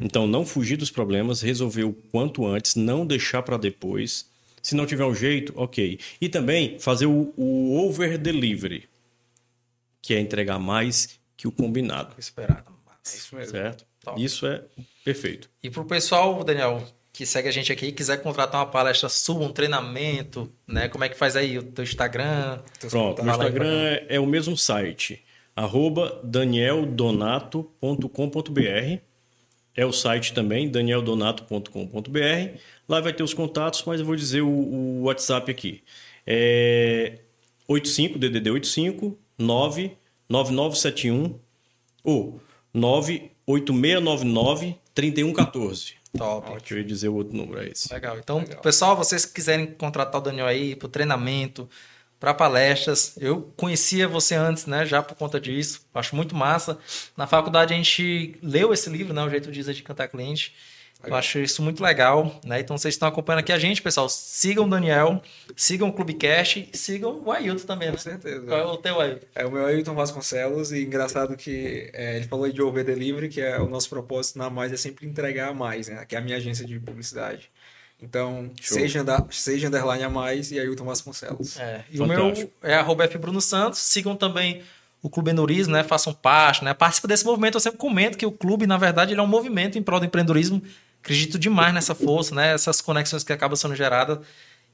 [0.00, 4.27] Então não fugir dos problemas, resolver o quanto antes, não deixar para depois.
[4.62, 5.98] Se não tiver um jeito, ok.
[6.20, 8.88] E também fazer o, o over delivery,
[10.02, 12.72] que é entregar mais que o combinado, Esperado.
[12.90, 13.52] É isso mesmo.
[13.52, 13.86] certo?
[14.00, 14.22] Top.
[14.22, 14.62] Isso é
[15.04, 15.48] perfeito.
[15.62, 16.82] E pro pessoal, Daniel,
[17.12, 20.88] que segue a gente aqui, quiser contratar uma palestra sua, um treinamento, né?
[20.88, 22.60] Como é que faz aí o teu Instagram?
[22.88, 25.24] Pronto, meu Instagram é, é o mesmo site,
[25.56, 29.07] arroba danieldonato.com.br.
[29.78, 32.58] É o site também, danieldonato.com.br.
[32.88, 35.84] Lá vai ter os contatos, mas eu vou dizer o, o WhatsApp aqui.
[36.26, 37.20] É
[37.68, 41.38] 85, DDD 85 99971
[42.02, 42.40] ou
[42.74, 45.94] 98699 3114.
[46.16, 46.50] Top.
[46.58, 47.94] Deixa eu dizer o outro número, é esse.
[47.94, 48.18] Legal.
[48.18, 51.70] Então, pessoal, vocês que quiserem contratar o Daniel aí para treinamento,
[52.18, 54.84] para palestras, eu conhecia você antes, né?
[54.84, 55.82] Já por conta disso.
[55.94, 56.78] Acho muito massa.
[57.16, 59.22] Na faculdade a gente leu esse livro, né?
[59.22, 60.54] O jeito de de cantar cliente.
[61.04, 62.58] Eu acho isso muito legal, né?
[62.58, 64.08] Então vocês estão acompanhando aqui a gente, pessoal.
[64.08, 65.22] Sigam o Daniel,
[65.54, 67.94] sigam o Clubecast e sigam o Ailton também, né?
[67.94, 68.44] Com certeza.
[68.44, 69.26] Qual é o teu Ailton?
[69.32, 73.40] É o meu Ailton Vasconcelos e engraçado que é, ele falou de over delivery, que
[73.40, 76.04] é o nosso propósito na Mais é sempre entregar a mais, né?
[76.04, 77.48] Que é a minha agência de publicidade.
[78.00, 78.78] Então, Show.
[78.78, 81.58] seja, anda- seja underline a mais e Ailton Vasconcelos.
[81.58, 82.52] É, e o meu Fantástico.
[82.62, 83.18] é arroba F.
[83.18, 83.80] Bruno Santos.
[83.80, 84.62] Sigam também
[85.02, 85.82] o Clube Endurismo, né?
[85.82, 86.72] Façam parte, né?
[86.74, 87.56] Participe desse movimento.
[87.56, 90.06] Eu sempre comento que o clube, na verdade, ele é um movimento em prol do
[90.06, 90.62] empreendedorismo.
[91.02, 92.52] Acredito demais nessa força, né?
[92.54, 94.18] Essas conexões que acabam sendo geradas.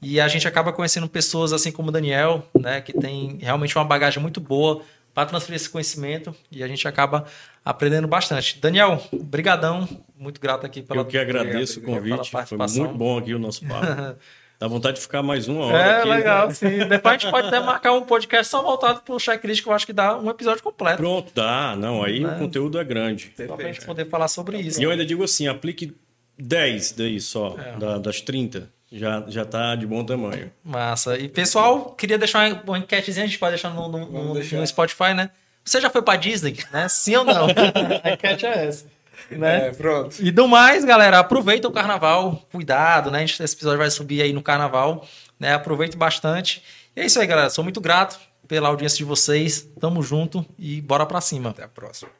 [0.01, 2.81] E a gente acaba conhecendo pessoas assim como o Daniel, né?
[2.81, 4.81] Que tem realmente uma bagagem muito boa
[5.15, 6.35] para transferir esse conhecimento.
[6.51, 7.25] E a gente acaba
[7.63, 8.59] aprendendo bastante.
[8.59, 9.87] Daniel, brigadão.
[10.15, 12.29] Muito grato aqui pela Eu que agradeço o convite.
[12.45, 13.85] Foi muito bom aqui o nosso papo.
[14.57, 16.07] Dá vontade de ficar mais uma hora É, aqui.
[16.09, 16.15] né?
[16.15, 16.77] legal, sim.
[16.87, 19.85] Depois a gente pode até marcar um podcast só voltado pro checklist, que eu acho
[19.85, 20.95] que dá um episódio completo.
[20.95, 21.75] Pronto, dá.
[21.75, 22.35] Não, aí Né?
[22.35, 23.33] o conteúdo é grande.
[23.35, 23.85] Só pra gente Perfeito.
[23.85, 24.79] poder falar sobre isso.
[24.79, 25.93] E eu ainda digo assim, aplique
[26.39, 27.77] 10 daí só, É.
[27.77, 28.69] da- das 30.
[28.91, 30.51] Já, já tá de bom tamanho.
[30.63, 31.17] Massa.
[31.17, 34.57] E pessoal, queria deixar uma, uma enquetezinha, a gente pode deixar no, no- no- deixar.
[34.57, 35.29] no Spotify, né?
[35.63, 36.87] Você já foi pra Disney, né?
[36.87, 37.47] Sim ou não?
[38.03, 38.85] a enquete é essa.
[39.31, 39.67] Né?
[39.67, 40.17] É, pronto.
[40.21, 43.23] E do mais, galera, aproveita o carnaval, cuidado, né?
[43.23, 45.05] Esse episódio vai subir aí no carnaval,
[45.39, 45.53] né?
[45.53, 46.61] Aproveite bastante.
[46.95, 47.49] E é isso aí, galera.
[47.49, 49.67] Sou muito grato pela audiência de vocês.
[49.79, 51.49] Tamo junto e bora pra cima.
[51.49, 52.11] Até a próxima.